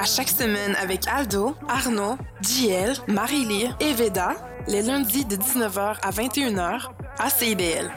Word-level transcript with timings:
À 0.00 0.04
chaque 0.04 0.28
semaine 0.28 0.76
avec 0.76 1.08
Aldo, 1.08 1.56
Arnaud, 1.68 2.16
JL, 2.40 2.92
Marie-Lee 3.08 3.68
et 3.80 3.94
Veda, 3.94 4.36
les 4.68 4.82
lundis 4.82 5.24
de 5.24 5.34
19h 5.34 5.96
à 6.00 6.10
21h 6.12 6.90
à 7.18 7.28
CIBL. 7.28 7.90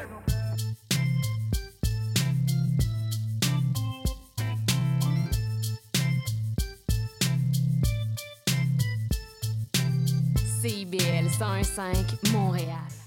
CIBL 10.60 11.30
105 11.38 12.32
Montréal. 12.32 13.01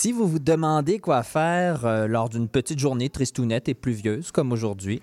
Si 0.00 0.12
vous 0.12 0.26
vous 0.26 0.38
demandez 0.38 0.98
quoi 0.98 1.22
faire 1.22 1.84
euh, 1.84 2.06
lors 2.06 2.30
d'une 2.30 2.48
petite 2.48 2.78
journée 2.78 3.10
tristounette 3.10 3.68
et 3.68 3.74
pluvieuse 3.74 4.30
comme 4.32 4.50
aujourd'hui, 4.50 5.02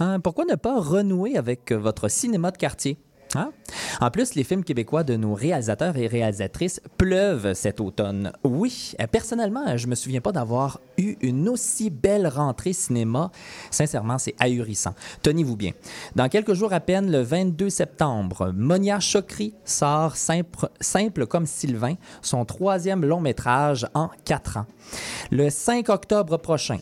hein, 0.00 0.20
pourquoi 0.20 0.44
ne 0.44 0.54
pas 0.54 0.78
renouer 0.78 1.38
avec 1.38 1.72
euh, 1.72 1.78
votre 1.78 2.08
cinéma 2.08 2.50
de 2.50 2.58
quartier? 2.58 2.98
Hein? 3.36 3.52
En 4.00 4.10
plus, 4.10 4.34
les 4.34 4.44
films 4.44 4.64
québécois 4.64 5.04
de 5.04 5.16
nos 5.16 5.34
réalisateurs 5.34 5.96
et 5.96 6.06
réalisatrices 6.06 6.80
pleuvent 6.98 7.54
cet 7.54 7.80
automne. 7.80 8.32
Oui, 8.44 8.92
euh, 9.00 9.06
personnellement, 9.06 9.76
je 9.76 9.86
me 9.86 9.94
souviens 9.94 10.20
pas 10.20 10.32
d'avoir 10.32 10.80
eu 10.98 11.16
une 11.20 11.48
aussi 11.48 11.90
belle 11.90 12.26
rentrée 12.26 12.72
cinéma. 12.72 13.30
Sincèrement, 13.70 14.18
c'est 14.18 14.34
ahurissant. 14.38 14.94
Tenez-vous 15.22 15.56
bien. 15.56 15.72
Dans 16.16 16.28
quelques 16.28 16.54
jours 16.54 16.72
à 16.72 16.80
peine, 16.80 17.10
le 17.10 17.22
22 17.22 17.70
septembre, 17.70 18.52
Monia 18.54 19.00
Chokri 19.00 19.54
sort 19.64 20.16
simple, 20.16 20.68
simple 20.80 21.26
comme 21.26 21.46
Sylvain, 21.46 21.94
son 22.22 22.44
troisième 22.44 23.04
long 23.04 23.20
métrage 23.20 23.86
en 23.94 24.10
quatre 24.24 24.58
ans. 24.58 24.66
Le 25.30 25.50
5 25.50 25.88
octobre 25.88 26.36
prochain, 26.36 26.78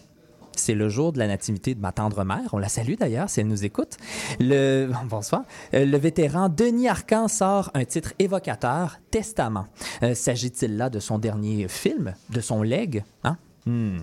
c'est 0.56 0.74
le 0.74 0.88
jour 0.88 1.12
de 1.12 1.18
la 1.18 1.26
nativité 1.26 1.74
de 1.74 1.80
ma 1.80 1.92
tendre 1.92 2.24
mère. 2.24 2.52
On 2.52 2.58
la 2.58 2.68
salue 2.68 2.94
d'ailleurs 2.98 3.28
si 3.30 3.40
elle 3.40 3.48
nous 3.48 3.64
écoute. 3.64 3.96
Le, 4.40 4.90
bonsoir. 5.08 5.42
Euh, 5.74 5.84
Le 5.84 5.98
vétéran 5.98 6.48
Denis 6.48 6.88
Arcan 6.88 7.28
sort 7.28 7.70
un 7.74 7.84
titre 7.84 8.12
évocateur, 8.18 8.98
Testament. 9.10 9.66
Euh, 10.02 10.14
S'agit-il 10.14 10.76
là 10.76 10.90
de 10.90 10.98
son 10.98 11.18
dernier 11.18 11.68
film, 11.68 12.14
de 12.30 12.40
son 12.40 12.62
leg? 12.62 13.04
Hein? 13.24 13.36
Hmm, 13.66 13.98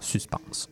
suspense. 0.00 0.68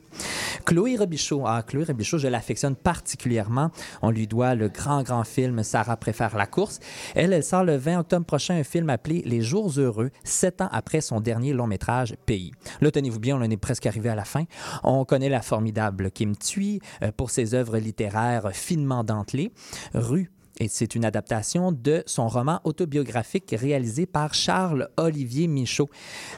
Chloé 0.65 0.97
Robichaud. 0.97 1.45
Ah, 1.47 1.63
Chloé 1.63 1.85
Robichaud, 1.85 2.19
je 2.19 2.29
l'affectionne 2.29 2.75
particulièrement. 2.75 3.71
On 4.03 4.11
lui 4.11 4.27
doit 4.27 4.55
le 4.55 4.69
grand, 4.69 5.03
grand 5.03 5.25
film 5.25 5.63
Sarah 5.63 5.97
préfère 5.97 6.37
la 6.37 6.47
course. 6.47 6.81
Elle, 7.15 7.33
elle 7.33 7.45
sort 7.45 7.65
le 7.65 7.77
20 7.77 8.01
octobre 8.01 8.27
prochain 8.27 8.55
un 8.55 8.65
film 8.65 8.91
appelé 8.91 9.23
Les 9.25 9.43
Jours 9.43 9.73
heureux, 9.79 10.11
sept 10.25 10.61
ans 10.61 10.69
après 10.73 11.01
son 11.01 11.21
dernier 11.21 11.53
long 11.53 11.67
métrage 11.67 12.17
Pays. 12.27 12.53
Là, 12.81 12.91
tenez-vous 12.91 13.21
bien, 13.21 13.37
on 13.37 13.45
en 13.45 13.51
est 13.51 13.57
presque 13.57 13.87
arrivé 13.87 14.09
à 14.09 14.15
la 14.15 14.25
fin. 14.25 14.45
On 14.83 15.05
connaît 15.05 15.29
la 15.29 15.43
formidable 15.43 16.11
Kim 16.11 16.37
Thuy 16.37 16.81
euh, 17.03 17.13
pour 17.17 17.31
ses 17.31 17.55
œuvres 17.55 17.79
littéraires 17.79 18.51
finement 18.53 19.05
dentelées. 19.05 19.53
Rue 19.95 20.31
et 20.59 20.69
c'est 20.69 20.95
une 20.95 21.05
adaptation 21.05 21.73
de 21.73 22.03
son 22.07 22.29
roman 22.29 22.61
autobiographique 22.65 23.55
réalisé 23.59 24.07
par 24.07 24.35
Charles-Olivier 24.35 25.49
Michaud. 25.49 25.89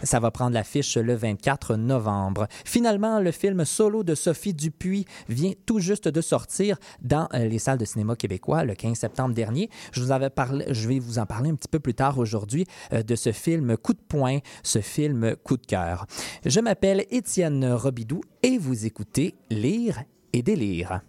Ça 0.03 0.21
va 0.21 0.31
prendre 0.31 0.55
l'affiche 0.55 0.97
le 0.97 1.15
24 1.15 1.77
novembre. 1.77 2.49
Finalement, 2.65 3.21
le 3.21 3.31
film 3.31 3.65
solo 3.65 4.03
de 4.03 4.15
Sophie 4.15 4.55
Dupuis 4.55 5.07
vient 5.29 5.53
tout 5.67 5.79
juste 5.79 6.09
de 6.09 6.21
sortir 6.21 6.79
dans 7.03 7.29
euh, 7.35 7.47
les 7.47 7.59
salles 7.59 7.79
de 7.79 7.85
cinéma 7.85 8.17
québécois 8.17 8.65
le 8.65 8.75
15 8.75 8.97
septembre 8.97 9.35
dernier. 9.35 9.71
Je, 9.93 10.03
vous 10.03 10.13
avais 10.13 10.31
parlé, 10.31 10.65
je 10.71 10.89
vais 10.89 10.99
vous 10.99 11.19
en 11.19 11.27
parler 11.27 11.51
un 11.51 11.55
petit 11.55 11.69
peu 11.69 11.81
plus 11.81 11.95
tard 11.95 12.19
aujourd'hui 12.19 12.67
euh, 12.93 13.03
de 13.03 13.15
ce 13.15 13.33
film 13.33 13.77
Coup 13.77 13.93
de 13.93 14.01
poing, 14.09 14.39
ce 14.63 14.81
film 14.81 15.37
Coup 15.45 15.57
de 15.57 15.67
cœur. 15.67 16.07
Je 16.45 16.61
m'appelle 16.61 17.07
Étienne 17.11 17.65
Robidoux 17.73 18.23
et 18.43 18.59
vous 18.59 18.87
écoutez 18.87 19.35
Lire 19.51 20.03
et 20.33 20.43
délire. 20.43 21.01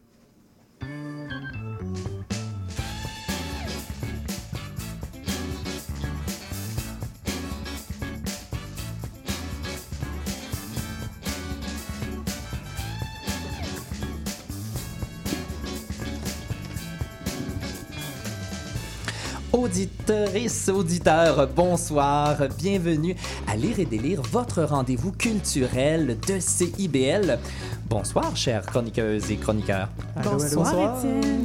Auditrices, 19.62 20.70
auditeurs, 20.70 21.50
bonsoir. 21.54 22.38
Bienvenue 22.58 23.14
à 23.46 23.58
Lire 23.58 23.78
et 23.80 23.86
Délire, 23.86 24.22
votre 24.22 24.64
rendez-vous 24.64 25.12
culturel 25.12 26.18
de 26.26 26.40
CIBL. 26.40 27.38
Bonsoir, 27.90 28.38
chères 28.38 28.66
chroniqueuses 28.66 29.30
et 29.30 29.36
chroniqueurs. 29.36 29.90
Bonsoir, 30.24 30.98
Étienne. 30.98 31.44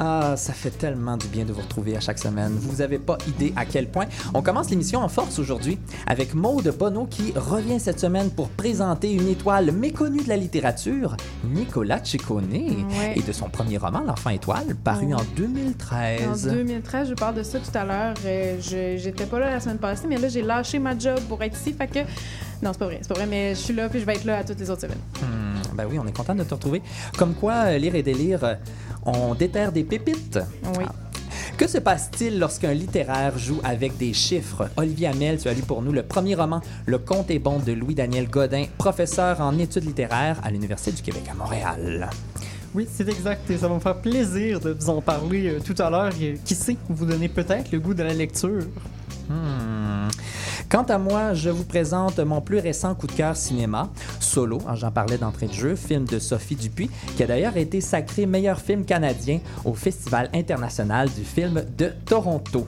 Ah, 0.00 0.34
ça 0.36 0.52
fait 0.52 0.70
tellement 0.70 1.16
du 1.16 1.26
bien 1.26 1.44
de 1.44 1.52
vous 1.52 1.60
retrouver 1.60 1.96
à 1.96 2.00
chaque 2.00 2.20
semaine. 2.20 2.52
Vous 2.52 2.76
n'avez 2.76 2.98
pas 3.00 3.18
idée 3.26 3.52
à 3.56 3.64
quel 3.66 3.88
point. 3.88 4.04
On 4.32 4.42
commence 4.42 4.70
l'émission 4.70 5.00
en 5.00 5.08
force 5.08 5.40
aujourd'hui 5.40 5.76
avec 6.06 6.34
Maude 6.34 6.72
Bonneau 6.78 7.06
qui 7.06 7.32
revient 7.34 7.80
cette 7.80 7.98
semaine 7.98 8.30
pour 8.30 8.48
présenter 8.48 9.10
une 9.10 9.26
étoile 9.26 9.72
méconnue 9.72 10.22
de 10.22 10.28
la 10.28 10.36
littérature, 10.36 11.16
Nicolas 11.44 11.98
Ciccone, 12.04 12.46
Ouais. 12.52 13.14
et 13.16 13.22
de 13.22 13.32
son 13.32 13.48
premier 13.48 13.76
roman, 13.76 14.02
L'Enfant 14.06 14.30
étoile, 14.30 14.76
paru 14.84 15.06
Ouais. 15.06 15.14
en 15.14 15.18
En 15.18 15.24
2013. 15.36 16.46
2013, 16.46 17.08
je 17.08 17.14
parle 17.14 17.34
de 17.34 17.42
ça 17.42 17.58
tout 17.58 17.76
à 17.76 17.84
l'heure. 17.84 18.14
Euh, 18.24 18.56
je- 18.60 18.96
J'étais 19.02 19.26
pas 19.26 19.40
là 19.40 19.50
la 19.50 19.60
semaine 19.60 19.78
passée, 19.78 20.06
mais 20.08 20.16
là, 20.18 20.28
j'ai 20.28 20.42
lâché 20.42 20.78
ma 20.78 20.96
job 20.96 21.18
pour 21.28 21.42
être 21.42 21.56
ici. 21.58 21.72
Fait 21.72 21.88
que. 21.88 21.98
Non, 22.62 22.70
c'est 22.72 22.78
pas 22.78 22.86
vrai. 22.86 22.98
C'est 23.02 23.08
pas 23.08 23.14
vrai, 23.14 23.26
mais 23.26 23.50
je 23.54 23.60
suis 23.60 23.74
là 23.74 23.88
puis 23.88 23.98
je 24.00 24.04
vais 24.04 24.14
être 24.14 24.24
là 24.24 24.38
à 24.38 24.44
toutes 24.44 24.58
les 24.60 24.70
autres 24.70 24.80
semaines. 24.82 24.98
Hmm, 25.20 25.76
ben 25.76 25.86
oui, 25.90 25.98
on 25.98 26.06
est 26.06 26.16
content 26.16 26.34
de 26.34 26.42
te 26.44 26.54
retrouver. 26.54 26.82
Comme 27.16 27.34
quoi, 27.34 27.76
Lire 27.78 27.94
et 27.94 28.02
Délire, 28.02 28.56
on 29.08 29.34
déterre 29.34 29.72
des 29.72 29.84
pépites? 29.84 30.38
Oui. 30.78 30.84
Ah. 30.86 30.92
Que 31.56 31.66
se 31.66 31.78
passe-t-il 31.78 32.38
lorsqu'un 32.38 32.72
littéraire 32.72 33.36
joue 33.36 33.60
avec 33.64 33.96
des 33.96 34.12
chiffres? 34.12 34.68
Olivier 34.76 35.08
Hamel, 35.08 35.38
tu 35.38 35.48
as 35.48 35.54
lu 35.54 35.62
pour 35.62 35.82
nous 35.82 35.92
le 35.92 36.04
premier 36.04 36.34
roman, 36.36 36.60
Le 36.86 36.98
Conte 36.98 37.30
est 37.30 37.40
bon 37.40 37.58
de 37.58 37.72
Louis-Daniel 37.72 38.28
Godin, 38.28 38.66
professeur 38.78 39.40
en 39.40 39.58
études 39.58 39.84
littéraires 39.84 40.38
à 40.44 40.50
l'Université 40.50 40.92
du 40.92 41.02
Québec 41.02 41.24
à 41.30 41.34
Montréal. 41.34 42.10
Oui, 42.74 42.86
c'est 42.90 43.08
exact. 43.08 43.50
Et 43.50 43.56
ça 43.56 43.66
va 43.66 43.74
me 43.74 43.80
faire 43.80 44.00
plaisir 44.00 44.60
de 44.60 44.70
vous 44.70 44.90
en 44.90 45.00
parler 45.00 45.48
euh, 45.48 45.58
tout 45.58 45.74
à 45.82 45.90
l'heure. 45.90 46.12
Et, 46.20 46.38
Qui 46.44 46.54
sait, 46.54 46.76
vous 46.88 47.06
donner 47.06 47.28
peut-être 47.28 47.72
le 47.72 47.80
goût 47.80 47.94
de 47.94 48.02
la 48.02 48.14
lecture. 48.14 48.62
Hmm. 49.28 49.67
Quant 50.70 50.82
à 50.82 50.98
moi, 50.98 51.32
je 51.32 51.48
vous 51.48 51.64
présente 51.64 52.18
mon 52.18 52.42
plus 52.42 52.58
récent 52.58 52.94
coup 52.94 53.06
de 53.06 53.12
cœur 53.12 53.36
cinéma, 53.36 53.88
Solo, 54.20 54.58
hein, 54.68 54.74
j'en 54.74 54.90
parlais 54.90 55.16
d'entrée 55.16 55.46
de 55.46 55.52
jeu, 55.54 55.74
film 55.76 56.04
de 56.04 56.18
Sophie 56.18 56.56
Dupuis, 56.56 56.90
qui 57.16 57.22
a 57.22 57.26
d'ailleurs 57.26 57.56
été 57.56 57.80
sacré 57.80 58.26
meilleur 58.26 58.60
film 58.60 58.84
canadien 58.84 59.40
au 59.64 59.72
Festival 59.72 60.28
international 60.34 61.08
du 61.08 61.24
film 61.24 61.64
de 61.78 61.90
Toronto. 62.04 62.66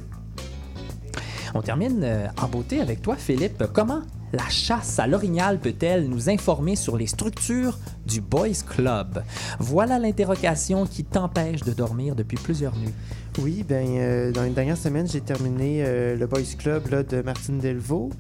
On 1.52 1.60
termine 1.60 2.00
euh, 2.02 2.26
en 2.40 2.48
beauté 2.48 2.80
avec 2.80 3.02
toi, 3.02 3.16
Philippe. 3.16 3.64
Comment 3.74 4.00
la 4.32 4.48
chasse 4.48 4.98
à 4.98 5.06
l'orignal 5.06 5.58
peut-elle 5.58 6.08
nous 6.08 6.30
informer 6.30 6.76
sur 6.76 6.96
les 6.96 7.06
structures 7.06 7.78
du 8.06 8.20
Boys 8.20 8.62
Club? 8.66 9.22
Voilà 9.58 9.98
l'interrogation 9.98 10.86
qui 10.86 11.04
t'empêche 11.04 11.62
de 11.62 11.72
dormir 11.72 12.14
depuis 12.14 12.36
plusieurs 12.36 12.76
nuits. 12.76 12.94
Oui, 13.38 13.64
ben 13.68 13.86
euh, 13.86 14.32
dans 14.32 14.42
les 14.42 14.50
dernières 14.50 14.76
semaines, 14.76 15.08
j'ai 15.08 15.20
terminé 15.20 15.82
euh, 15.84 16.16
le 16.16 16.26
Boys 16.26 16.42
Club 16.58 16.88
là, 16.90 17.02
de 17.02 17.22
Martine 17.22 17.58
Delvaux. 17.58 18.10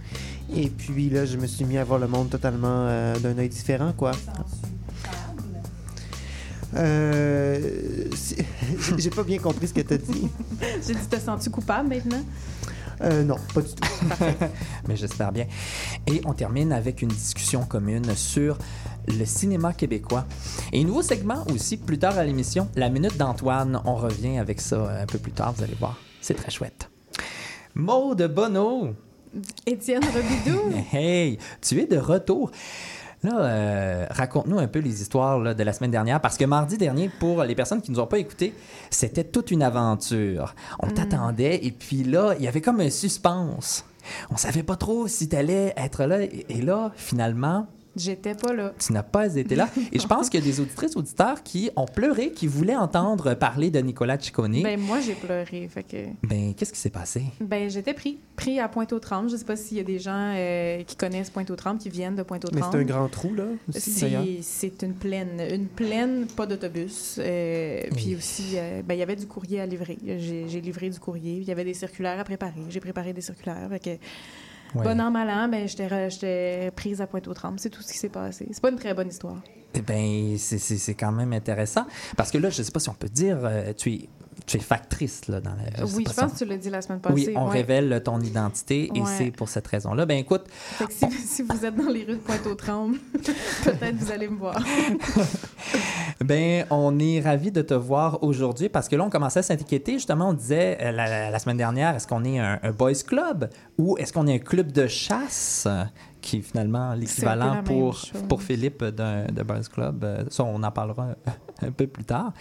Et 0.54 0.68
puis 0.68 1.10
là, 1.10 1.24
je 1.24 1.36
me 1.36 1.46
suis 1.46 1.64
mis 1.64 1.78
à 1.78 1.84
voir 1.84 1.98
le 1.98 2.08
monde 2.08 2.30
totalement 2.30 2.86
euh, 2.86 3.18
d'un 3.18 3.36
œil 3.38 3.48
différent, 3.48 3.92
quoi. 3.96 4.12
Euh, 6.76 7.58
j'ai 8.98 9.10
pas 9.10 9.22
bien 9.22 9.38
compris 9.38 9.68
ce 9.68 9.74
que 9.74 9.80
t'as 9.80 9.96
dit. 9.96 10.28
J'ai 10.86 10.94
dit, 10.94 11.06
te 11.08 11.18
sens-tu 11.18 11.50
coupable 11.50 11.88
maintenant? 11.88 12.22
Euh, 13.02 13.24
non, 13.24 13.36
pas 13.54 13.62
du 13.62 13.68
tout. 13.68 13.88
mais 14.88 14.96
j'espère 14.96 15.32
bien. 15.32 15.46
Et 16.06 16.20
on 16.24 16.32
termine 16.32 16.72
avec 16.72 17.02
une 17.02 17.08
discussion 17.08 17.64
commune 17.64 18.14
sur 18.14 18.58
le 19.08 19.24
cinéma 19.24 19.72
québécois. 19.72 20.26
Et 20.72 20.82
un 20.82 20.84
nouveau 20.84 21.02
segment 21.02 21.44
aussi, 21.52 21.76
plus 21.76 21.98
tard 21.98 22.18
à 22.18 22.24
l'émission, 22.24 22.68
La 22.76 22.88
Minute 22.88 23.16
d'Antoine. 23.16 23.80
On 23.84 23.94
revient 23.94 24.38
avec 24.38 24.60
ça 24.60 25.00
un 25.02 25.06
peu 25.06 25.18
plus 25.18 25.32
tard, 25.32 25.52
vous 25.54 25.62
allez 25.62 25.76
voir. 25.78 25.98
C'est 26.20 26.34
très 26.34 26.50
chouette. 26.50 26.90
Maude 27.74 28.22
Bonneau, 28.34 28.94
Étienne 29.66 30.02
Robidou. 30.04 30.60
hey, 30.92 31.38
tu 31.60 31.80
es 31.80 31.86
de 31.86 31.96
retour. 31.96 32.50
Là, 33.22 33.38
euh, 33.38 34.06
raconte-nous 34.10 34.58
un 34.58 34.66
peu 34.66 34.78
les 34.78 35.02
histoires 35.02 35.38
là, 35.38 35.52
de 35.52 35.62
la 35.62 35.72
semaine 35.72 35.90
dernière, 35.90 36.20
parce 36.20 36.38
que 36.38 36.44
mardi 36.46 36.78
dernier, 36.78 37.10
pour 37.20 37.44
les 37.44 37.54
personnes 37.54 37.82
qui 37.82 37.90
ne 37.90 37.96
nous 37.96 38.02
ont 38.02 38.06
pas 38.06 38.18
écoutés, 38.18 38.54
c'était 38.88 39.24
toute 39.24 39.50
une 39.50 39.62
aventure. 39.62 40.54
On 40.78 40.88
t'attendait, 40.88 41.64
et 41.64 41.70
puis 41.70 42.02
là, 42.02 42.34
il 42.38 42.44
y 42.44 42.48
avait 42.48 42.62
comme 42.62 42.80
un 42.80 42.90
suspense. 42.90 43.84
On 44.30 44.38
savait 44.38 44.62
pas 44.62 44.76
trop 44.76 45.06
si 45.06 45.28
tu 45.28 45.36
allais 45.36 45.74
être 45.76 46.04
là, 46.04 46.22
et 46.22 46.46
et 46.48 46.62
là, 46.62 46.92
finalement, 46.96 47.66
J'étais 47.96 48.34
pas 48.34 48.52
là. 48.52 48.72
Tu 48.78 48.92
n'as 48.92 49.02
pas 49.02 49.36
été 49.36 49.54
là. 49.56 49.68
Et 49.92 49.98
je 49.98 50.06
pense 50.06 50.28
qu'il 50.28 50.40
y 50.40 50.42
a 50.42 50.46
des 50.46 50.60
auditrices, 50.60 50.96
auditeurs 50.96 51.42
qui 51.42 51.70
ont 51.76 51.86
pleuré, 51.86 52.30
qui 52.32 52.46
voulaient 52.46 52.76
entendre 52.76 53.34
parler 53.34 53.70
de 53.70 53.80
Nicolas 53.80 54.18
Ciccone. 54.18 54.62
Ben, 54.62 54.78
moi, 54.78 55.00
j'ai 55.00 55.14
pleuré. 55.14 55.68
Fait 55.68 55.82
que. 55.82 55.96
Ben, 56.22 56.54
qu'est-ce 56.54 56.72
qui 56.72 56.78
s'est 56.78 56.90
passé? 56.90 57.24
Ben, 57.40 57.68
j'étais 57.68 57.94
pris. 57.94 58.18
Pris 58.36 58.60
à 58.60 58.68
Pointe-aux-Trembles. 58.68 59.30
Je 59.30 59.36
sais 59.36 59.44
pas 59.44 59.56
s'il 59.56 59.76
y 59.76 59.80
a 59.80 59.84
des 59.84 59.98
gens 59.98 60.34
euh, 60.36 60.82
qui 60.84 60.96
connaissent 60.96 61.30
Pointe-aux-Trembles, 61.30 61.80
qui 61.80 61.88
viennent 61.88 62.14
de 62.14 62.20
Mais 62.20 62.24
Pointe-aux-Trembles. 62.24 62.68
c'est 62.72 62.78
un 62.78 62.84
grand 62.84 63.08
trou, 63.08 63.34
là. 63.34 63.44
C'est 63.72 64.82
une 64.82 64.94
plaine. 64.94 65.40
Une 65.50 65.66
plaine, 65.66 66.26
pas 66.26 66.46
d'autobus. 66.46 67.16
Euh, 67.18 67.82
Puis 67.96 68.14
aussi, 68.14 68.52
euh, 68.54 68.82
ben, 68.82 68.94
il 68.94 68.98
y 68.98 69.02
avait 69.02 69.16
du 69.16 69.26
courrier 69.26 69.60
à 69.60 69.66
livrer. 69.66 69.98
J'ai 70.04 70.48
j'ai 70.48 70.60
livré 70.60 70.90
du 70.90 70.98
courrier. 70.98 71.38
Il 71.38 71.44
y 71.44 71.52
avait 71.52 71.64
des 71.64 71.74
circulaires 71.74 72.18
à 72.18 72.24
préparer. 72.24 72.62
J'ai 72.68 72.80
préparé 72.80 73.12
des 73.12 73.20
circulaires. 73.20 73.68
Fait 73.70 73.80
que, 73.80 73.90
Ouais. 74.74 74.84
bon 74.84 75.00
an, 75.00 75.10
mal 75.10 75.28
an, 75.30 75.48
ben, 75.48 75.66
j'étais 75.68 76.70
prise 76.76 77.00
à 77.00 77.06
Pointe-aux-Trembles. 77.06 77.58
C'est 77.58 77.70
tout 77.70 77.82
ce 77.82 77.92
qui 77.92 77.98
s'est 77.98 78.08
passé. 78.08 78.46
C'est 78.52 78.60
pas 78.62 78.70
une 78.70 78.78
très 78.78 78.94
bonne 78.94 79.08
histoire. 79.08 79.36
Eh 79.74 79.82
ben, 79.82 80.36
c'est- 80.38 80.58
c'est 80.58 80.76
c'est 80.78 80.94
quand 80.94 81.12
même 81.12 81.32
intéressant. 81.32 81.86
Parce 82.16 82.30
que 82.30 82.38
là, 82.38 82.50
je 82.50 82.58
ne 82.60 82.64
sais 82.64 82.72
pas 82.72 82.80
si 82.80 82.88
on 82.88 82.94
peut 82.94 83.08
dire, 83.08 83.38
euh, 83.42 83.72
tu, 83.72 83.92
es, 83.94 84.08
tu 84.50 84.56
es 84.56 84.60
factrice 84.60 85.28
là, 85.28 85.40
dans 85.40 85.50
la. 85.50 85.86
sais 85.86 85.94
oui, 85.96 86.04
je 86.08 86.12
pense 86.14 86.30
on- 86.32 86.34
que 86.34 86.38
tu 86.38 86.44
l'as 86.44 86.56
dit 86.56 86.70
la 86.70 86.82
semaine 86.82 87.00
passée. 87.00 87.14
Oui, 87.28 87.32
on 87.36 87.46
ouais. 87.46 87.52
révèle 87.52 88.02
ton 88.04 88.20
identité 88.20 88.90
et 88.94 89.00
Ouais. 89.00 89.06
c'est 89.16 89.30
pour 89.30 89.48
cette 89.48 89.66
raison-là. 89.66 90.06
Ben 90.06 90.18
écoute, 90.18 90.44
Fait 90.50 90.86
que 90.86 90.92
si, 90.92 91.10
si 91.10 91.42
vous 91.42 91.64
êtes 91.64 91.74
dans 91.76 91.88
les 91.90 92.04
rues 92.04 92.14
de 92.14 92.18
Pointe-aux-Trembles, 92.20 92.98
peut-être 93.64 93.94
vous 93.96 94.10
allez 94.10 94.28
me 94.28 94.36
voir. 94.38 94.58
ben 96.24 96.66
on 96.70 96.98
est 96.98 97.20
ravis 97.20 97.50
de 97.52 97.62
te 97.62 97.74
voir 97.74 98.22
aujourd'hui 98.22 98.68
parce 98.68 98.88
que 98.88 98.96
là, 98.96 99.04
on 99.04 99.10
commençait 99.10 99.40
à 99.40 99.42
s'inquiéter. 99.42 99.94
Justement, 99.94 100.30
on 100.30 100.34
disait 100.34 100.78
euh, 100.80 100.92
la, 100.92 101.38
semaine 101.38 101.56
dernière, 101.56 101.94
est-ce 101.94 102.06
qu'on 102.06 102.24
est 102.24 102.38
un, 102.38 102.58
un 102.62 102.70
boys 102.72 102.92
club 103.06 103.50
ou 103.78 103.96
est-ce 103.98 104.12
qu'on 104.12 104.26
est 104.26 104.34
un 104.34 104.38
club 104.38 104.72
de 104.72 104.86
chasse? 104.86 105.64
euh, 105.66 105.84
qui 106.20 106.38
est 106.38 106.42
finalement 106.42 106.94
l'équivalent 106.94 107.62
pour, 107.64 107.98
pour 108.28 108.42
Philippe 108.42 108.84
d'un 108.84 109.24
de 109.26 109.42
boys 109.42 109.60
club. 109.72 110.04
Euh, 110.04 110.24
Ça, 110.30 110.44
on 110.44 110.62
en 110.62 110.70
parlera 110.70 111.08
un 111.62 111.70
peu 111.70 111.86
plus 111.86 112.04
tard. 112.04 112.32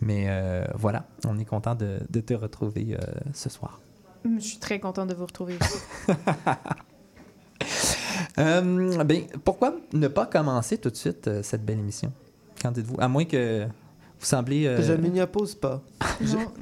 Mais 0.00 0.24
euh, 0.28 0.64
voilà, 0.74 1.06
on 1.26 1.38
est 1.38 1.44
content 1.44 1.74
de, 1.74 1.98
de 2.10 2.20
te 2.20 2.34
retrouver 2.34 2.94
euh, 2.96 2.98
ce 3.32 3.48
soir. 3.48 3.80
Je 4.24 4.40
suis 4.40 4.58
très 4.58 4.78
contente 4.78 5.08
de 5.08 5.14
vous 5.14 5.26
retrouver. 5.26 5.58
Euh, 8.38 9.04
ben, 9.04 9.22
pourquoi 9.44 9.74
ne 9.92 10.08
pas 10.08 10.26
commencer 10.26 10.78
tout 10.78 10.90
de 10.90 10.96
suite 10.96 11.28
euh, 11.28 11.42
cette 11.42 11.64
belle 11.64 11.78
émission? 11.78 12.12
Qu'en 12.60 12.70
dites-vous? 12.70 12.96
À 13.00 13.08
moins 13.08 13.24
que 13.24 13.64
vous 13.64 14.26
semblez... 14.26 14.66
euh, 14.66 14.82
Je 14.82 14.92
ne 14.92 15.08
m'y 15.08 15.20
oppose 15.20 15.54
pas. 15.54 15.82
Non, 16.20 16.52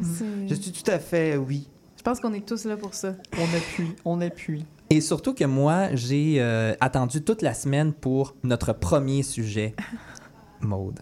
je 0.49 0.55
suis 0.55 0.73
tout 0.73 0.91
à 0.91 0.99
fait 0.99 1.37
oui. 1.37 1.69
Je 1.97 2.03
pense 2.03 2.19
qu'on 2.21 2.33
est 2.33 2.47
tous 2.47 2.65
là 2.65 2.77
pour 2.79 2.95
ça. 2.95 3.15
On 3.37 3.57
appuie, 3.57 3.95
on 4.07 4.21
appuie. 4.23 4.65
Et 4.93 5.01
surtout 5.01 5.35
que 5.35 5.45
moi, 5.45 5.95
j'ai 5.95 6.41
euh, 6.41 6.75
attendu 6.81 7.23
toute 7.23 7.43
la 7.43 7.55
semaine 7.55 7.93
pour 7.93 8.35
notre 8.43 8.73
premier 8.73 9.23
sujet. 9.23 9.77
Maude. 10.61 10.99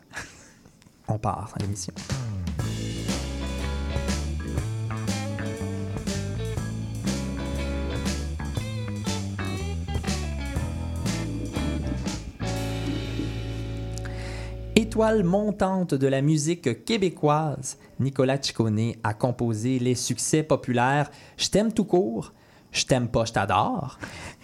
On 1.08 1.16
part 1.16 1.54
à 1.56 1.62
l'émission. 1.62 1.94
Étoile 14.76 15.24
montante 15.24 15.94
de 15.94 16.06
la 16.06 16.20
musique 16.20 16.84
québécoise, 16.84 17.78
Nicolas 18.00 18.36
Ciccone 18.40 18.92
a 19.02 19.14
composé 19.14 19.78
les 19.78 19.94
succès 19.94 20.42
populaires 20.42 21.10
Je 21.38 21.48
t'aime 21.48 21.72
tout 21.72 21.84
court, 21.86 22.34
Je 22.72 22.84
t'aime 22.84 23.08
pas, 23.08 23.24
je 23.24 23.32
t'adore 23.32 23.98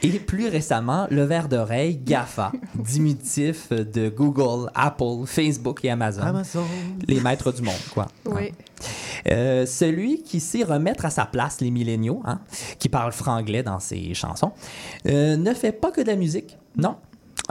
et 0.04 0.18
plus 0.18 0.48
récemment 0.48 1.06
Le 1.10 1.22
verre 1.22 1.48
d'oreille 1.48 1.96
GAFA, 1.96 2.52
diminutif 2.74 3.70
de 3.70 4.08
Google, 4.08 4.70
Apple, 4.74 5.26
Facebook 5.26 5.84
et 5.84 5.90
Amazon. 5.90 6.22
Amazon. 6.22 6.64
Les 7.06 7.20
maîtres 7.20 7.52
du 7.52 7.62
monde, 7.62 7.74
quoi. 7.92 8.06
Oui. 8.26 8.52
Euh, 9.30 9.64
celui 9.64 10.22
qui 10.22 10.40
sait 10.40 10.64
remettre 10.64 11.06
à 11.06 11.10
sa 11.10 11.24
place 11.24 11.60
les 11.60 11.70
milléniaux, 11.70 12.22
hein, 12.24 12.40
qui 12.78 12.88
parle 12.88 13.12
franglais 13.12 13.62
dans 13.62 13.80
ses 13.80 14.12
chansons, 14.14 14.52
euh, 15.08 15.36
ne 15.36 15.54
fait 15.54 15.72
pas 15.72 15.90
que 15.90 16.02
de 16.02 16.08
la 16.08 16.16
musique, 16.16 16.58
non. 16.76 16.96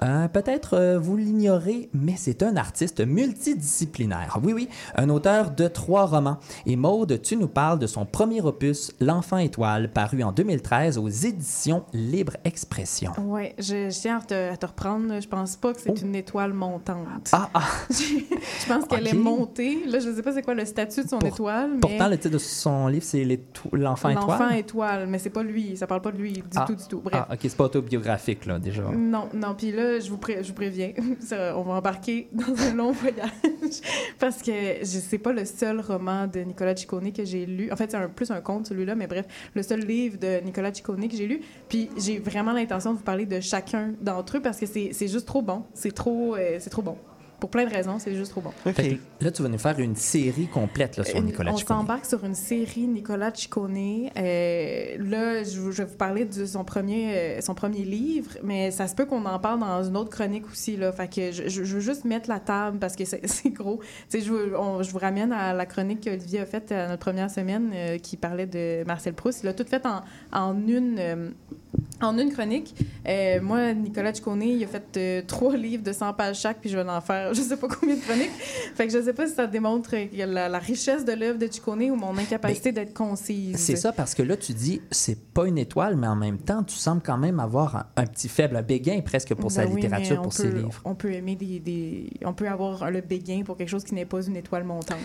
Euh, 0.02 0.28
Peut-être 0.28 0.76
euh, 0.76 0.98
vous 1.00 1.16
l'ignorez, 1.18 1.90
mais 1.94 2.16
c'est 2.18 2.42
un 2.42 2.56
artiste 2.58 3.00
multidisciplinaire. 3.06 4.40
Oui, 4.44 4.54
oui, 4.54 4.70
un 4.96 5.10
auteur 5.10 5.52
de 5.52 5.68
trois 5.68 6.06
romans. 6.06 6.38
Et 6.66 6.76
Maude, 6.76 7.22
tu 7.22 7.38
nous 7.38 7.48
parles 7.48 7.78
de 7.80 7.88
son 7.88 8.06
premier 8.06 8.42
opus, 8.42 8.92
L'Enfant 9.00 9.38
étoile, 9.38 9.92
paru 9.92 10.24
en 10.24 10.32
2013 10.32 10.98
aux 10.98 11.08
éditions 11.10 11.84
Libre 11.94 12.34
Expression. 12.44 13.12
Oui, 13.24 13.50
je, 13.60 13.90
je 13.92 14.00
tiens 14.00 14.18
à 14.18 14.22
te, 14.22 14.52
à 14.52 14.58
te 14.58 14.66
reprendre. 14.66 15.20
Je 15.22 15.28
pense 15.28 15.56
pas 15.56 15.74
que 15.74 15.82
c'est 15.82 15.92
Oh. 15.92 15.96
une 16.02 16.16
étoile 16.16 16.54
montante. 16.54 17.30
Ah, 17.32 17.50
ah, 17.54 17.62
je 17.92 18.68
pense 18.68 18.86
qu'elle 18.86 19.08
est 19.08 19.14
montée. 19.14 19.84
Là, 19.88 20.00
je 20.00 20.12
sais 20.12 20.24
pas 20.24 20.32
c'est 20.32 20.42
quoi 20.42 20.56
le 20.56 20.66
statut 20.66 21.04
de 21.04 21.08
son 21.10 21.20
Pour- 21.20 21.30
étoile, 21.30 21.72
mais 21.76 21.80
pourtant, 21.80 22.08
le 22.10 22.18
titre 22.18 22.34
de 22.34 22.38
son 22.40 22.88
livre, 22.88 23.06
c'est 23.06 23.24
L'Enfant 23.74 24.10
étoile. 24.10 24.28
l'enfant 24.28 24.50
étoile, 24.50 25.08
mais 25.08 25.20
c'est 25.20 25.30
pas 25.30 25.44
lui. 25.44 25.78
Ça 25.78 25.86
parle 25.88 26.02
pas 26.02 26.12
de 26.12 26.18
lui 26.18 26.32
du 26.34 26.42
Ah. 26.56 26.66
tout, 26.66 26.76
du 26.76 26.84
tout. 26.88 27.02
Bref. 27.02 27.26
Ah, 27.30 27.34
ok, 27.34 27.40
c'est 27.44 27.56
pas 27.58 27.66
autobiographique, 27.66 28.46
là, 28.46 28.58
déjà. 28.60 28.84
Non, 28.92 29.28
non. 29.34 29.54
Puis 29.56 29.72
là, 29.72 29.83
je 30.00 30.10
vous, 30.10 30.18
préviens, 30.18 30.94
on 31.56 31.62
va 31.62 31.74
embarquer 31.74 32.28
dans 32.34 32.62
un 32.62 32.74
long 32.74 32.92
voyage 32.92 33.30
parce 34.20 34.42
que 34.42 34.84
sais 34.84 35.18
pas 35.18 35.34
le 35.34 35.46
seul 35.46 35.80
roman 35.80 36.28
de 36.28 36.40
Nicolas 36.42 36.76
Ciccone 36.76 37.12
que 37.12 37.26
j'ai 37.26 37.46
lu. 37.46 37.72
En 37.72 37.76
fait, 37.76 37.92
c'est 37.92 38.08
plus 38.10 38.32
un 38.32 38.42
conte 38.42 38.68
celui-là, 38.68 38.96
mais 38.96 39.08
bref, 39.08 39.26
le 39.54 39.64
seul 39.64 39.82
livre 39.82 40.18
de 40.18 40.42
Nicolas 40.44 40.74
Ciccone 40.74 41.08
que 41.08 41.16
j'ai 41.16 41.28
lu. 41.28 41.42
Puis 41.70 41.90
j'ai 41.98 42.20
vraiment 42.20 42.54
l'intention 42.54 42.94
de 42.94 42.98
vous 42.98 43.04
parler 43.04 43.26
de 43.26 43.40
chacun 43.40 43.94
d'entre 44.02 44.38
eux 44.38 44.42
parce 44.42 44.60
que 44.60 44.66
c'est 44.66 44.92
c'est 44.94 45.08
juste 45.08 45.28
trop 45.28 45.42
bon. 45.42 45.64
C'est 45.74 45.94
trop, 45.94 46.36
euh, 46.36 46.58
c'est 46.60 46.70
trop 46.70 46.82
bon. 46.82 46.98
Pour 47.44 47.50
plein 47.50 47.66
de 47.66 47.74
raisons, 47.74 48.00
c'est 48.00 48.16
juste 48.16 48.32
trop 48.32 48.40
bon. 48.40 48.54
OK. 48.66 48.74
Fait 48.74 48.96
que 49.20 49.26
là, 49.26 49.30
tu 49.30 49.44
vas 49.44 49.50
nous 49.50 49.58
faire 49.58 49.78
une 49.78 49.98
série 49.98 50.48
complète 50.48 50.96
là, 50.96 51.04
sur 51.04 51.22
Nicolas 51.22 51.52
on 51.52 51.58
Ciccone. 51.58 51.78
s'embarque 51.80 52.06
sur 52.06 52.24
une 52.24 52.36
série 52.36 52.88
Nicolas 52.88 53.32
Ciccone. 53.36 53.76
Euh, 54.16 54.86
là, 54.98 55.44
je, 55.44 55.50
je 55.72 55.84
vais 55.84 55.84
vous 55.84 55.98
parler 55.98 56.24
de 56.24 56.46
son 56.46 56.64
premier, 56.64 57.14
euh, 57.18 57.42
son 57.42 57.54
premier 57.54 57.84
livre, 57.84 58.32
mais 58.44 58.72
ça 58.72 58.88
se 58.88 58.96
peut 58.96 59.06
qu'on 59.06 59.26
en 59.26 59.40
parle 59.40 59.60
dans 59.60 59.84
une 59.84 59.98
autre 59.98 60.10
chronique 60.10 60.46
aussi. 60.50 60.78
Là. 60.78 60.94
Fait 60.94 61.14
que 61.14 61.34
je, 61.34 61.50
je- 61.50 61.66
je 61.66 61.74
veux 61.76 61.82
juste 61.82 62.06
mettre 62.06 62.30
la 62.30 62.40
table 62.40 62.80
parce 62.80 62.96
que 62.96 63.04
c'est 63.04 63.28
c'est 63.28 63.50
gros. 63.50 63.82
Je, 64.14 64.20
vous- 64.20 64.56
on- 64.58 64.82
je 64.82 64.90
vous 64.90 65.00
ramène 65.00 65.34
à 65.34 65.54
la 65.54 65.66
chronique 65.66 66.02
qu'Olivier 66.06 66.40
a 66.40 66.46
faite 66.46 66.72
à 66.72 66.88
notre 66.88 67.02
première 67.02 67.30
semaine 67.30 67.72
euh, 67.76 67.98
qui 67.98 68.16
parlait 68.16 68.48
de 68.48 68.86
Marcel 68.88 69.16
Proust. 69.16 69.42
Il 69.44 69.50
a 69.50 69.54
tout 69.54 69.66
fait 69.68 69.86
en, 69.86 70.02
en 70.32 70.56
une... 70.66 71.34
en 72.02 72.18
une 72.18 72.32
chronique, 72.32 72.74
Euh, 73.06 73.42
moi, 73.42 73.74
Nicolas 73.74 74.14
Ciccone, 74.14 74.44
il 74.44 74.64
a 74.64 74.68
fait 74.68 74.84
euh, 74.96 75.22
trois 75.28 75.58
livres 75.58 75.84
de 75.84 75.92
100 75.92 76.14
pages 76.14 76.40
chaque, 76.40 76.62
puis 76.62 76.70
je 76.70 76.78
vais 76.78 76.90
en 76.90 77.02
faire 77.02 77.34
je 77.34 77.42
sais 77.42 77.58
pas 77.58 77.68
combien 77.68 77.96
de 77.96 78.02
chroniques. 78.02 78.32
Fait 78.76 78.88
que 78.88 78.94
je 78.94 79.02
sais 79.02 79.12
pas 79.12 79.28
si 79.28 79.34
ça 79.36 79.46
démontre 79.46 79.94
la, 80.14 80.48
la 80.48 80.60
richesse 80.60 81.04
de 81.04 81.12
l'œuvre 81.12 81.38
de 81.38 81.48
Ciccone 81.52 81.92
ou 81.92 81.96
mon 81.98 82.18
incapacité 82.18 82.72
d'être 82.72 82.94
concise. 82.94 83.58
C'est 83.58 83.76
ça, 83.76 83.92
parce 83.92 84.16
que 84.16 84.24
là, 84.24 84.38
tu 84.38 84.54
dis, 84.54 84.82
c'est 84.90 85.20
pas 85.20 85.48
une 85.48 85.58
étoile, 85.58 85.98
mais 85.98 86.08
en 86.08 86.16
même 86.16 86.38
temps, 86.38 86.64
tu 86.64 86.76
sembles 86.78 87.02
quand 87.06 87.18
même 87.18 87.42
avoir 87.42 87.76
un, 87.76 87.86
un 87.98 88.06
petit 88.06 88.30
faible, 88.30 88.56
un 88.56 88.62
béguin 88.62 89.02
presque 89.02 89.34
pour 89.36 89.52
sa 89.52 89.66
Ben 89.66 89.72
oui, 89.74 89.82
littérature, 89.82 90.22
pour 90.22 90.32
ses 90.32 90.50
livres. 90.50 90.82
On 90.86 90.96
peut 90.96 91.12
aimer 91.12 91.36
des, 91.36 91.60
des- 91.60 92.10
On 92.26 92.34
peut 92.34 92.48
avoir 92.48 92.90
le 92.90 93.02
béguin 93.02 93.44
pour 93.44 93.58
quelque 93.58 93.70
chose 93.70 93.84
qui 93.84 93.96
n'est 93.96 94.06
pas 94.06 94.22
une 94.26 94.38
étoile 94.38 94.64
montante. 94.64 94.98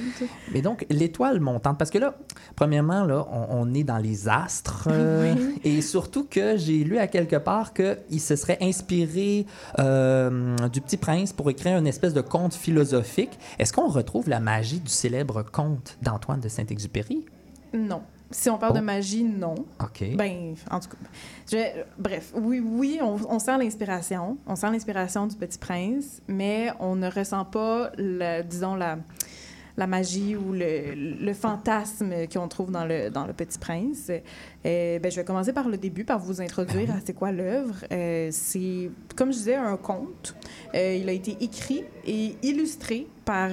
Mais 0.53 0.63
donc, 0.63 0.87
l'étoile 0.89 1.41
montante, 1.41 1.79
parce 1.79 1.91
que 1.91 1.99
là, 1.99 2.15
premièrement, 2.55 3.05
là, 3.05 3.27
on, 3.33 3.63
on 3.69 3.75
est 3.75 3.85
dans 3.85 3.99
les 3.99 4.29
astres, 4.29 4.89
euh, 4.91 5.35
Oui. 5.35 5.61
et 5.65 5.83
surtout 5.83 6.25
que 6.31 6.57
j'ai 6.57 6.78
lu 6.85 6.99
à 6.99 7.07
quelque 7.07 7.37
part 7.37 7.73
qu'il 7.75 8.21
se 8.21 8.37
serait 8.37 8.59
inspiré 8.61 9.47
euh, 9.79 10.57
du 10.69 10.81
Petit 10.81 10.97
Prince 10.97 11.33
pour 11.33 11.51
écrire 11.51 11.79
une 11.79 11.87
espèce 11.87 12.15
de 12.15 12.21
conte 12.21 12.55
philosophique. 12.55 13.39
Est-ce 13.59 13.73
qu'on 13.73 13.89
retrouve 13.89 14.29
la 14.29 14.41
magie 14.41 14.81
du 14.81 14.91
célèbre 14.91 15.43
conte 15.43 15.99
d'Antoine 16.03 16.41
de 16.41 16.49
Saint-Exupéry? 16.49 17.25
Non. 17.73 18.03
Si 18.31 18.51
on 18.51 18.59
parle 18.59 18.73
Oh. 18.77 18.79
de 18.81 18.85
magie, 18.85 19.25
non. 19.25 19.55
OK. 19.81 20.05
Ben, 20.17 20.55
en 20.71 20.81
tout 20.81 20.91
cas, 20.91 20.97
je- 21.51 21.83
bref, 21.99 22.33
oui, 22.35 22.61
oui, 22.61 22.99
on, 23.03 23.17
on 23.29 23.39
sent 23.39 23.57
l'inspiration, 23.57 24.37
on 24.47 24.55
sent 24.55 24.71
l'inspiration 24.71 25.27
du 25.27 25.35
Petit 25.37 25.59
Prince, 25.59 26.21
mais 26.29 26.69
on 26.79 26.95
ne 26.95 27.11
ressent 27.11 27.47
pas, 27.47 27.91
la, 27.97 28.43
disons 28.43 28.75
la, 28.75 28.99
la 29.79 29.87
magie 29.87 30.37
ou 30.37 30.53
le, 30.53 30.93
le 31.25 31.33
fantasme 31.33 32.13
qu'on 32.31 32.49
trouve 32.49 32.71
dans 32.71 32.85
le 32.85 33.09
dans 33.11 33.27
le 33.27 33.33
Petit 33.33 33.59
Prince. 33.59 34.11
Euh, 34.67 34.99
ben, 34.99 35.11
je 35.11 35.17
vais 35.17 35.25
commencer 35.25 35.53
par 35.53 35.69
le 35.69 35.77
début, 35.77 36.05
par 36.05 36.19
vous 36.19 36.41
introduire 36.41 36.91
à 36.91 36.97
c'est 37.05 37.13
quoi 37.13 37.31
l'œuvre. 37.31 37.77
Euh, 37.93 38.29
c'est, 38.33 38.91
comme 39.15 39.33
je 39.33 39.39
disais, 39.39 39.55
un 39.55 39.77
conte. 39.77 40.35
Euh, 40.75 40.99
il 41.01 41.09
a 41.09 41.13
été 41.13 41.37
écrit 41.41 41.85
et 42.07 42.35
illustré 42.43 43.07
par 43.25 43.51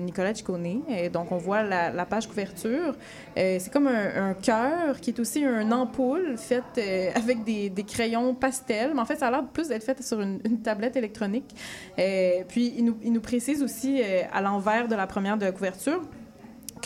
Nicolas 0.00 0.34
Ciccone. 0.34 0.82
Donc, 1.10 1.32
on 1.32 1.38
voit 1.38 1.62
la, 1.62 1.90
la 1.90 2.04
page 2.04 2.28
couverture. 2.28 2.94
C'est 3.34 3.70
comme 3.72 3.86
un, 3.86 4.30
un 4.30 4.34
cœur 4.34 5.00
qui 5.00 5.10
est 5.10 5.18
aussi 5.18 5.40
une 5.40 5.72
ampoule 5.72 6.36
faite 6.36 6.78
avec 7.14 7.42
des, 7.42 7.70
des 7.70 7.82
crayons 7.82 8.34
pastels. 8.34 8.92
Mais 8.94 9.00
en 9.00 9.06
fait, 9.06 9.16
ça 9.16 9.28
a 9.28 9.30
l'air 9.30 9.46
plus 9.46 9.68
d'être 9.68 9.84
fait 9.84 10.02
sur 10.02 10.20
une, 10.20 10.40
une 10.44 10.60
tablette 10.60 10.96
électronique. 10.96 11.48
Puis, 11.96 12.74
il 12.76 12.84
nous, 12.84 12.98
il 13.02 13.12
nous 13.12 13.22
précise 13.22 13.62
aussi 13.62 14.02
à 14.02 14.42
l'envers 14.42 14.86
de 14.86 14.94
la 14.94 15.06
première 15.06 15.38
de 15.38 15.50
couverture 15.50 16.02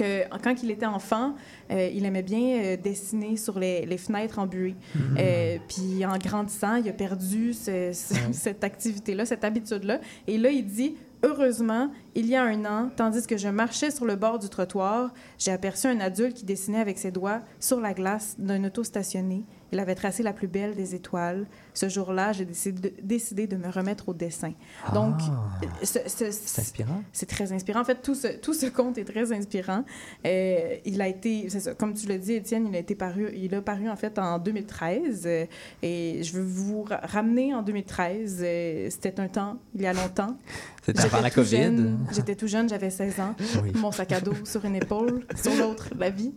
que 0.01 0.39
quand 0.43 0.63
il 0.63 0.71
était 0.71 0.87
enfant, 0.87 1.35
euh, 1.71 1.89
il 1.93 2.05
aimait 2.05 2.23
bien 2.23 2.59
euh, 2.63 2.77
dessiner 2.77 3.37
sur 3.37 3.59
les, 3.59 3.85
les 3.87 3.99
fenêtres 3.99 4.39
embuées. 4.39 4.75
Euh, 5.19 5.59
puis 5.69 6.05
en 6.07 6.17
grandissant, 6.19 6.77
il 6.77 6.89
a 6.89 6.93
perdu 6.93 7.53
ce- 7.53 7.93
ce- 7.93 8.15
cette 8.33 8.65
activité-là, 8.65 9.25
cette 9.27 9.45
habitude-là. 9.45 10.01
Et 10.27 10.39
là, 10.39 10.51
il 10.51 10.65
dit 10.67 10.97
Heureusement, 11.23 11.91
il 12.15 12.25
y 12.29 12.35
a 12.35 12.43
un 12.43 12.65
an, 12.65 12.89
tandis 12.97 13.27
que 13.27 13.37
je 13.37 13.49
marchais 13.49 13.91
sur 13.91 14.07
le 14.07 14.17
bord 14.17 14.39
du 14.39 14.49
trottoir, 14.49 15.13
j'ai 15.39 15.51
aperçu 15.51 15.87
un 15.87 16.01
adulte 16.01 16.35
qui 16.35 16.45
dessinait 16.47 16.81
avec 16.81 16.97
ses 16.97 17.11
doigts 17.11 17.41
sur 17.61 17.79
la 17.79 17.93
glace 17.93 18.37
d'un 18.39 18.65
auto 18.65 18.83
stationné. 18.85 19.45
Il 19.73 19.79
avait 19.79 19.95
tracé 19.95 20.23
la 20.23 20.33
plus 20.33 20.49
belle 20.49 20.75
des 20.75 20.95
étoiles. 20.95 21.47
Ce 21.75 21.89
jour-là, 21.89 22.33
j'ai 22.33 22.45
décidé, 22.45 22.95
décidé 23.03 23.47
de 23.47 23.57
me 23.57 23.69
remettre 23.71 24.09
au 24.09 24.15
dessin. 24.15 24.53
Donc, 24.95 25.15
Ah. 25.21 25.67
ce- 25.83 25.99
ce- 26.07 26.31
C'est 26.31 26.61
inspirant. 26.61 27.03
c'est 27.13 27.27
très 27.29 27.53
inspirant. 27.53 27.81
En 27.81 27.85
fait, 27.85 28.03
tout 28.03 28.15
ce, 28.15 28.29
tout 28.29 28.53
ce 28.55 28.67
conte 28.67 28.99
est 28.99 29.05
très 29.05 29.33
inspirant. 29.33 29.85
Euh, 30.27 30.77
il 30.85 31.01
a 31.01 31.09
été, 31.09 31.49
ça, 31.51 31.75
comme 31.75 31.95
tu 31.95 32.07
l'as 32.09 32.19
dit, 32.19 32.33
Étienne, 32.33 32.67
il 32.69 32.75
a 32.77 32.79
été 32.81 32.95
paru, 32.95 33.31
il 33.35 33.55
a 33.55 33.63
paru 33.63 33.89
en 33.89 33.97
fait 33.97 34.19
en 34.19 34.39
2013. 34.39 35.23
euh, 35.27 35.47
et 35.83 36.23
je 36.23 36.33
veux 36.33 36.43
vous 36.45 36.83
ra- 36.83 37.01
ramener 37.05 37.55
en 37.55 37.63
2013. 37.63 38.41
euh, 38.43 38.89
C'était 38.91 39.21
un 39.21 39.29
temps, 39.29 39.59
il 39.75 39.83
y 39.83 39.87
a 39.87 39.93
longtemps. 39.93 40.37
C'était 40.85 41.01
avant 41.01 41.09
J'étais 41.11 41.23
la 41.23 41.31
tout 41.31 41.35
COVID. 41.37 41.51
jeune, 41.63 41.99
J'étais 42.13 42.35
tout 42.35 42.47
jeune, 42.47 42.69
j'avais 42.69 42.91
16 42.91 43.21
ans. 43.21 43.35
Oui. 43.63 43.73
Mon 43.75 43.93
sac 43.93 44.13
à 44.13 44.21
dos 44.21 44.33
sur 44.45 44.65
une 44.65 44.77
épaule, 44.77 45.25
sur 45.41 45.55
l'autre, 45.55 45.89
la 45.99 46.11
vie. 46.11 46.33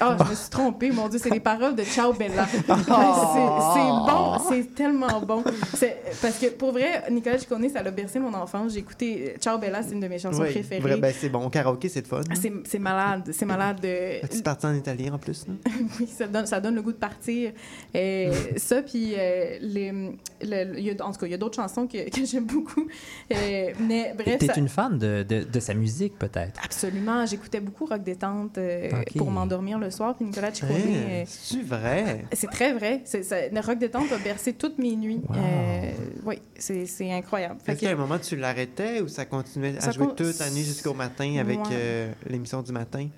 Ah, 0.00 0.16
je 0.24 0.30
me 0.30 0.34
suis 0.34 0.50
trompée, 0.50 0.90
mon 0.92 1.08
Dieu, 1.08 1.18
c'est 1.22 1.30
les 1.30 1.40
paroles 1.40 1.74
de 1.74 1.82
Ciao 1.82 2.12
Bella. 2.12 2.46
C'est 2.86 3.74
c'est 3.74 3.90
bon, 3.90 4.38
c'est 4.48 4.74
tellement 4.74 5.20
bon. 5.20 5.42
Parce 6.22 6.38
que 6.38 6.50
pour 6.50 6.72
vrai, 6.72 7.02
Nicolas 7.10 7.38
Ciccone, 7.38 7.68
ça 7.68 7.82
l'a 7.82 7.90
bercé 7.90 8.18
mon 8.18 8.32
enfance. 8.34 8.72
J'ai 8.72 8.80
écouté 8.80 9.34
Ciao 9.40 9.58
Bella, 9.58 9.82
c'est 9.82 9.92
une 9.92 10.00
de 10.00 10.08
mes 10.08 10.18
chansons 10.18 10.42
Oui, 10.42 10.50
préférées. 10.50 10.80
vrai, 10.80 10.96
ben, 10.96 11.12
c'est 11.16 11.28
bon. 11.28 11.44
Au 11.46 11.50
karaoké, 11.50 11.88
c'est 11.88 12.00
le 12.00 12.06
fun. 12.06 12.20
C'est 12.34 12.52
c'est 12.64 12.78
malade, 12.78 13.30
c'est 13.32 13.44
malade. 13.46 13.80
de- 13.80 14.24
As-tu 14.24 14.42
parti 14.42 14.66
en 14.66 14.74
italien 14.74 15.14
en 15.14 15.18
plus? 15.18 15.46
oui, 16.00 16.06
ça 16.06 16.26
donne, 16.26 16.46
ça 16.46 16.60
donne 16.60 16.74
le 16.74 16.82
goût 16.82 16.92
de 16.92 16.96
partir. 16.98 17.52
Euh, 17.94 18.32
ça, 18.56 18.82
puis 18.82 19.14
euh, 19.16 19.58
les, 19.60 19.92
le- 20.42 20.78
il 20.78 20.84
y 20.84 20.90
a- 20.90 21.04
en 21.06 21.12
tout 21.12 21.20
cas, 21.20 21.26
il 21.26 21.30
y 21.32 21.34
a 21.34 21.38
d'autres 21.38 21.56
chansons 21.56 21.86
que, 21.86 22.08
que 22.10 22.24
j'aime 22.24 22.44
beaucoup. 22.46 22.86
Euh, 23.32 23.70
mais 23.80 24.14
bref, 24.16 24.38
T'es 24.38 24.46
ça- 24.46 24.54
une 24.56 24.68
fan 24.68 24.98
de, 24.98 25.24
de, 25.28 25.42
de 25.44 25.60
sa 25.60 25.74
musique, 25.74 26.18
peut-être? 26.18 26.60
absolument. 26.64 27.24
J'écoutais 27.26 27.60
beaucoup 27.60 27.86
rock 27.86 28.02
détente 28.02 28.58
euh, 28.58 28.90
pour 29.16 29.30
m'endormir 29.30 29.78
le 29.78 29.90
soir. 29.90 30.14
Puis 30.16 30.24
Nicolas 30.26 30.52
Ciccone, 30.52 30.76
Hein, 30.76 31.08
euh, 31.10 31.24
C'est 31.26 31.62
vrai. 31.62 32.24
c'est 32.32 32.50
très 32.50 32.65
vrai. 32.74 33.02
C'est, 33.04 33.22
ça- 33.22 33.48
le 33.48 33.60
rock 33.60 33.78
détente 33.78 34.10
a 34.12 34.18
bercé 34.18 34.52
toutes 34.52 34.78
mes 34.78 34.96
nuits. 34.96 35.20
Wow. 35.28 35.36
Euh, 35.36 35.90
oui, 36.24 36.38
c'est, 36.56 36.86
c'est 36.86 37.12
incroyable. 37.12 37.56
Fait 37.64 37.72
Est-ce 37.72 37.80
que- 37.80 37.86
qu'à 37.86 37.92
un 37.92 37.96
moment, 37.96 38.18
tu 38.18 38.36
l'arrêtais 38.36 39.00
ou 39.00 39.08
ça 39.08 39.24
continuait 39.24 39.76
à 39.76 39.80
Ça 39.80 39.90
jouer 39.92 40.06
con- 40.06 40.14
toute 40.14 40.38
la 40.38 40.50
nuit 40.50 40.64
jusqu'au 40.64 40.94
matin 40.94 41.36
avec 41.38 41.58
Ouais. 41.58 41.70
euh, 41.72 42.12
l'émission 42.28 42.62
du 42.62 42.72
matin? 42.72 43.08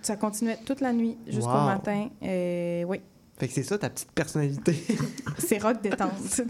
ça 0.00 0.16
continuait 0.16 0.56
toute 0.64 0.80
la 0.80 0.92
nuit 0.94 1.18
jusqu'au 1.26 1.50
Wow. 1.50 1.66
matin. 1.66 2.08
Euh, 2.22 2.84
oui, 2.84 3.00
Fait 3.38 3.46
que 3.48 3.52
c'est 3.54 3.62
ça 3.62 3.76
ta 3.78 3.90
petite 3.90 4.10
personnalité. 4.12 4.74
c'est 5.38 5.58
rock 5.62 5.80
détente. 5.82 6.10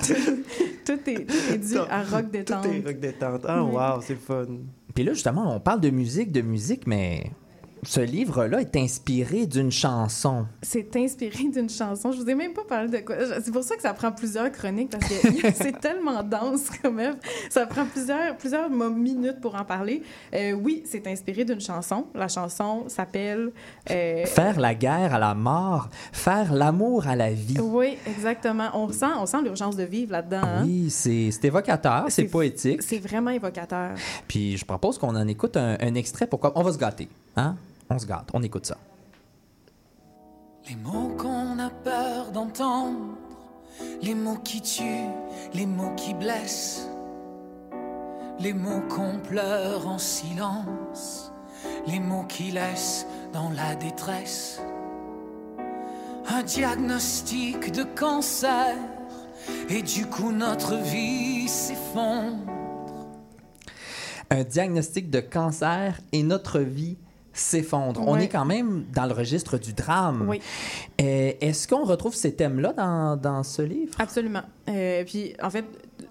tout, 0.87 0.93
est, 1.11 1.27
tout 1.27 1.53
est 1.53 1.59
dû 1.59 1.77
à 1.91 2.03
rock 2.05 2.31
détente. 2.31 2.63
Tout 2.63 2.71
est 2.71 2.87
rock 2.87 3.01
détente. 3.01 3.41
Ah, 3.47 3.63
Oui. 3.65 3.73
wow, 3.75 4.01
c'est 4.01 4.15
fun. 4.19 4.47
Puis 4.95 5.05
là, 5.05 5.13
justement, 5.13 5.55
on 5.55 5.61
parle 5.61 5.81
de 5.81 5.91
musique, 5.91 6.33
de 6.33 6.41
musique, 6.41 6.87
mais 6.87 7.25
ce 7.83 8.01
livre-là 8.01 8.61
est 8.61 8.77
inspiré 8.77 9.47
d'une 9.47 9.71
chanson. 9.71 10.47
C'est 10.63 10.95
inspiré 10.97 11.45
d'une 11.49 11.69
chanson. 11.71 12.13
Je 12.13 12.21
vous 12.21 12.29
ai 12.29 12.35
même 12.35 12.53
pas 12.53 12.65
parlé 12.69 12.89
de 12.89 12.99
quoi. 13.05 13.17
C'est 13.43 13.53
pour 13.53 13.63
ça 13.63 13.77
que 13.77 13.83
ça 13.83 13.93
prend 13.95 14.13
plusieurs 14.13 14.51
chroniques 14.53 14.91
parce 14.91 15.07
que 15.09 15.15
c'est 15.55 15.81
tellement 15.81 16.23
dense 16.23 16.69
quand 16.83 16.93
même. 16.93 17.17
Ça 17.51 17.67
prend 17.67 17.85
plusieurs, 17.87 18.37
plusieurs 18.37 18.69
minutes 18.71 19.41
pour 19.41 19.55
en 19.55 19.65
parler. 19.65 20.03
Euh, 20.35 20.53
oui, 20.53 20.83
c'est 20.87 21.07
inspiré 21.07 21.45
d'une 21.45 21.61
chanson. 21.61 22.07
La 22.15 22.29
chanson 22.29 22.85
s'appelle. 22.89 23.51
euh, 23.91 24.25
Faire 24.27 24.59
la 24.61 24.75
guerre 24.75 25.15
à 25.15 25.19
la 25.19 25.35
mort, 25.35 25.89
faire 26.13 26.53
l'amour 26.53 27.07
à 27.07 27.17
la 27.17 27.33
vie. 27.33 27.59
Oui, 27.61 27.97
exactement. 28.07 28.69
On 28.75 28.91
sent, 28.93 29.07
on 29.19 29.27
sent 29.27 29.43
l'urgence 29.43 29.77
de 29.77 29.85
vivre 29.85 30.13
là-dedans. 30.13 30.43
hein. 30.43 30.63
Oui, 30.65 30.91
c'est 30.91 31.31
évocateur, 31.45 32.05
c'est 32.09 32.23
C'est- 32.23 32.29
poétique. 32.29 32.83
C'est 32.83 32.99
vraiment 32.99 33.31
évocateur. 33.31 33.91
Puis 34.27 34.57
je 34.57 34.65
propose 34.65 34.99
qu'on 34.99 35.15
en 35.17 35.27
écoute 35.29 35.57
un, 35.57 35.77
un 35.81 35.95
extrait. 35.95 36.27
Pourquoi 36.27 36.53
On 36.55 36.63
va 36.63 36.73
se 36.73 36.79
gâter, 36.79 37.09
hein 37.37 37.57
On 37.91 37.99
se 37.99 38.07
gâte, 38.07 38.29
on 38.35 38.43
écoute 38.43 38.67
ça. 38.67 38.77
Les 40.69 40.77
mots 40.77 41.17
qu'on 41.17 41.59
a 41.59 41.71
peur 41.71 42.31
d'entendre, 42.31 43.17
les 44.03 44.15
mots 44.15 44.39
qui 44.45 44.61
tuent, 44.61 45.09
les 45.55 45.65
mots 45.65 45.95
qui 45.97 46.13
blessent, 46.13 46.87
les 48.39 48.53
mots 48.53 48.83
qu'on 48.89 49.19
pleure 49.19 49.87
en 49.89 49.99
silence, 49.99 51.33
les 51.87 52.01
mots 52.01 52.25
qui 52.25 52.51
laissent 52.51 53.07
dans 53.33 53.51
la 53.51 53.75
détresse. 53.75 54.61
Un 56.29 56.43
diagnostic 56.43 57.73
de 57.73 57.85
cancer, 57.85 58.77
et 59.71 59.81
du 59.81 60.07
coup 60.07 60.33
notre 60.33 60.77
vie 60.77 61.49
s'effondre. 61.49 62.53
Un 64.29 64.45
diagnostic 64.45 65.09
de 65.09 65.21
cancer 65.21 65.99
et 66.13 66.23
notre 66.23 66.61
vie 66.61 66.99
s'effondre. 67.41 68.03
On 68.07 68.17
est 68.19 68.29
quand 68.29 68.45
même 68.45 68.85
dans 68.95 69.07
le 69.07 69.13
registre 69.13 69.59
du 69.59 69.73
drame. 69.73 70.27
Oui. 70.29 70.41
Euh, 71.01 71.33
Est-ce 71.41 71.67
qu'on 71.69 71.85
retrouve 71.85 72.15
ces 72.15 72.35
thèmes-là 72.35 72.73
dans, 72.73 73.17
dans 73.17 73.43
ce 73.43 73.63
livre? 73.63 73.95
Absolument. 73.99 74.43
Euh, 74.69 75.05
puis, 75.05 75.35
en 75.43 75.51
fait, 75.51 75.65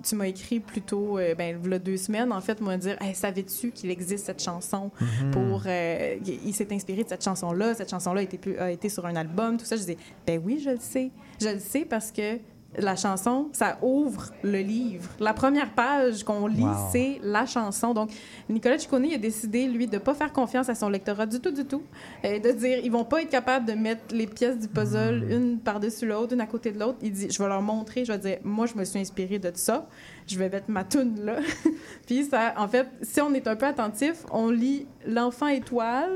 tu 0.03 0.15
m'as 0.15 0.27
écrit 0.27 0.59
plus 0.59 0.81
tôt, 0.81 1.17
euh, 1.17 1.35
ben, 1.35 1.59
il 1.63 1.71
y 1.71 1.73
a 1.73 1.79
deux 1.79 1.97
semaines, 1.97 2.31
en 2.31 2.41
fait, 2.41 2.59
moi, 2.61 2.77
dire 2.77 2.97
hey, 3.01 3.13
Savais-tu 3.15 3.71
qu'il 3.71 3.89
existe 3.91 4.25
cette 4.25 4.41
chanson 4.41 4.91
pour. 5.31 5.63
euh, 5.65 6.15
il 6.25 6.39
il 6.47 6.53
s'est 6.53 6.71
inspiré 6.73 7.03
de 7.03 7.09
cette 7.09 7.23
chanson-là. 7.23 7.73
Cette 7.73 7.89
chanson-là 7.89 8.21
a 8.21 8.63
a 8.63 8.71
été 8.71 8.89
sur 8.89 9.05
un 9.05 9.15
album, 9.15 9.57
tout 9.57 9.65
ça. 9.65 9.75
Je 9.75 9.83
dis 9.83 9.97
Ben 10.25 10.41
oui, 10.43 10.61
je 10.63 10.71
le 10.71 10.79
sais. 10.79 11.11
Je 11.41 11.49
le 11.49 11.59
sais 11.59 11.85
parce 11.85 12.11
que 12.11 12.37
la 12.77 12.95
chanson, 12.95 13.49
ça 13.53 13.77
ouvre 13.81 14.31
le 14.43 14.59
livre. 14.59 15.09
La 15.19 15.33
première 15.33 15.71
page 15.71 16.23
qu'on 16.23 16.47
lit, 16.47 16.61
Wow. 16.63 16.89
c'est 16.91 17.19
la 17.23 17.45
chanson. 17.45 17.93
Donc, 17.93 18.11
Nicolas 18.49 18.77
Ciccone 18.77 19.05
a 19.13 19.17
décidé, 19.17 19.67
lui, 19.67 19.87
de 19.87 19.95
ne 19.95 19.99
pas 19.99 20.13
faire 20.13 20.31
confiance 20.31 20.69
à 20.69 20.75
son 20.75 20.89
lectorat 20.89 21.25
du 21.25 21.39
tout, 21.39 21.51
du 21.51 21.65
tout. 21.65 21.81
Euh, 22.25 22.39
de 22.39 22.51
dire, 22.51 22.79
ils 22.83 22.91
vont 22.91 23.05
pas 23.05 23.21
être 23.21 23.29
capables 23.29 23.65
de 23.65 23.73
mettre 23.73 24.13
les 24.13 24.27
pièces 24.27 24.57
du 24.59 24.67
puzzle 24.67 25.25
une 25.29 25.59
par-dessus 25.59 26.05
l'autre, 26.05 26.33
une 26.33 26.41
à 26.41 26.45
côté 26.47 26.71
de 26.71 26.79
l'autre. 26.79 26.97
Il 27.01 27.11
dit, 27.11 27.27
je 27.29 27.41
vais 27.41 27.49
leur 27.49 27.61
montrer, 27.61 28.05
je 28.05 28.11
vais 28.11 28.17
dire, 28.19 28.37
moi, 28.43 28.65
je 28.65 28.75
me 28.75 28.83
suis 28.83 28.99
inspiré 28.99 29.39
de 29.39 29.51
ça. 29.55 29.87
Je 30.27 30.37
vais 30.37 30.49
mettre 30.49 30.69
ma 30.69 30.83
toune 30.83 31.21
là. 31.23 31.37
Puis 32.05 32.25
ça, 32.25 32.53
en 32.57 32.67
fait, 32.67 32.87
si 33.01 33.21
on 33.21 33.33
est 33.33 33.47
un 33.47 33.55
peu 33.55 33.65
attentif, 33.65 34.25
on 34.31 34.49
lit 34.49 34.85
L'enfant 35.05 35.47
étoile, 35.47 36.11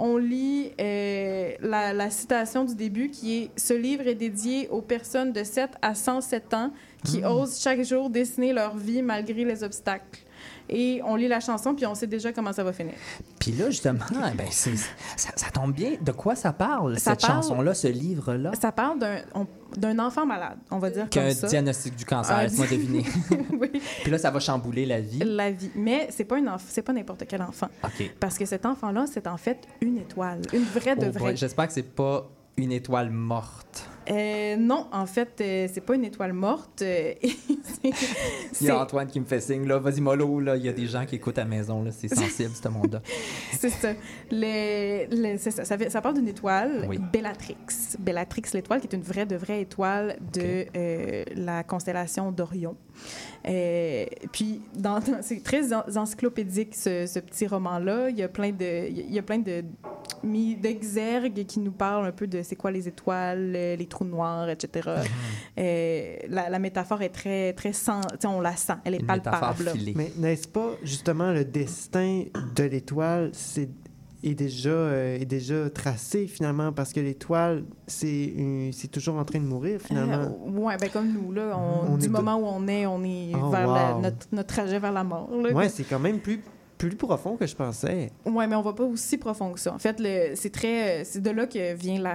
on 0.00 0.16
lit 0.16 0.72
euh, 0.80 1.52
la, 1.60 1.92
la 1.92 2.10
citation 2.10 2.64
du 2.64 2.74
début 2.74 3.10
qui 3.10 3.38
est 3.38 3.50
Ce 3.56 3.74
livre 3.74 4.06
est 4.06 4.14
dédié 4.14 4.68
aux 4.68 4.80
personnes 4.80 5.32
de 5.32 5.44
7 5.44 5.70
à 5.82 5.94
107 5.94 6.54
ans 6.54 6.72
qui 7.04 7.24
osent 7.24 7.60
chaque 7.60 7.82
jour 7.82 8.10
dessiner 8.10 8.52
leur 8.52 8.76
vie 8.76 9.02
malgré 9.02 9.44
les 9.44 9.62
obstacles. 9.62 10.20
Et 10.68 11.00
on 11.04 11.16
lit 11.16 11.28
la 11.28 11.40
chanson, 11.40 11.74
puis 11.74 11.86
on 11.86 11.94
sait 11.94 12.06
déjà 12.06 12.32
comment 12.32 12.52
ça 12.52 12.62
va 12.62 12.72
finir. 12.72 12.94
Puis 13.38 13.52
là, 13.52 13.70
justement, 13.70 14.04
ben, 14.36 14.46
c'est- 14.50 14.76
ça, 15.16 15.30
ça 15.36 15.50
tombe 15.50 15.72
bien. 15.72 15.92
De 16.00 16.12
quoi 16.12 16.34
ça 16.36 16.52
parle, 16.52 16.98
Ça 16.98 17.12
cette 17.12 17.26
chanson-là, 17.26 17.74
ce 17.74 17.88
livre-là? 17.88 18.52
Ça 18.60 18.70
parle 18.72 18.98
d'un 19.76 19.98
enfant 19.98 20.26
malade, 20.26 20.58
on 20.70 20.78
va 20.78 20.90
dire 20.90 21.08
Qu'un 21.08 21.32
diagnostic 21.32 21.96
du 21.96 22.04
cancer, 22.04 22.36
Ah, 22.38 22.42
laisse-moi 22.44 22.66
deviner. 22.70 23.04
oui, 23.58 23.70
Puis 24.02 24.10
là, 24.10 24.18
ça 24.18 24.30
va 24.30 24.38
chambouler 24.40 24.86
la 24.86 25.00
vie. 25.00 25.18
la 25.24 25.50
vie. 25.50 25.70
Mais 25.74 26.08
c'est 26.10 26.24
pas, 26.24 26.36
c'est 26.68 26.82
pas 26.82 26.92
n'importe 26.92 27.24
quel 27.28 27.42
enfant. 27.42 27.68
Parce 28.20 28.38
que 28.38 28.44
cet 28.46 28.66
enfant-là, 28.66 29.06
c'est 29.12 29.26
en 29.26 29.36
fait 29.36 29.58
une 29.80 29.98
étoile. 29.98 30.40
Une 30.52 30.64
vraie 30.64 30.96
de 30.96 31.06
Oh 31.06 31.10
vraie. 31.10 31.18
boy, 31.20 31.36
J'espère 31.36 31.66
que 31.66 31.72
c'est 31.72 31.82
pas 31.94 32.28
une 32.56 32.72
étoile 32.72 33.10
morte. 33.10 33.88
Euh, 34.10 34.56
non, 34.56 34.86
en 34.92 35.06
fait, 35.06 35.40
euh, 35.40 35.68
c'est 35.72 35.80
pas 35.82 35.94
une 35.94 36.04
étoile 36.04 36.32
morte. 36.32 36.82
euh, 36.82 37.12
Il 38.60 38.66
y 38.66 38.70
a 38.70 38.80
Antoine 38.82 39.06
qui 39.06 39.20
me 39.20 39.24
fait 39.24 39.40
signe, 39.40 39.66
là. 39.66 39.78
Vas-y, 39.78 40.00
mollo, 40.00 40.40
là. 40.40 40.56
Il 40.56 40.64
y 40.64 40.68
a 40.68 40.72
des 40.72 40.86
gens 40.86 41.04
qui 41.06 41.16
écoutent 41.16 41.38
à 41.38 41.42
la 41.42 41.48
maison, 41.48 41.82
là. 41.82 41.90
C'est 41.92 42.08
sensible, 42.08 42.50
ce 42.54 42.68
monde-là. 42.68 43.02
C'est 43.52 43.68
ça. 43.70 43.92
Ça. 45.64 45.90
Ça, 45.90 46.00
parle 46.00 46.14
d'une 46.16 46.28
étoile, 46.28 46.86
Oui. 46.88 46.98
Bellatrix. 47.12 47.56
Bellatrix, 47.98 48.42
l'étoile, 48.54 48.80
qui 48.80 48.86
est 48.88 48.96
une 48.96 49.02
vraie 49.02 49.26
de 49.26 49.36
vraie 49.36 49.60
étoile 49.62 50.16
de 50.32 50.66
euh, 50.76 51.24
la 51.36 51.62
constellation 51.62 52.32
d'Orion. 52.32 52.76
Euh, 53.48 54.06
puis, 54.32 54.60
c'est 55.22 55.42
très 55.42 55.72
en- 55.72 55.84
encyclopédique, 55.96 56.74
ce, 56.74 57.06
ce 57.06 57.18
petit 57.18 57.46
roman-là. 57.46 58.10
Il 58.10 58.18
y 58.18 58.22
a 58.22 58.28
plein 58.28 58.50
de, 58.50 58.88
il 58.88 59.12
y 59.12 59.18
a 59.18 59.22
plein 59.22 59.38
de 59.38 59.64
mis 60.22 60.54
d'exergues 60.56 61.44
qui 61.46 61.60
nous 61.60 61.72
parlent 61.72 62.06
un 62.06 62.12
peu 62.12 62.26
de 62.26 62.42
c'est 62.42 62.56
quoi 62.56 62.70
les 62.70 62.88
étoiles, 62.88 63.52
euh, 63.56 63.76
les 63.76 63.86
trous 63.86 64.04
noirs, 64.04 64.48
etc. 64.50 64.88
Mhm. 64.96 65.02
Euh, 65.58 66.16
la, 66.28 66.48
la 66.50 66.58
métaphore 66.58 67.02
est 67.02 67.08
très, 67.10 67.52
très 67.52 67.72
sais, 68.20 68.26
on 68.26 68.40
la 68.40 68.56
sent, 68.56 68.74
elle 68.84 68.94
est 68.94 69.00
Une 69.00 69.06
palpable. 69.06 69.72
Mais 69.96 70.12
n'est-ce 70.16 70.48
pas 70.48 70.70
justement 70.82 71.32
le 71.32 71.44
destin 71.44 72.24
de 72.56 72.64
l'étoile 72.64 73.30
c'est 73.32 73.68
est 74.22 74.34
déjà 74.34 74.68
euh, 74.68 75.18
est 75.18 75.24
déjà 75.24 75.70
tracé 75.70 76.26
finalement? 76.26 76.72
Parce 76.72 76.92
que 76.92 77.00
l'étoile 77.00 77.64
c'est 77.86 78.88
toujours 78.90 79.16
en 79.16 79.24
train 79.24 79.38
de 79.40 79.46
mourir 79.46 79.80
finalement. 79.80 80.36
Euh, 80.46 80.50
ouais, 80.60 80.76
ben 80.78 80.90
comme 80.90 81.10
nous, 81.12 81.32
là, 81.32 81.56
on- 81.58 81.94
On 81.94 81.96
du 81.96 82.06
de- 82.06 82.12
moment 82.12 82.36
où 82.36 82.44
on 82.44 82.68
est, 82.68 82.84
on 82.86 83.02
est 83.02 83.32
Oh, 83.34 83.48
vers 83.48 83.66
la- 83.72 83.94
notre, 83.94 84.26
notre 84.32 84.54
trajet 84.54 84.78
vers 84.78 84.92
la 84.92 85.04
mort. 85.04 85.30
Ouais, 85.54 85.68
c'est 85.70 85.84
quand 85.84 85.98
même 85.98 86.18
plus 86.18 86.42
plus 86.88 86.96
profond 86.96 87.36
que 87.36 87.46
je 87.46 87.54
pensais. 87.54 88.10
Ouais, 88.24 88.46
mais 88.46 88.56
on 88.56 88.62
va 88.62 88.72
pas 88.72 88.84
aussi 88.84 89.18
profond 89.18 89.52
que 89.52 89.60
ça. 89.60 89.74
En 89.74 89.78
fait, 89.78 89.98
c'est 90.34 90.50
très, 90.50 91.04
c'est 91.04 91.20
de 91.20 91.28
là 91.28 91.46
que 91.46 91.74
vient 91.74 92.00
la, 92.00 92.14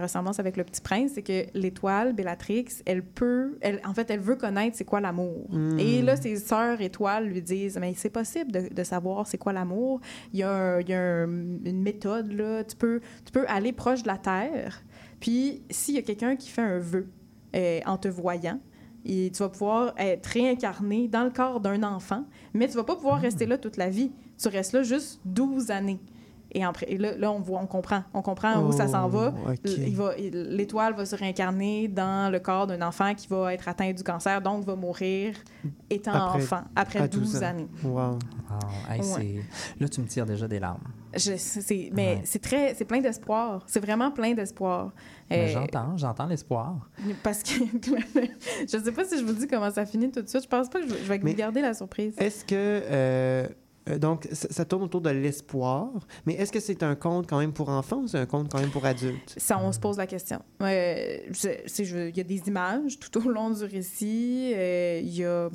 ressemblance 0.00 0.38
avec 0.38 0.56
le 0.56 0.62
Petit 0.62 0.80
Prince, 0.80 1.10
c'est 1.14 1.22
que 1.22 1.46
l'étoile 1.54 2.12
Bellatrix, 2.12 2.66
elle 2.86 3.02
peut, 3.02 3.58
elle, 3.60 3.80
en 3.84 3.92
fait, 3.92 4.08
elle 4.10 4.20
veut 4.20 4.36
connaître 4.36 4.76
c'est 4.76 4.84
quoi 4.84 5.00
l'amour. 5.00 5.48
Hmm. 5.50 5.78
Et 5.80 6.00
là, 6.00 6.16
ses 6.16 6.36
sœurs 6.36 6.80
étoiles 6.80 7.26
lui 7.26 7.42
disent, 7.42 7.76
mais 7.80 7.92
c'est 7.96 8.08
possible 8.10 8.52
de, 8.52 8.72
de 8.72 8.84
savoir 8.84 9.26
c'est 9.26 9.38
quoi 9.38 9.52
l'amour. 9.52 10.00
Il 10.32 10.38
y 10.38 10.42
a, 10.44 10.50
un- 10.50 10.80
il 10.80 10.88
y 10.88 10.94
a 10.94 11.00
un- 11.00 11.24
une 11.64 11.82
méthode 11.82 12.30
là. 12.32 12.62
Tu 12.62 12.76
peux, 12.76 13.00
tu 13.24 13.32
peux 13.32 13.46
aller 13.48 13.72
proche 13.72 14.04
de 14.04 14.08
la 14.08 14.18
Terre. 14.18 14.84
Puis 15.18 15.62
s'il 15.70 15.96
y 15.96 15.98
a 15.98 16.02
quelqu'un 16.02 16.36
qui 16.36 16.50
fait 16.50 16.62
un 16.62 16.78
vœu 16.78 17.08
euh, 17.56 17.80
en 17.84 17.96
te 17.96 18.06
voyant. 18.06 18.60
Et 19.06 19.30
tu 19.34 19.42
vas 19.42 19.50
pouvoir 19.50 19.92
être 19.98 20.26
réincarné 20.26 21.08
dans 21.08 21.24
le 21.24 21.30
corps 21.30 21.60
d'un 21.60 21.82
enfant, 21.82 22.24
mais 22.54 22.68
tu 22.68 22.74
vas 22.76 22.84
pas 22.84 22.96
pouvoir 22.96 23.20
rester 23.20 23.46
là 23.46 23.58
toute 23.58 23.76
la 23.76 23.90
vie. 23.90 24.10
Tu 24.38 24.48
restes 24.48 24.72
là 24.72 24.82
juste 24.82 25.20
12 25.24 25.70
années. 25.70 26.00
Et, 26.56 26.62
après, 26.62 26.86
et 26.88 26.98
là, 26.98 27.16
là, 27.16 27.32
on 27.32 27.40
voit, 27.40 27.58
on 27.60 27.66
comprend. 27.66 28.04
On 28.14 28.22
comprend 28.22 28.62
où 28.62 28.70
ça 28.70 28.86
s'en 28.86 29.08
va. 29.08 29.34
Oh, 29.44 29.50
ok. 29.50 29.58
Il 29.64 29.96
va- 29.96 30.16
il- 30.16 30.30
L'étoile 30.54 30.94
va 30.94 31.04
se 31.04 31.16
réincarner 31.16 31.88
dans 31.88 32.30
le 32.30 32.38
corps 32.38 32.68
d'un 32.68 32.80
enfant 32.82 33.12
qui 33.16 33.26
va 33.26 33.52
être 33.52 33.66
atteint 33.66 33.92
du 33.92 34.04
cancer, 34.04 34.40
donc 34.40 34.64
va 34.64 34.76
mourir 34.76 35.34
étant 35.90 36.12
Après- 36.12 36.42
enfant, 36.42 36.62
après 36.76 37.00
à 37.00 37.08
12, 37.08 37.22
12 37.32 37.42
ans. 37.42 37.46
années. 37.46 37.66
Wow. 37.82 38.18
Hey, 38.88 39.00
Ouais. 39.00 39.04
c'est- 39.04 39.80
Là, 39.82 39.88
tu 39.88 40.00
me 40.00 40.06
tires 40.06 40.26
déjà 40.26 40.46
des 40.46 40.60
larmes. 40.60 40.78
Je- 41.16 41.90
mais 41.94 42.16
Ouais. 42.16 42.20
c'est 42.24 42.40
très, 42.42 42.74
c'est 42.74 42.84
plein 42.84 43.00
d'espoir. 43.00 43.62
C'est 43.66 43.80
vraiment 43.80 44.10
plein 44.10 44.34
d'espoir. 44.34 44.92
Euh, 45.32 45.48
J'entends, 45.48 45.96
j'entends 45.96 46.26
l'espoir. 46.26 46.88
Parce 47.22 47.42
que 47.42 47.50
je 48.68 48.78
sais 48.84 48.92
pas 48.92 49.04
si 49.04 49.18
je 49.18 49.24
vous 49.24 49.32
dis 49.32 49.46
comment 49.46 49.70
ça 49.70 49.86
finit 49.86 50.10
tout 50.10 50.22
de 50.22 50.28
suite. 50.28 50.42
Je 50.44 50.48
pense 50.48 50.68
pas 50.68 50.80
que 50.80 50.88
je, 50.88 50.94
je 50.94 51.02
vais 51.04 51.18
Mais- 51.22 51.34
garder 51.34 51.60
la 51.60 51.74
surprise. 51.74 52.14
Est-ce 52.18 52.44
que. 52.44 52.54
euh, 52.54 53.48
euh, 53.90 53.98
donc, 53.98 54.26
ça, 54.32 54.48
ça 54.50 54.64
tourne 54.64 54.82
autour 54.84 55.02
de 55.02 55.10
l'espoir, 55.10 55.90
mais 56.24 56.32
est-ce 56.34 56.50
que 56.50 56.58
c'est 56.60 56.82
un 56.82 56.94
conte 56.94 57.26
quand 57.28 57.38
même 57.38 57.52
pour 57.52 57.68
enfants 57.68 57.98
ou 57.98 58.06
c'est 58.06 58.16
un 58.18 58.24
conte 58.24 58.50
quand 58.50 58.58
même 58.58 58.70
pour 58.70 58.86
adultes? 58.86 59.34
Ça, 59.36 59.58
on 59.62 59.72
se 59.72 59.78
pose 59.78 59.98
la 59.98 60.06
question. 60.06 60.40
Euh, 60.62 61.18
Il 61.78 62.16
y 62.16 62.20
a 62.20 62.24
des 62.24 62.42
images 62.46 62.98
tout 62.98 63.26
au 63.26 63.30
long 63.30 63.50
du 63.50 63.62
récit. 63.64 64.52
Il 64.54 65.14
y 65.14 65.24
a. 65.24 65.50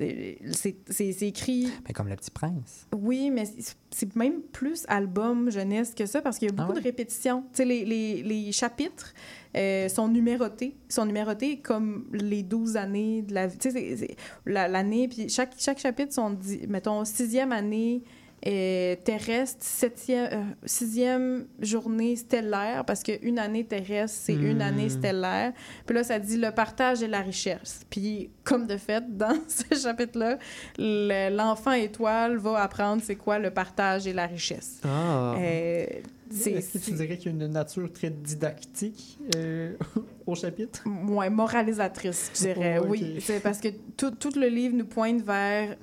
euh, 0.00 0.32
C'est 0.50 1.22
écrit, 1.22 1.68
Mais 1.86 1.92
comme 1.92 2.08
le 2.08 2.16
petit 2.16 2.30
prince. 2.30 2.86
oui, 2.96 3.30
mais 3.30 3.44
c'est- 3.90 4.16
même 4.16 4.42
plus 4.42 4.84
album 4.88 5.50
jeunesse 5.50 5.94
que 5.94 6.04
ça 6.06 6.20
parce 6.20 6.38
qu'il 6.38 6.48
y 6.48 6.50
a 6.50 6.54
Ah 6.58 6.62
beaucoup 6.62 6.74
ouais? 6.74 6.80
de 6.80 6.84
répétitions. 6.84 7.42
Tu 7.52 7.58
sais, 7.58 7.64
les, 7.64 7.84
les, 7.84 8.22
les 8.22 8.50
chapitres 8.52 9.14
euh, 9.56 9.88
sont 9.88 10.08
numérotés. 10.08 10.76
Sont 10.88 11.06
numérotés 11.06 11.60
comme 11.60 12.06
les 12.12 12.42
12 12.42 12.76
années 12.76 13.22
de 13.22 13.34
la 13.34 13.46
vie. 13.46 13.58
Tu 13.58 13.70
sais, 13.70 14.16
l'année, 14.46 15.06
puis 15.08 15.28
chaque, 15.28 15.54
chaque 15.58 15.78
chapitre 15.78 16.12
sont, 16.12 16.36
mettons, 16.68 17.04
sixième 17.04 17.52
année 17.52 18.02
euh, 18.46 18.94
terrestre, 19.04 19.58
septième, 19.64 20.28
euh, 20.32 20.42
sixième 20.66 21.46
journée 21.60 22.14
stellaire, 22.16 22.84
parce 22.84 23.02
qu'une 23.02 23.38
année 23.38 23.64
terrestre, 23.64 24.18
c'est 24.22 24.34
une 24.34 24.58
Hmm. 24.58 24.62
année 24.62 24.88
stellaire. 24.90 25.52
Puis 25.86 25.94
là, 25.94 26.04
ça 26.04 26.18
dit 26.18 26.36
le 26.36 26.50
partage 26.50 27.02
et 27.02 27.08
la 27.08 27.20
richesse. 27.20 27.80
Puis, 27.88 28.30
comme 28.44 28.66
de 28.66 28.76
fait, 28.76 29.04
dans 29.16 29.38
ce 29.48 29.74
chapitre-là, 29.74 30.38
le- 30.78 31.34
l'enfant 31.34 31.72
étoile 31.72 32.36
va 32.36 32.62
apprendre 32.62 33.02
c'est 33.04 33.16
quoi 33.16 33.38
le 33.38 33.50
partage 33.50 34.06
et 34.06 34.12
la 34.12 34.26
richesse. 34.26 34.80
Ah! 34.84 35.34
Euh, 35.38 35.86
c'est 36.30 36.52
Est-ce 36.52 36.72
que 36.78 36.84
tu 36.84 36.90
dirais 36.92 37.16
qu'il 37.16 37.26
y 37.32 37.40
a 37.42 37.46
une 37.46 37.52
nature 37.52 37.90
très 37.92 38.10
didactique 38.10 39.18
euh, 39.36 39.74
au 40.26 40.34
chapitre? 40.34 40.82
moins 40.86 41.30
moralisatrice, 41.30 42.30
je 42.34 42.40
dirais. 42.40 42.78
Oh. 42.82 42.86
Oui, 42.88 43.16
c'est 43.20 43.40
parce 43.40 43.58
que 43.60 43.68
tout, 43.96 44.10
tout 44.10 44.32
le 44.36 44.48
livre 44.48 44.74
nous 44.76 44.86
pointe 44.86 45.22
vers 45.22 45.76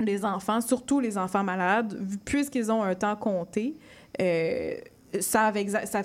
les 0.00 0.24
enfants, 0.24 0.60
surtout 0.60 1.00
les 1.00 1.16
enfants 1.18 1.44
malades, 1.44 1.98
puisqu'ils 2.24 2.70
ont 2.70 2.82
un 2.82 2.94
temps 2.94 3.16
compté. 3.16 3.74
euh, 4.20 4.74
savent, 5.20 5.56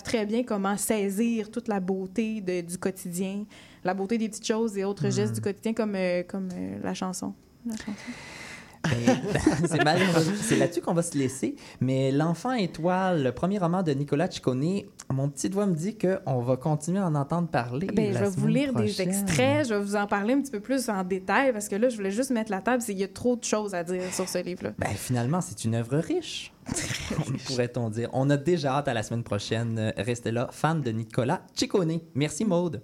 très 0.04 0.26
bien 0.26 0.44
comment 0.44 0.78
saisir 0.78 1.52
toute 1.52 1.68
la 1.68 1.80
beauté 1.80 2.40
de- 2.42 2.62
du 2.62 2.78
quotidien, 2.78 3.44
la 3.84 3.94
beauté 3.94 4.18
des 4.18 4.30
petites 4.30 4.48
choses 4.48 4.78
et 4.78 4.84
autres 4.86 5.10
gestes 5.10 5.36
du 5.36 5.42
quotidien, 5.42 5.74
comme, 5.74 5.94
euh, 5.96 6.24
comme 6.24 6.48
euh, 6.54 6.78
la 6.82 6.94
chanson. 6.94 7.34
La 7.66 7.76
chanson. 7.76 7.92
C'est 9.66 9.84
malheureux. 9.84 10.24
C'est 10.42 10.58
là-dessus 10.58 10.82
qu'on 10.82 10.94
va 10.94 11.02
se 11.02 11.18
laisser. 11.18 11.56
Mais 11.80 12.12
L'Enfant 12.12 12.54
étoile, 12.54 13.24
le 13.24 13.32
premier 13.32 13.58
roman 13.58 13.84
de 13.84 13.92
Nicolas 13.92 14.30
Ciccone, 14.30 14.84
mon 15.12 15.30
petit 15.30 15.50
doigt 15.50 15.66
me 15.66 15.76
dit 15.76 15.98
qu'on 15.98 16.42
va 16.42 16.58
continuer 16.58 17.00
à 17.00 17.08
en 17.08 17.16
entendre 17.16 17.48
parler. 17.48 17.88
Ben, 17.88 18.14
je 18.14 18.20
vais 18.20 18.30
vous 18.30 18.48
lire 18.48 18.74
des 18.74 19.02
extraits, 19.02 19.68
je 19.68 19.74
vais 19.74 19.82
vous 19.82 19.96
en 19.96 20.08
parler 20.08 20.34
un 20.34 20.42
petit 20.42 20.52
peu 20.52 20.60
plus 20.60 20.90
en 20.90 21.04
détail 21.04 21.54
parce 21.54 21.68
que 21.68 21.76
là, 21.76 21.90
je 21.90 21.96
voulais 21.96 22.12
juste 22.12 22.32
mettre 22.32 22.52
la 22.52 22.62
table. 22.62 22.84
Il 22.88 22.98
y 22.98 23.04
a 23.04 23.08
trop 23.08 23.36
de 23.36 23.44
choses 23.44 23.74
à 23.74 23.84
dire 23.84 24.14
sur 24.14 24.28
ce 24.28 24.40
livre-là. 24.40 24.74
Ben, 24.78 24.90
finalement, 24.90 25.42
c'est 25.42 25.64
une 25.64 25.76
œuvre 25.76 25.98
riche, 25.98 26.54
pourrait-on 27.48 27.90
dire. 27.90 28.10
On 28.14 28.30
a 28.30 28.38
déjà 28.38 28.76
hâte 28.76 28.88
à 28.88 28.94
la 28.94 29.04
semaine 29.04 29.24
prochaine. 29.24 29.94
Restez 29.98 30.32
là, 30.32 30.50
fan 30.52 30.82
de 30.82 30.92
Nicolas 30.92 31.42
Ciccone. 31.54 32.00
Merci, 32.16 32.46
Maude. 32.46 32.82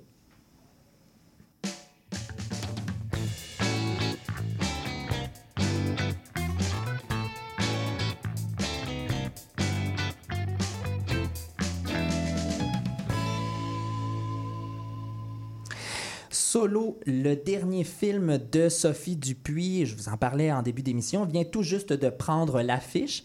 Solo, 16.59 16.99
le 17.05 17.35
dernier 17.35 17.85
film 17.85 18.37
de 18.51 18.67
Sophie 18.67 19.15
Dupuis, 19.15 19.85
je 19.85 19.95
vous 19.95 20.09
en 20.09 20.17
parlais 20.17 20.51
en 20.51 20.61
début 20.61 20.81
d'émission, 20.81 21.23
vient 21.23 21.45
tout 21.45 21.63
juste 21.63 21.93
de 21.93 22.09
prendre 22.09 22.61
l'affiche. 22.61 23.23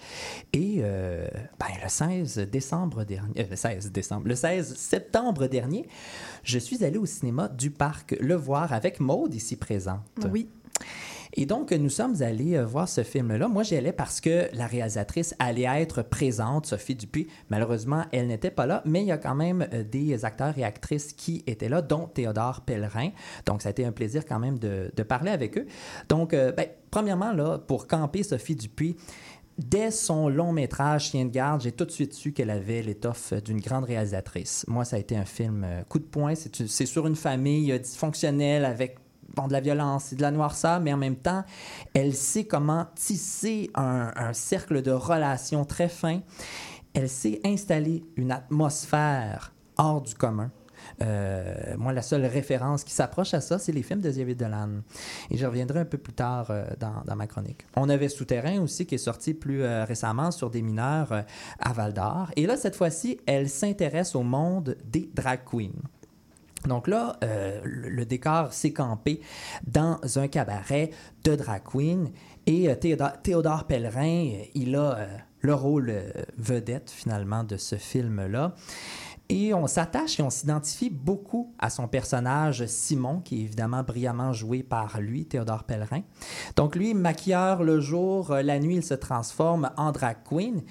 Et 0.52 0.76
euh, 0.78 1.26
ben, 1.58 1.66
le 1.82 1.88
16 1.88 2.38
décembre 2.48 3.02
dernier, 3.02 3.40
euh, 3.40 3.46
le 3.50 3.56
16 3.56 3.90
décembre, 3.90 4.28
le 4.28 4.36
16 4.36 4.76
septembre 4.76 5.48
dernier, 5.48 5.84
je 6.44 6.60
suis 6.60 6.84
allé 6.84 6.96
au 6.96 7.06
cinéma 7.06 7.48
du 7.48 7.72
parc 7.72 8.14
Le 8.20 8.36
Voir 8.36 8.72
avec 8.72 9.00
Maude 9.00 9.34
ici 9.34 9.56
présente. 9.56 10.04
Oui. 10.30 10.48
Et 11.36 11.46
donc, 11.46 11.72
nous 11.72 11.90
sommes 11.90 12.22
allés 12.22 12.56
euh, 12.56 12.64
voir 12.64 12.88
ce 12.88 13.02
film-là. 13.02 13.48
Moi, 13.48 13.64
j'y 13.64 13.74
allais 13.74 13.92
parce 13.92 14.20
que 14.20 14.48
la 14.54 14.68
réalisatrice 14.68 15.34
allait 15.40 15.66
être 15.80 16.02
présente, 16.02 16.66
Sophie 16.66 16.94
Dupuis. 16.94 17.26
Malheureusement, 17.50 18.04
elle 18.12 18.28
n'était 18.28 18.52
pas 18.52 18.66
là, 18.66 18.82
mais 18.84 19.02
il 19.02 19.06
y 19.06 19.12
a 19.12 19.18
quand 19.18 19.34
même 19.34 19.66
euh, 19.72 19.82
des 19.82 20.24
acteurs 20.24 20.56
et 20.56 20.64
actrices 20.64 21.12
qui 21.12 21.42
étaient 21.48 21.68
là, 21.68 21.82
dont 21.82 22.06
Théodore 22.06 22.60
Pellerin. 22.60 23.10
Donc, 23.46 23.62
ça 23.62 23.70
a 23.70 23.72
été 23.72 23.84
un 23.84 23.90
plaisir 23.90 24.24
quand 24.26 24.38
même 24.38 24.60
de, 24.60 24.90
parler 25.02 25.32
avec 25.32 25.58
eux. 25.58 25.66
Donc, 26.08 26.32
euh, 26.32 26.52
ben, 26.52 26.66
premièrement, 26.90 27.32
là, 27.32 27.58
pour 27.58 27.88
camper 27.88 28.22
Sophie 28.22 28.56
Dupuis, 28.56 28.96
Dès 29.56 29.92
son 29.92 30.28
long 30.28 30.52
métrage 30.52 31.10
Chien 31.10 31.26
de 31.26 31.30
garde, 31.30 31.60
j'ai 31.60 31.70
tout 31.70 31.84
de 31.84 31.92
suite 31.92 32.12
su 32.12 32.32
qu'elle 32.32 32.50
avait 32.50 32.82
l'étoffe 32.82 33.32
d'une 33.34 33.60
grande 33.60 33.84
réalisatrice. 33.84 34.64
Moi, 34.66 34.84
ça 34.84 34.96
a 34.96 34.98
été 34.98 35.16
un 35.16 35.24
film 35.24 35.64
coup 35.88 36.00
de 36.00 36.04
poing. 36.04 36.34
C'est 36.34 36.86
sur 36.86 37.06
une 37.06 37.14
famille 37.14 37.78
dysfonctionnelle 37.78 38.64
avec 38.64 38.96
bon, 39.34 39.46
de 39.48 39.52
la 39.52 39.60
violence 39.60 40.12
et 40.12 40.16
de 40.16 40.22
la 40.22 40.30
noirceur, 40.30 40.80
mais 40.80 40.92
en 40.92 40.96
même 40.96 41.16
temps, 41.16 41.44
elle 41.94 42.14
sait 42.14 42.44
comment 42.44 42.86
tisser 42.94 43.70
un, 43.74 44.32
cercle 44.32 44.82
de 44.82 44.90
relations 44.90 45.64
très 45.64 45.88
fin. 45.88 46.20
Elle 46.94 47.08
sait 47.08 47.40
installer 47.44 48.04
une 48.16 48.30
atmosphère 48.30 49.52
hors 49.76 50.02
du 50.02 50.14
commun. 50.14 50.50
Euh, 51.02 51.76
moi, 51.76 51.92
la 51.92 52.02
seule 52.02 52.24
référence 52.26 52.84
qui 52.84 52.92
s'approche 52.92 53.34
à 53.34 53.40
ça, 53.40 53.58
c'est 53.58 53.72
les 53.72 53.82
films 53.82 54.00
de 54.00 54.10
David 54.10 54.38
Dolan. 54.38 54.68
Et 55.30 55.36
je 55.36 55.46
reviendrai 55.46 55.80
un 55.80 55.84
peu 55.84 55.98
plus 55.98 56.12
tard 56.12 56.48
euh, 56.50 56.66
dans, 56.78 57.16
ma 57.16 57.26
chronique. 57.26 57.66
On 57.76 57.88
avait 57.88 58.08
Souterrain 58.08 58.60
aussi 58.60 58.86
qui 58.86 58.96
est 58.96 58.98
sorti 58.98 59.34
plus 59.34 59.62
euh, 59.62 59.84
récemment 59.84 60.30
sur 60.30 60.50
des 60.50 60.62
mineurs 60.62 61.24
à 61.58 61.72
Val 61.72 61.94
d'Or. 61.94 62.30
Et 62.36 62.46
là, 62.46 62.56
cette 62.56 62.76
fois-ci, 62.76 63.18
elle 63.26 63.48
s'intéresse 63.48 64.14
au 64.14 64.22
monde 64.22 64.76
des 64.84 65.10
drag 65.14 65.40
queens. 65.44 65.72
Donc 66.66 66.88
là, 66.88 67.16
euh, 67.22 67.60
le, 67.64 68.04
décor 68.04 68.52
s'est 68.52 68.72
campé 68.72 69.20
dans 69.66 69.98
un 70.16 70.28
cabaret 70.28 70.90
de 71.24 71.34
drag 71.36 71.62
queen 71.62 72.10
et 72.46 72.68
euh, 72.68 72.74
Théodore, 72.74 73.64
Pellerin, 73.64 74.26
euh, 74.26 74.44
il 74.54 74.76
a 74.76 75.06
le 75.40 75.54
rôle 75.54 75.92
vedette 76.38 76.90
finalement 76.90 77.44
de 77.44 77.58
ce 77.58 77.76
film-là. 77.76 78.54
Et 79.30 79.54
on 79.54 79.66
s'attache 79.66 80.20
et 80.20 80.22
on 80.22 80.28
s'identifie 80.28 80.90
beaucoup 80.90 81.54
à 81.58 81.70
son 81.70 81.88
personnage 81.88 82.66
Simon, 82.66 83.20
qui 83.20 83.40
est 83.40 83.44
évidemment 83.44 83.82
brillamment 83.82 84.32
joué 84.32 84.62
par 84.62 85.00
lui, 85.00 85.24
Théodore 85.24 85.64
Pellerin. 85.64 86.02
Donc 86.56 86.76
lui, 86.76 86.92
maquilleur 86.92 87.62
le 87.62 87.80
jour, 87.80 88.32
euh, 88.32 88.42
la 88.42 88.58
nuit, 88.58 88.76
il 88.76 88.84
se 88.84 88.92
transforme 88.92 89.70
en 89.78 89.92
drag 89.92 90.18
queen. 90.28 90.62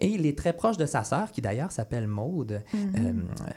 Et 0.00 0.08
il 0.08 0.26
est 0.26 0.36
très 0.36 0.52
proche 0.52 0.76
de 0.76 0.86
sa 0.86 1.04
sœur, 1.04 1.30
qui 1.30 1.40
d'ailleurs 1.40 1.70
s'appelle 1.70 2.08
Maude, 2.08 2.62
euh, 2.74 3.12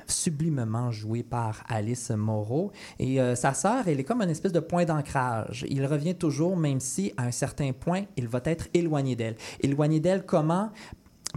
sublimement 0.06 0.92
jouée 0.92 1.24
par 1.24 1.64
Alice 1.68 2.12
Moreau. 2.12 2.72
Et 3.00 3.20
euh, 3.20 3.36
sa 3.36 3.56
sœur, 3.56 3.88
elle 3.88 4.00
est 4.00 4.04
comme 4.04 4.22
une 4.22 4.30
espèce 4.30 4.52
de 4.52 4.60
point 4.60 4.86
d'ancrage. 4.86 5.66
Il 5.68 5.86
revient 5.88 6.16
toujours, 6.16 6.56
même 6.58 6.80
si 6.80 7.12
à 7.18 7.24
un 7.24 7.32
certain 7.32 7.72
point, 7.74 8.04
il 8.18 8.28
va 8.28 8.42
être 8.46 8.68
éloigné 8.76 9.16
d'elle. 9.16 9.36
Éloigné 9.62 10.00
d'elle 10.00 10.26
comment? 10.26 10.70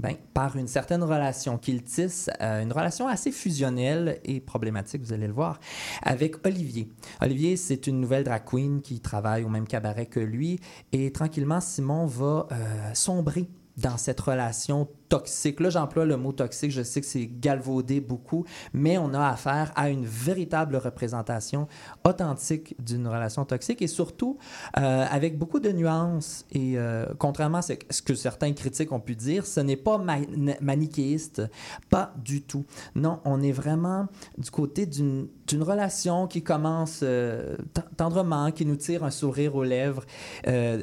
Ben, 0.03 0.15
par 0.35 0.57
une 0.57 0.69
certaine 0.69 1.03
relation 1.03 1.57
qu'il 1.57 1.83
tisse, 1.83 2.29
euh, 2.43 2.63
une 2.63 2.73
relation 2.73 3.09
assez 3.09 3.33
fusionnelle 3.33 4.21
et 4.25 4.41
problématique, 4.41 5.03
vous 5.03 5.15
allez 5.15 5.27
le 5.27 5.33
voir, 5.33 5.59
avec 6.03 6.47
Olivier. 6.47 6.91
Olivier, 7.23 7.57
c'est 7.57 7.87
une 7.87 8.01
nouvelle 8.01 8.23
drag 8.23 8.45
queen 8.45 8.83
qui 8.83 9.01
travaille 9.01 9.43
au 9.45 9.49
même 9.49 9.67
cabaret 9.67 10.05
que 10.05 10.21
lui 10.21 10.61
et 10.93 11.13
tranquillement, 11.13 11.63
Simon 11.63 12.05
va 12.05 12.47
euh, 12.53 12.91
sombrer 12.93 13.49
dans 13.79 13.97
cette 13.97 14.21
relation 14.21 14.89
toxique. 15.09 15.61
Là, 15.61 15.71
j'emploie 15.71 16.05
le 16.05 16.17
mot 16.17 16.33
toxique, 16.33 16.71
je 16.71 16.83
sais 16.83 17.01
que 17.01 17.07
c'est 17.07 17.27
galvaudé 17.27 18.01
beaucoup, 18.01 18.45
mais 18.73 18.99
on 18.99 19.15
a 19.15 19.29
affaire 19.29 19.73
à 19.77 19.89
une 19.91 20.05
véritable 20.05 20.77
représentation 20.77 21.69
authentique 22.05 22.75
d'une 22.83 23.07
relation 23.07 23.45
toxique 23.45 23.83
et 23.83 23.87
surtout 23.87 24.39
euh, 24.79 25.07
avec 25.11 25.39
beaucoup 25.39 25.61
de 25.61 25.71
nuances. 25.71 26.45
Et 26.53 26.79
euh, 26.79 27.07
contrairement 27.19 27.59
à 27.59 27.63
ce 27.63 28.03
que 28.03 28.15
certains 28.15 28.53
critiques 28.53 28.93
ont 28.93 29.01
pu 29.01 29.15
dire, 29.17 29.47
ce 29.47 29.61
n'est 29.61 29.77
pas 29.77 29.99
ma- 29.99 30.19
manichéiste, 30.61 31.43
pas 31.91 32.13
du 32.23 32.43
tout. 32.43 32.65
Non, 32.95 33.21
on 33.25 33.43
est 33.43 33.53
vraiment 33.53 34.07
du 34.39 34.51
côté 34.51 34.87
d'une 34.87 35.29
relation 35.61 36.27
qui 36.27 36.43
commence 36.43 37.01
euh, 37.03 37.57
tendrement, 37.97 38.51
qui 38.51 38.67
nous 38.67 38.77
tire 38.77 39.05
un 39.05 39.11
sourire 39.11 39.55
aux 39.55 39.65
lèvres 39.65 40.05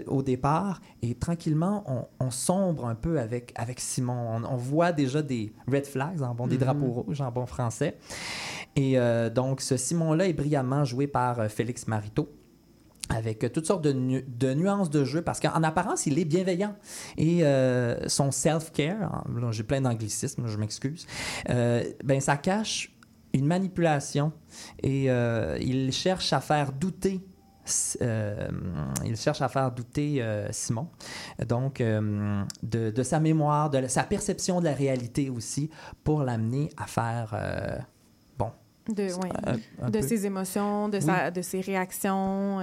au 0.08 0.24
départ, 0.24 0.82
et 1.02 1.16
tranquillement, 1.16 1.84
on, 2.20 2.32
sombre 2.32 2.88
un 2.88 2.96
peu 2.96 3.20
avec 3.20 3.54
Simon. 3.78 4.13
On, 4.14 4.44
on 4.44 4.56
voit 4.56 4.92
déjà 4.92 5.22
des 5.22 5.54
red 5.68 5.86
flags, 5.86 6.22
en 6.22 6.34
bon, 6.36 6.48
des 6.48 6.58
drapeaux 6.58 6.92
rouges 6.92 7.22
en 7.22 7.32
bon 7.32 7.46
français. 7.46 7.98
Et 8.76 8.98
euh, 8.98 9.30
donc, 9.30 9.62
ce 9.62 9.78
Simon-là 9.78 10.28
est 10.28 10.34
brillamment 10.34 10.86
joué 10.86 11.08
par 11.08 11.40
euh, 11.40 11.48
Félix 11.48 11.88
Mariteau 11.88 12.30
avec 13.10 13.44
euh, 13.44 13.50
toutes 13.50 13.66
sortes 13.68 13.84
de, 13.84 13.92
nu- 13.92 14.26
de 14.28 14.54
nuances 14.54 14.90
de 14.90 15.04
jeu, 15.04 15.22
parce 15.22 15.40
qu'en 15.40 15.62
apparence, 15.64 16.06
il 16.06 16.18
est 16.18 16.26
bienveillant. 16.26 16.76
Et 17.18 17.44
euh, 17.44 18.08
son 18.08 18.32
self-care, 18.32 19.26
j'ai 19.52 19.64
plein 19.64 19.82
d'anglicismes, 19.82 20.48
je 20.48 20.58
m'excuse, 20.58 21.06
euh, 21.50 21.84
ben, 22.04 22.20
ça 22.22 22.38
cache 22.38 22.90
une 23.34 23.46
manipulation 23.46 24.32
et 24.82 25.10
euh, 25.10 25.58
il 25.60 25.92
cherche 25.92 26.34
à 26.34 26.40
faire 26.40 26.72
douter. 26.72 27.20
Euh, 28.02 28.48
il 29.06 29.16
cherche 29.16 29.42
à 29.42 29.48
faire 29.50 29.72
douter 29.72 30.22
euh, 30.22 30.48
Simon, 30.52 30.88
donc 31.48 31.80
euh, 31.82 32.44
de, 32.62 32.92
de 32.92 33.04
sa 33.04 33.20
mémoire, 33.20 33.70
de 33.70 33.78
la- 33.80 33.90
sa 33.90 34.04
perception 34.04 34.60
de 34.60 34.66
la 34.66 34.74
réalité 34.74 35.30
aussi, 35.30 35.70
pour 36.04 36.24
l'amener 36.24 36.70
à 36.78 36.86
faire 36.88 37.34
bon, 38.38 38.52
De, 38.90 39.04
ouais. 39.04 39.30
un- 39.46 39.86
un 39.86 39.90
de 39.90 40.00
peu- 40.00 40.08
ses 40.08 40.26
émotions, 40.26 40.90
de, 40.90 41.00
sa, 41.00 41.32
de 41.32 41.42
ses 41.42 41.62
réactions. 41.62 42.62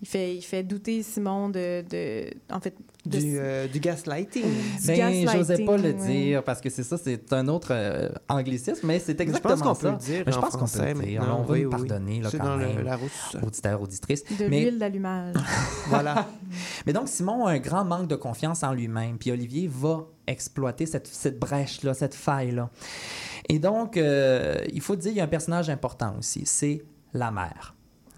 il, 0.00 0.06
fait, 0.08 0.36
il 0.36 0.42
fait 0.42 0.62
douter 0.62 1.02
Simon 1.02 1.48
de. 1.48 1.84
de 1.90 2.30
en 2.52 2.60
fait, 2.60 2.74
de, 3.06 3.18
Du, 3.18 3.36
euh, 3.38 3.66
du 3.68 3.80
gaslighting. 3.80 4.42
du 4.42 4.86
Ben, 4.86 5.28
j'osais 5.32 5.64
pas 5.64 5.76
le 5.76 5.82
gaslighting, 5.82 6.00
ouais. 6.08 6.14
dire 6.24 6.44
parce 6.44 6.60
que 6.60 6.70
c'est 6.70 6.82
ça, 6.82 6.96
c'est 6.98 7.32
un 7.32 7.48
autre 7.48 7.68
euh, 7.70 8.08
anglicisme, 8.28 8.86
mais 8.86 8.98
c'est 8.98 9.16
Je 9.16 9.22
exactement 9.22 9.54
pense 9.54 9.62
qu'on 9.62 9.74
ça. 9.74 9.80
peut 9.80 9.90
le 9.92 9.96
dire 9.98 10.22
Mais 10.26 10.32
je 10.32 10.38
en 10.38 10.40
pense 10.40 10.56
qu'on 10.56 10.66
peut 10.66 10.84
le 10.86 10.94
dire. 11.06 11.22
On 11.22 11.42
va 11.42 11.52
Oui, 11.52 11.62
nous 11.62 11.68
oui, 11.70 11.74
oui. 11.80 11.86
pardonner 11.88 12.20
là, 12.20 12.28
quand 12.32 12.44
dans 12.44 12.56
le- 12.56 12.66
même, 12.66 12.84
la 12.84 12.96
rousse. 12.96 13.36
auditeurs, 13.42 13.80
auditrices. 13.82 14.24
De 14.38 14.46
Mais, 14.48 14.60
l'huile 14.62 14.78
d'allumage. 14.78 15.34
voilà. 15.88 16.26
mais 16.86 16.92
donc, 16.92 17.08
Simon 17.08 17.46
a 17.46 17.52
un 17.52 17.58
grand 17.58 17.84
manque 17.84 18.08
de 18.08 18.16
confiance 18.16 18.62
en 18.62 18.72
lui-même, 18.72 19.18
puis 19.18 19.30
Olivier 19.32 19.68
va 19.72 20.06
exploiter 20.26 20.86
cette, 20.86 21.06
cette 21.06 21.38
brèche-là, 21.38 21.94
cette 21.94 22.14
faille-là. 22.14 22.70
Et 23.48 23.58
donc, 23.58 23.96
euh, 23.96 24.56
il 24.72 24.80
faut 24.80 24.96
dire, 24.96 25.12
il 25.12 25.16
y 25.16 25.20
a 25.20 25.24
un 25.24 25.28
personnage 25.28 25.70
important 25.70 26.14
aussi, 26.18 26.42
c'est 26.46 26.82
la 27.14 27.30
mère. 27.30 27.74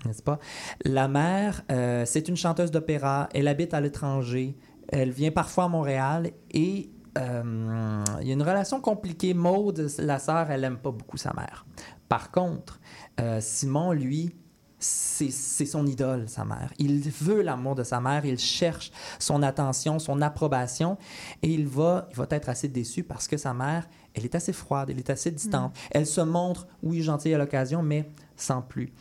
N'est-ce 0.06 0.22
pas? 0.22 0.38
La 0.84 1.08
mère, 1.08 1.62
euh, 1.72 2.04
c'est 2.06 2.28
une 2.28 2.36
chanteuse 2.36 2.70
d'opéra, 2.70 3.28
elle 3.34 3.48
habite 3.48 3.74
à 3.74 3.80
l'étranger, 3.80 4.56
elle 4.88 5.10
vient 5.10 5.30
parfois 5.30 5.64
à 5.64 5.68
Montréal 5.68 6.30
et 6.50 6.90
euh, 7.18 8.04
il 8.20 8.28
y 8.28 8.30
a 8.30 8.34
une 8.34 8.42
relation 8.42 8.80
compliquée. 8.80 9.34
Maude, 9.34 9.90
la 9.98 10.18
sœur, 10.18 10.50
elle 10.50 10.60
n'aime 10.60 10.78
pas 10.78 10.90
beaucoup 10.90 11.16
sa 11.16 11.32
mère. 11.34 11.66
Par 12.08 12.30
contre, 12.30 12.80
euh, 13.20 13.40
Simon, 13.40 13.92
lui, 13.92 14.34
c'est 14.78 15.30
c'est 15.30 15.66
son 15.66 15.86
idole, 15.86 16.28
sa 16.28 16.44
mère. 16.44 16.72
Il 16.78 17.00
veut 17.10 17.42
l'amour 17.42 17.74
de 17.74 17.82
sa 17.82 18.00
mère, 18.00 18.24
il 18.24 18.38
cherche 18.38 18.92
son 19.18 19.42
attention, 19.42 19.98
son 19.98 20.22
approbation, 20.22 20.96
et 21.42 21.48
il 21.48 21.66
va, 21.66 22.06
il 22.10 22.16
va 22.16 22.26
être 22.30 22.48
assez 22.48 22.68
déçu 22.68 23.02
parce 23.02 23.26
que 23.26 23.36
sa 23.36 23.52
mère, 23.52 23.88
elle 24.18 24.24
est 24.24 24.34
assez 24.34 24.52
froide, 24.52 24.90
elle 24.90 24.98
est 24.98 25.10
assez 25.10 25.30
distante. 25.30 25.74
Elle 25.90 26.06
se 26.06 26.20
montre, 26.20 26.66
oui, 26.82 27.02
gentille 27.02 27.32
à 27.34 27.38
l'occasion, 27.38 27.82
mais 27.82 28.10
sans 28.36 28.62
plus. 28.62 28.92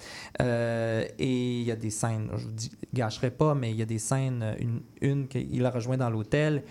Euh, 0.41 1.06
et 1.19 1.60
il 1.60 1.63
y 1.63 1.71
a 1.71 1.75
des 1.75 1.91
scènes, 1.91 2.30
je 2.36 2.45
vous 2.45 2.51
dis, 2.51 2.71
gâcherai 2.93 3.30
pas, 3.30 3.53
mais 3.53 3.69
il 3.69 3.77
y 3.77 3.84
a 3.84 3.86
des 3.86 3.99
scènes, 3.99 4.56
une, 4.60 4.82
une 5.01 5.27
qu'il 5.27 5.63
a 5.63 5.69
rejoint 5.69 5.97
dans 5.97 6.10
l'hôtel, 6.10 6.63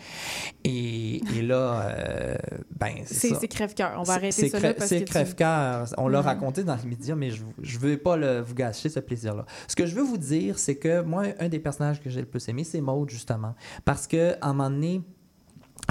et, 0.64 1.16
et 1.36 1.42
là, 1.42 1.82
euh, 1.82 2.34
ben, 2.78 2.94
c'est 3.04 3.14
C'est 3.14 3.28
ça. 3.30 3.38
c'est 3.40 3.48
crève-cœur. 3.48 3.94
On 3.98 4.02
va 4.02 4.14
arrêter 4.14 4.48
ça 4.48 4.58
là 4.58 4.70
crè- 4.72 4.76
parce 4.76 4.88
C'est 4.88 4.98
tu- 5.00 5.04
crève-cœur. 5.04 5.86
On 5.98 6.08
l'a 6.08 6.22
raconté 6.22 6.64
dans 6.64 6.74
les 6.76 6.88
médias, 6.88 7.14
mais 7.14 7.30
je 7.30 7.42
ne 7.44 7.78
veux 7.78 7.96
pas 7.98 8.16
le- 8.16 8.40
vous 8.40 8.54
gâcher 8.54 8.88
ce 8.88 8.98
plaisir-là. 9.00 9.46
Ce 9.68 9.76
que 9.76 9.86
je 9.86 9.94
veux 9.94 10.02
vous 10.02 10.18
dire, 10.18 10.58
c'est 10.58 10.76
que 10.76 11.02
moi, 11.02 11.24
un 11.38 11.48
des 11.48 11.60
personnages 11.60 12.00
que 12.00 12.10
j'ai 12.10 12.20
le 12.20 12.26
plus 12.26 12.48
aimé, 12.48 12.64
c'est 12.64 12.80
Maude, 12.80 13.10
justement. 13.10 13.54
Parce 13.84 14.06
qu'à 14.08 14.36
un 14.42 14.52
moment 14.52 14.70
donné, 14.70 15.02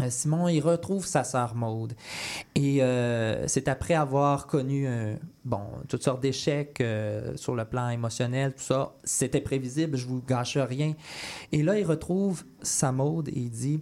Simon, 0.09 0.47
il 0.47 0.61
retrouve 0.61 1.05
sa 1.05 1.23
sœur 1.23 1.55
Maude. 1.55 1.93
Et 2.53 2.81
euh, 2.81 3.47
c'est 3.47 3.67
après 3.67 3.93
avoir 3.93 4.47
connu 4.47 4.87
euh, 4.87 5.15
bon, 5.43 5.61
toutes 5.87 6.03
sortes 6.03 6.21
d'échecs 6.21 6.81
euh, 6.81 7.35
sur 7.35 7.55
le 7.55 7.65
plan 7.65 7.89
émotionnel, 7.89 8.53
tout 8.53 8.63
ça. 8.63 8.93
C'était 9.03 9.41
prévisible, 9.41 9.97
je 9.97 10.05
vous 10.05 10.21
gâche 10.21 10.57
rien. 10.57 10.93
Et 11.51 11.63
là, 11.63 11.79
il 11.79 11.85
retrouve 11.85 12.43
sa 12.61 12.91
Maude 12.91 13.29
et 13.29 13.39
il 13.39 13.49
dit 13.49 13.81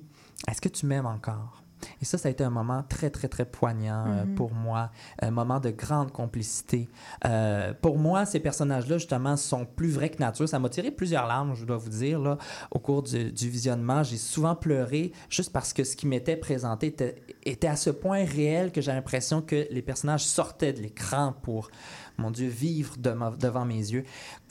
Est-ce 0.49 0.61
que 0.61 0.69
tu 0.69 0.85
m'aimes 0.85 1.07
encore 1.07 1.62
et 2.01 2.05
ça, 2.05 2.17
ça 2.17 2.27
a 2.27 2.31
été 2.31 2.43
un 2.43 2.49
moment 2.49 2.83
très, 2.87 3.09
très, 3.09 3.27
très 3.27 3.45
poignant 3.45 4.05
euh, 4.07 4.25
Mhm. 4.25 4.35
pour 4.35 4.53
moi, 4.53 4.91
un 5.21 5.31
moment 5.31 5.59
de 5.59 5.69
grande 5.69 6.11
complicité. 6.11 6.89
Euh, 7.25 7.73
pour 7.81 7.97
moi, 7.97 8.25
ces 8.25 8.39
personnages-là, 8.39 8.97
justement, 8.97 9.35
sont 9.37 9.65
plus 9.65 9.89
vrais 9.89 10.09
que 10.09 10.19
nature. 10.19 10.47
Ça 10.47 10.59
m'a 10.59 10.69
tiré 10.69 10.91
plusieurs 10.91 11.27
larmes, 11.27 11.55
je 11.55 11.65
dois 11.65 11.77
vous 11.77 11.89
dire, 11.89 12.19
là, 12.19 12.37
au 12.71 12.79
cours 12.79 13.03
du, 13.03 13.31
du 13.31 13.49
visionnement. 13.49 14.03
J'ai 14.03 14.17
souvent 14.17 14.55
pleuré 14.55 15.11
juste 15.29 15.51
parce 15.51 15.73
que 15.73 15.83
ce 15.83 15.95
qui 15.95 16.07
m'était 16.07 16.37
présenté 16.37 16.87
était, 16.87 17.15
était 17.43 17.67
à 17.67 17.75
ce 17.75 17.89
point 17.89 18.23
réel 18.25 18.71
que 18.71 18.81
j'ai 18.81 18.91
l'impression 18.91 19.41
que 19.41 19.67
les 19.71 19.81
personnages 19.81 20.25
sortaient 20.25 20.73
de 20.73 20.81
l'écran 20.81 21.33
pour, 21.41 21.69
mon 22.17 22.29
Dieu, 22.31 22.47
vivre 22.47 22.95
de 22.97 23.09
ma- 23.11 23.31
devant 23.31 23.65
mes 23.65 23.75
yeux. 23.75 24.03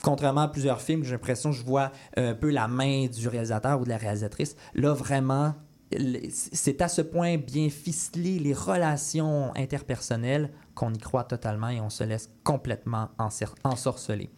Contrairement 0.03 0.41
à 0.41 0.47
plusieurs 0.49 0.81
films, 0.81 1.03
j'ai 1.03 1.11
l'impression 1.11 1.51
que 1.51 1.55
je 1.57 1.63
vois 1.63 1.91
un 2.17 2.33
peu 2.33 2.49
la 2.51 2.67
main 2.67 3.07
du 3.07 3.27
réalisateur 3.27 3.79
ou 3.79 3.83
de 3.85 3.89
la 3.89 3.97
réalisatrice. 3.97 4.55
Là, 4.75 4.93
vraiment, 4.93 5.53
c'est 6.29 6.81
à 6.81 6.87
ce 6.87 7.01
point 7.01 7.37
bien 7.37 7.69
ficelé 7.69 8.39
les 8.39 8.53
relations 8.53 9.53
interpersonnelles 9.55 10.51
qu'on 10.75 10.93
y 10.93 10.97
croit 10.97 11.23
totalement 11.23 11.69
et 11.69 11.81
on 11.81 11.89
se 11.89 12.03
laisse 12.03 12.29
complètement 12.43 13.09
ensorceler. 13.63 14.29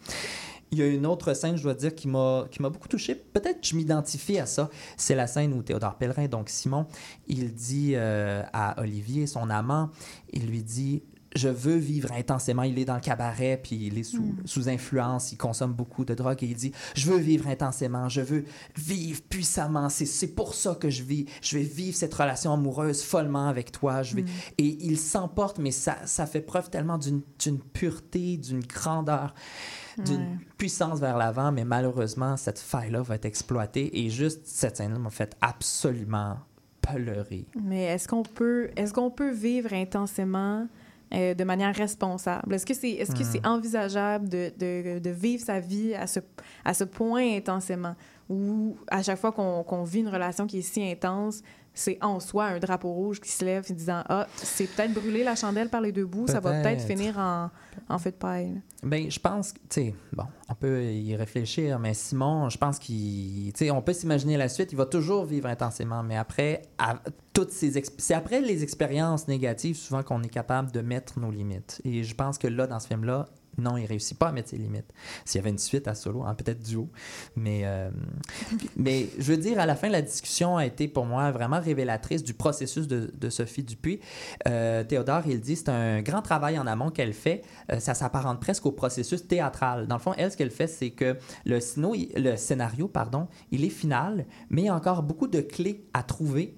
Il 0.72 0.78
y 0.78 0.82
a 0.82 0.86
une 0.86 1.06
autre 1.06 1.32
scène, 1.34 1.56
je 1.56 1.62
dois 1.62 1.74
dire, 1.74 1.94
qui 1.94 2.08
m'a 2.08 2.46
qui 2.50 2.60
m'a 2.60 2.70
beaucoup 2.70 2.88
touché. 2.88 3.14
Peut-être 3.14 3.60
que 3.60 3.66
je 3.66 3.76
m'identifie 3.76 4.38
à 4.38 4.46
ça. 4.46 4.68
C'est 4.96 5.14
la 5.14 5.28
scène 5.28 5.52
où 5.52 5.62
Théodore 5.62 5.96
Pellerin, 5.96 6.26
donc 6.26 6.48
Simon, 6.48 6.86
il 7.28 7.54
dit 7.54 7.92
euh, 7.94 8.42
à 8.52 8.80
Olivier, 8.80 9.28
son 9.28 9.48
amant, 9.48 9.90
il 10.32 10.46
lui 10.46 10.62
dit 10.62 11.04
je 11.36 11.48
veux 11.48 11.76
vivre 11.76 12.10
intensément. 12.12 12.62
Il 12.62 12.78
est 12.78 12.84
dans 12.84 12.94
le 12.94 13.00
cabaret, 13.00 13.60
puis 13.62 13.76
il 13.86 13.98
est 13.98 14.02
sous, 14.02 14.34
sous 14.44 14.68
influence, 14.68 15.32
il 15.32 15.36
consomme 15.36 15.72
beaucoup 15.72 16.04
de 16.04 16.14
drogue 16.14 16.42
et 16.42 16.46
il 16.46 16.54
dit 16.56 16.72
Je 16.94 17.10
veux 17.10 17.18
vivre 17.18 17.48
intensément, 17.48 18.08
je 18.08 18.20
veux 18.20 18.44
vivre 18.76 19.20
puissamment. 19.28 19.88
C'est, 19.88 20.06
c'est 20.06 20.34
pour 20.34 20.54
ça 20.54 20.74
que 20.74 20.90
je 20.90 21.02
vis. 21.02 21.26
Je 21.42 21.58
vais 21.58 21.64
vivre 21.64 21.96
cette 21.96 22.14
relation 22.14 22.52
amoureuse 22.52 23.02
follement 23.02 23.48
avec 23.48 23.72
toi. 23.72 24.02
Je 24.02 24.16
vais... 24.16 24.24
Et 24.58 24.78
il 24.84 24.98
s'emporte, 24.98 25.58
mais 25.58 25.70
ça, 25.70 25.96
ça 26.06 26.26
fait 26.26 26.40
preuve 26.40 26.70
tellement 26.70 26.98
d'une, 26.98 27.22
d'une 27.38 27.58
pureté, 27.60 28.36
d'une 28.36 28.60
grandeur, 28.60 29.34
d'une 30.04 30.16
Ouais. 30.16 30.38
puissance 30.58 31.00
vers 31.00 31.16
l'avant, 31.16 31.52
mais 31.52 31.64
malheureusement, 31.64 32.36
cette 32.36 32.58
faille-là 32.58 33.00
va 33.02 33.14
être 33.14 33.24
exploitée. 33.24 34.04
Et 34.04 34.10
juste 34.10 34.42
cette 34.44 34.76
scène-là 34.76 34.98
m'a 34.98 35.10
fait 35.10 35.34
absolument 35.40 36.36
pleurer. 36.82 37.46
Mais 37.62 37.84
est-ce 37.84 38.06
qu'on 38.06 38.22
peut, 38.22 38.70
est-ce 38.76 38.92
qu'on 38.92 39.10
peut 39.10 39.32
vivre 39.32 39.72
intensément 39.72 40.66
euh, 41.14 41.34
de 41.34 41.44
manière 41.44 41.74
responsable? 41.74 42.54
Est-ce 42.54 42.66
que 42.66 42.74
c'est, 42.74 42.90
est-ce 42.90 43.12
que 43.14 43.22
Hmm. 43.22 43.46
envisageable 43.46 44.28
de, 44.28 44.52
de, 44.58 44.98
de 44.98 45.10
vivre 45.10 45.42
sa 45.44 45.60
vie 45.60 45.94
à 45.94 46.06
ce, 46.06 46.20
à 46.64 46.74
ce 46.74 46.84
point 46.84 47.36
intensément? 47.36 47.94
Ou 48.28 48.76
à 48.88 49.02
chaque 49.02 49.18
fois 49.18 49.30
qu'on, 49.32 49.62
qu'on 49.62 49.84
vit 49.84 50.00
une 50.00 50.08
relation 50.08 50.46
qui 50.46 50.58
est 50.58 50.62
si 50.62 50.82
intense, 50.82 51.42
c'est 51.76 51.98
en 52.02 52.18
soi 52.18 52.46
un 52.46 52.58
drapeau 52.58 52.90
rouge 52.92 53.20
qui 53.20 53.30
se 53.30 53.44
lève 53.44 53.64
en 53.70 53.74
disant 53.74 54.02
Ah, 54.08 54.26
c'est 54.36 54.66
peut-être 54.66 54.92
brûler 54.94 55.22
la 55.22 55.36
chandelle 55.36 55.68
par 55.68 55.80
les 55.80 55.92
deux 55.92 56.06
bouts, 56.06 56.26
ça 56.26 56.40
va 56.40 56.52
peut-être 56.62 56.80
finir 56.82 57.18
en, 57.18 57.50
en 57.88 57.98
feu 57.98 58.10
de 58.10 58.16
paille. 58.16 58.60
Ben, 58.82 59.10
je 59.10 59.18
pense 59.20 59.52
que, 59.52 59.58
tu 59.58 59.64
sais, 59.70 59.94
bon, 60.12 60.24
on 60.48 60.54
peut 60.54 60.82
y 60.84 61.14
réfléchir, 61.14 61.78
mais 61.78 61.92
Simon, 61.94 62.48
je 62.48 62.58
pense 62.58 62.78
qu'il, 62.78 63.52
tu 63.52 63.64
sais, 63.66 63.70
on 63.70 63.82
peut 63.82 63.92
s'imaginer 63.92 64.36
la 64.36 64.48
suite, 64.48 64.72
il 64.72 64.76
va 64.76 64.86
toujours 64.86 65.24
vivre 65.26 65.46
intensément, 65.48 66.02
mais 66.02 66.16
après, 66.16 66.62
à- 66.78 66.98
toutes 67.32 67.50
ces, 67.52 67.82
c'est 67.98 68.14
après 68.14 68.40
les 68.40 68.62
expériences 68.62 69.28
négatives 69.28 69.76
souvent 69.76 70.02
qu'on 70.02 70.22
est 70.22 70.28
capable 70.30 70.72
de 70.72 70.80
mettre 70.80 71.20
nos 71.20 71.30
limites. 71.30 71.82
Et 71.84 72.02
je 72.02 72.14
pense 72.14 72.38
que 72.38 72.48
là, 72.48 72.66
dans 72.66 72.80
ce 72.80 72.86
film-là, 72.88 73.26
non, 73.58 73.76
il 73.76 73.86
réussit 73.86 74.18
pas 74.18 74.28
à 74.28 74.32
mettre 74.32 74.50
ses 74.50 74.58
limites. 74.58 74.92
S'il 75.24 75.38
y 75.38 75.42
avait 75.42 75.50
une 75.50 75.58
suite 75.58 75.88
à 75.88 75.94
solo, 75.94 76.22
hein, 76.22 76.34
peut-être 76.34 76.62
duo. 76.62 76.88
Mais, 77.36 77.62
euh, 77.64 77.90
mais 78.76 79.08
je 79.18 79.32
veux 79.32 79.38
dire, 79.38 79.58
à 79.58 79.66
la 79.66 79.76
fin, 79.76 79.88
la 79.88 80.02
discussion 80.02 80.56
a 80.56 80.66
été 80.66 80.88
pour 80.88 81.06
moi 81.06 81.30
vraiment 81.30 81.60
révélatrice 81.60 82.22
du 82.22 82.34
processus 82.34 82.86
de, 82.86 83.30
Sophie 83.30 83.62
Dupuis. 83.62 84.00
Euh, 84.46 84.84
Théodore, 84.84 85.22
il 85.26 85.40
dit, 85.40 85.56
c'est 85.56 85.68
un 85.68 86.00
grand 86.00 86.22
travail 86.22 86.58
en 86.58 86.66
amont 86.66 86.90
qu'elle 86.90 87.12
fait. 87.12 87.42
Euh, 87.72 87.80
ça 87.80 87.94
s'apparente 87.94 88.40
presque 88.40 88.66
au 88.66 88.72
processus 88.72 89.26
théâtral. 89.26 89.86
Dans 89.86 89.96
le 89.96 90.00
fond, 90.00 90.14
elle, 90.16 90.30
ce 90.30 90.36
qu'elle 90.36 90.50
fait, 90.50 90.68
c'est 90.68 90.90
que 90.90 91.16
le, 91.44 91.58
le 92.16 92.36
scénario, 92.36 92.88
pardon, 92.88 93.28
il 93.50 93.64
est 93.64 93.70
final, 93.70 94.26
mais 94.48 94.62
il 94.62 94.64
y 94.66 94.68
a 94.68 94.74
encore 94.74 95.02
beaucoup 95.02 95.26
de 95.26 95.40
clés 95.40 95.86
à 95.92 96.02
trouver. 96.02 96.54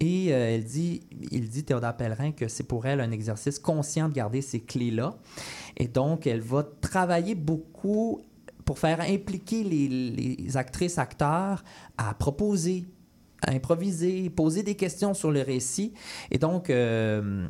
Et 0.00 0.32
euh, 0.32 0.54
elle 0.54 0.64
dit, 0.64 1.02
il 1.30 1.48
dit, 1.50 1.62
Théodore 1.62 1.94
Pellerin, 1.94 2.32
que 2.32 2.48
c'est 2.48 2.64
pour 2.64 2.86
elle 2.86 3.00
un 3.00 3.10
exercice 3.10 3.58
conscient 3.58 4.08
de 4.08 4.14
garder 4.14 4.40
ces 4.40 4.60
clés-là. 4.60 5.18
Et 5.76 5.88
donc, 5.88 6.26
elle 6.26 6.40
va 6.40 6.64
travailler 6.80 7.34
beaucoup 7.34 8.22
pour 8.64 8.78
faire 8.78 9.00
impliquer 9.00 9.62
les, 9.62 10.56
actrices, 10.56 10.96
acteurs 10.98 11.64
à 11.98 12.14
proposer, 12.14 12.86
improviser, 13.46 14.30
poser 14.30 14.62
des 14.62 14.74
questions 14.74 15.14
sur 15.14 15.30
le 15.30 15.42
récit 15.42 15.92
et 16.30 16.38
donc 16.38 16.70
euh, 16.70 17.46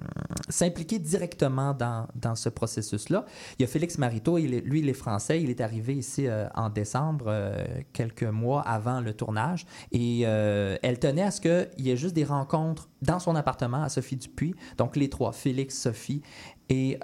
s'impliquer 0.48 0.98
directement 0.98 1.74
dans, 1.74 2.34
ce 2.34 2.48
processus-là. 2.48 3.24
Il 3.58 3.62
y 3.62 3.64
a 3.64 3.68
Félix 3.68 3.98
Marito, 3.98 4.38
il 4.38 4.60
lui, 4.60 4.80
il 4.80 4.88
est 4.88 4.94
français, 4.94 5.42
il 5.42 5.50
est 5.50 5.60
arrivé 5.60 5.94
ici 5.94 6.26
euh, 6.26 6.46
en 6.54 6.70
décembre, 6.70 7.26
euh, 7.28 7.64
quelques 7.92 8.22
mois 8.22 8.62
avant 8.62 9.00
le 9.00 9.12
tournage, 9.14 9.66
et 9.92 10.20
elle 10.20 10.98
tenait 10.98 11.22
à 11.22 11.30
ce 11.30 11.40
qu'il 11.40 11.84
y 11.84 11.90
ait 11.90 11.96
juste 11.96 12.14
des 12.14 12.24
rencontres 12.24 12.88
dans 13.02 13.18
son 13.18 13.34
appartement 13.36 13.82
à 13.82 13.88
Sophie 13.88 14.16
Dupuis, 14.16 14.54
donc 14.76 14.96
les 14.96 15.08
trois, 15.08 15.32
Félix, 15.32 15.76
Sophie 15.78 16.22
et... 16.68 16.98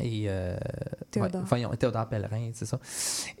et 0.00 0.24
euh, 0.28 0.56
Théodore. 1.10 1.40
ouais, 1.42 1.46
voyons, 1.48 1.70
Théodore 1.70 2.08
Pellerin, 2.08 2.50
c'est 2.54 2.66
ça. 2.66 2.78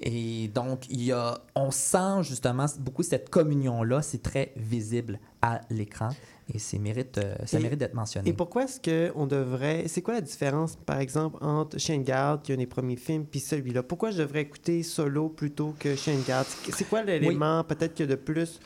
Et 0.00 0.48
donc, 0.48 0.86
il 0.90 1.02
y 1.02 1.12
a, 1.12 1.38
on 1.54 1.70
sent 1.70 2.22
justement 2.22 2.66
beaucoup 2.78 3.02
cette 3.02 3.30
communion-là, 3.30 4.02
c'est 4.02 4.22
très 4.22 4.52
visible 4.56 5.18
à 5.40 5.60
l'écran 5.70 6.08
et 6.52 6.58
c'est 6.58 6.78
mérite, 6.78 7.18
euh, 7.18 7.34
ça 7.46 7.58
Et- 7.58 7.62
mérite 7.62 7.78
d'être 7.78 7.94
mentionné. 7.94 8.28
Et 8.30 8.32
pourquoi 8.32 8.64
est-ce 8.64 8.80
qu'on 8.80 9.26
devrait. 9.26 9.84
C'est 9.88 10.02
quoi 10.02 10.14
la 10.14 10.20
différence, 10.20 10.76
par 10.76 10.98
exemple, 11.00 11.38
entre 11.42 11.78
Chien 11.78 11.98
de 11.98 12.02
garde, 12.04 12.42
qui 12.42 12.52
est 12.52 12.54
un 12.54 12.58
des 12.58 12.66
premiers 12.66 12.96
films, 12.96 13.24
puis 13.24 13.40
celui-là? 13.40 13.82
Pourquoi 13.82 14.10
je 14.10 14.18
devrais 14.18 14.42
écouter 14.42 14.82
Solo 14.82 15.28
plutôt 15.28 15.74
que 15.78 15.94
Chien 15.96 16.14
de 16.16 16.26
garde 16.26 16.46
C'est 16.74 16.84
quoi 16.88 17.02
l'élément, 17.02 17.62
peut-être 17.64 17.94
que 17.94 18.04
de 18.04 18.14
plus 18.16 18.58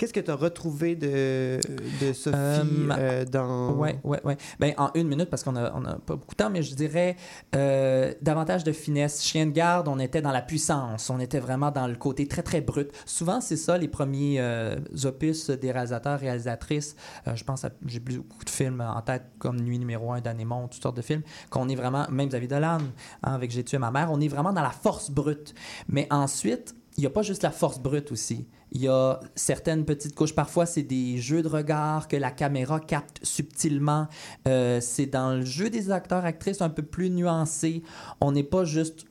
Qu'est-ce 0.00 0.14
que 0.14 0.20
tu 0.20 0.30
as 0.30 0.34
retrouvé 0.34 0.96
de, 0.96 1.60
de 2.00 2.12
Sophie 2.14 2.34
Euh, 2.34 2.88
euh, 2.90 3.24
dans. 3.26 3.72
Ouais, 3.72 4.00
ouais, 4.02 4.18
ouais. 4.24 4.38
Ben, 4.58 4.72
en 4.78 4.88
une 4.94 5.08
minute, 5.08 5.28
parce 5.28 5.42
qu'on 5.42 5.52
n'a 5.52 5.74
on 5.76 5.84
a 5.84 5.96
pas 5.96 6.16
beaucoup 6.16 6.30
de 6.30 6.36
temps, 6.36 6.48
mais 6.48 6.62
je 6.62 6.74
dirais 6.74 7.16
euh, 7.54 8.14
davantage 8.22 8.64
de 8.64 8.72
finesse. 8.72 9.22
Chien 9.22 9.44
de 9.44 9.50
garde, 9.50 9.88
on 9.88 9.98
était 9.98 10.22
dans 10.22 10.30
la 10.30 10.40
puissance. 10.40 11.10
On 11.10 11.20
était 11.20 11.38
vraiment 11.38 11.70
dans 11.70 11.86
le 11.86 11.96
côté 11.96 12.26
très, 12.26 12.42
très 12.42 12.62
brut. 12.62 12.90
Souvent, 13.04 13.42
c'est 13.42 13.58
ça, 13.58 13.76
les 13.76 13.88
premiers 13.88 14.36
euh, 14.40 14.76
opus 15.04 15.50
des 15.50 15.70
réalisateurs, 15.70 16.18
réalisatrices. 16.18 16.96
Je 17.34 17.44
pense 17.44 17.66
à. 17.66 17.70
J'ai 17.84 18.00
beaucoup 18.00 18.46
de 18.46 18.50
films 18.50 18.80
en 18.80 19.02
tête, 19.02 19.24
comme 19.38 19.60
Nuit 19.60 19.78
numéro 19.78 20.12
1 20.12 20.22
d'Anémon, 20.22 20.68
toutes 20.68 20.82
sortes 20.82 20.96
de 20.96 21.02
films, 21.02 21.24
qu'on 21.50 21.68
est 21.68 21.76
vraiment. 21.76 22.06
Même 22.10 22.30
David 22.30 22.48
Dolan, 22.48 22.78
hein, 23.22 23.34
avec 23.34 23.50
J'ai 23.50 23.64
tué 23.64 23.76
ma 23.76 23.90
mère, 23.90 24.10
on 24.10 24.20
est 24.22 24.28
vraiment 24.28 24.54
dans 24.54 24.62
la 24.62 24.70
force 24.70 25.10
brute. 25.10 25.54
Mais 25.90 26.06
ensuite, 26.10 26.74
il 27.00 27.04
n'y 27.04 27.06
a 27.06 27.10
pas 27.10 27.22
juste 27.22 27.42
la 27.42 27.50
force 27.50 27.78
brute 27.78 28.12
aussi. 28.12 28.46
Il 28.72 28.82
y 28.82 28.88
a 28.88 29.20
certaines 29.34 29.86
petites 29.86 30.14
couches. 30.14 30.34
Parfois, 30.34 30.66
c'est 30.66 30.82
des 30.82 31.16
jeux 31.16 31.40
de 31.40 31.48
regard 31.48 32.08
que 32.08 32.16
la 32.16 32.30
caméra 32.30 32.78
capte 32.78 33.20
subtilement. 33.22 34.06
Euh, 34.46 34.82
c'est 34.82 35.06
dans 35.06 35.32
le 35.36 35.44
jeu 35.46 35.70
des 35.70 35.90
acteurs, 35.90 36.26
actrices 36.26 36.60
un 36.60 36.68
peu 36.68 36.82
plus 36.82 37.08
nuancé. 37.08 37.82
On 38.20 38.32
n'est 38.32 38.44
pas 38.44 38.64
juste 38.64 39.06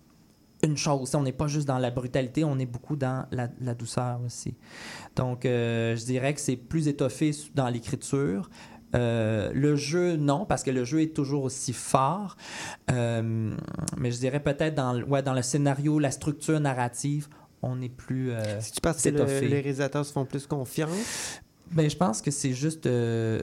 une 0.62 0.78
chose. 0.78 1.16
On 1.16 1.24
n'est 1.24 1.32
pas 1.32 1.48
juste 1.48 1.68
dans 1.68 1.80
la 1.80 1.90
brutalité, 1.90 2.44
on 2.44 2.60
est 2.60 2.68
beaucoup 2.68 2.96
dans 2.96 3.26
la, 3.32 3.48
douceur 3.74 4.20
aussi. 4.24 4.54
Donc, 5.16 5.46
euh, 5.46 5.96
je 5.96 6.06
dirais 6.06 6.36
que 6.36 6.42
c'est 6.42 6.58
plus 6.58 6.88
étoffé 6.88 7.32
dans 7.56 7.70
l'écriture. 7.70 8.52
Euh, 8.96 9.52
le 9.52 9.76
jeu, 9.76 10.16
non, 10.16 10.46
parce 10.46 10.62
que 10.62 10.70
le 10.72 10.84
jeu 10.84 11.02
est 11.02 11.16
toujours 11.16 11.44
aussi 11.44 11.74
fort. 11.74 12.38
Mais 12.88 14.12
je 14.12 14.20
dirais 14.20 14.42
peut-être 14.42 14.76
dans, 14.76 15.02
ouais, 15.02 15.24
dans 15.24 15.34
le 15.34 15.42
scénario, 15.42 15.98
la 15.98 16.12
structure 16.12 16.60
narrative, 16.60 17.28
on 17.62 17.82
est 17.82 17.90
plus. 17.90 18.32
euh, 18.32 18.60
Si 18.62 18.72
tu 18.74 18.82
penses 18.82 19.02
que 19.04 19.10
le- 19.10 19.40
les 19.48 19.48
réalisateurs 19.62 20.06
se 20.06 20.12
font 20.14 20.26
plus 20.26 20.46
confiance? 20.48 21.40
Ben, 21.72 21.90
je 21.90 21.96
pense 21.98 22.22
que 22.22 22.32
c'est 22.32 22.54
juste 22.54 22.86
euh, 22.88 23.42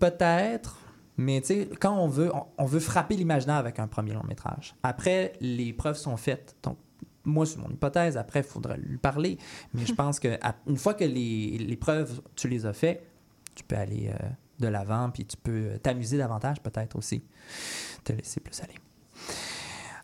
peut-être, 0.00 0.78
mais 1.16 1.40
tu 1.40 1.46
sais, 1.48 1.68
quand 1.80 1.96
on 1.96 2.08
veut, 2.08 2.34
on, 2.34 2.44
on 2.58 2.64
veut 2.66 2.80
frapper 2.80 3.16
l'imaginaire 3.16 3.56
avec 3.56 3.78
un 3.78 3.86
premier 3.86 4.12
long 4.12 4.24
métrage. 4.24 4.74
Après, 4.82 5.32
les 5.40 5.72
preuves 5.72 5.96
sont 5.96 6.16
faites. 6.16 6.56
Donc, 6.62 6.76
moi, 7.24 7.44
c'est 7.46 7.58
mon 7.58 7.68
hypothèse. 7.68 8.16
Après, 8.16 8.40
il 8.40 8.46
faudra 8.46 8.76
lui 8.76 8.96
parler. 8.98 9.38
Mais 9.74 9.84
je 9.86 9.92
pense 9.94 10.18
que 10.18 10.38
à- 10.42 10.56
une 10.66 10.76
fois 10.76 10.94
que 10.94 11.04
les, 11.04 11.58
les 11.58 11.76
preuves, 11.76 12.20
tu 12.34 12.48
les 12.48 12.66
as 12.66 12.72
faites, 12.72 13.04
tu 13.54 13.64
peux 13.64 13.76
aller 13.76 14.08
euh, 14.12 14.28
de 14.60 14.68
l'avant, 14.68 15.10
puis 15.10 15.24
tu 15.24 15.36
peux 15.36 15.78
t'amuser 15.82 16.18
davantage, 16.18 16.60
peut-être 16.60 16.96
aussi. 16.96 17.22
Te 18.04 18.12
laisser 18.12 18.40
plus 18.40 18.60
aller. 18.60 18.74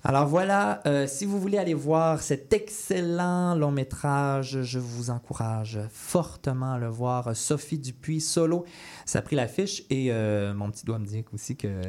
Alors 0.06 0.26
voilà, 0.26 0.82
euh, 0.84 1.06
si 1.06 1.24
vous 1.24 1.40
voulez 1.40 1.56
aller 1.56 1.72
voir 1.72 2.20
cet 2.20 2.52
excellent 2.52 3.54
long 3.54 3.70
métrage, 3.70 4.60
je 4.60 4.78
vous 4.78 5.08
encourage 5.08 5.80
fortement 5.90 6.74
à 6.74 6.78
le 6.78 6.88
voir. 6.88 7.34
Sophie 7.34 7.78
Dupuis, 7.78 8.20
solo, 8.20 8.66
ça 9.06 9.20
a 9.20 9.22
pris 9.22 9.34
l'affiche 9.34 9.82
et 9.88 10.12
euh, 10.12 10.52
mon 10.52 10.70
petit 10.70 10.84
doigt 10.84 10.98
me 10.98 11.06
dit 11.06 11.24
aussi 11.32 11.56
que 11.56 11.80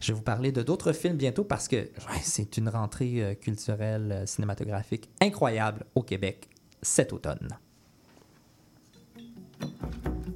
je 0.00 0.12
vais 0.12 0.16
vous 0.16 0.22
parler 0.22 0.52
de 0.52 0.62
d'autres 0.62 0.92
films 0.92 1.16
bientôt 1.16 1.42
parce 1.42 1.66
que 1.66 1.88
c'est 2.22 2.58
une 2.58 2.68
rentrée 2.68 3.24
euh, 3.24 3.34
culturelle 3.34 4.22
cinématographique 4.24 5.10
incroyable 5.20 5.84
au 5.96 6.02
Québec 6.04 6.48
cet 6.80 7.12
automne. 7.12 7.48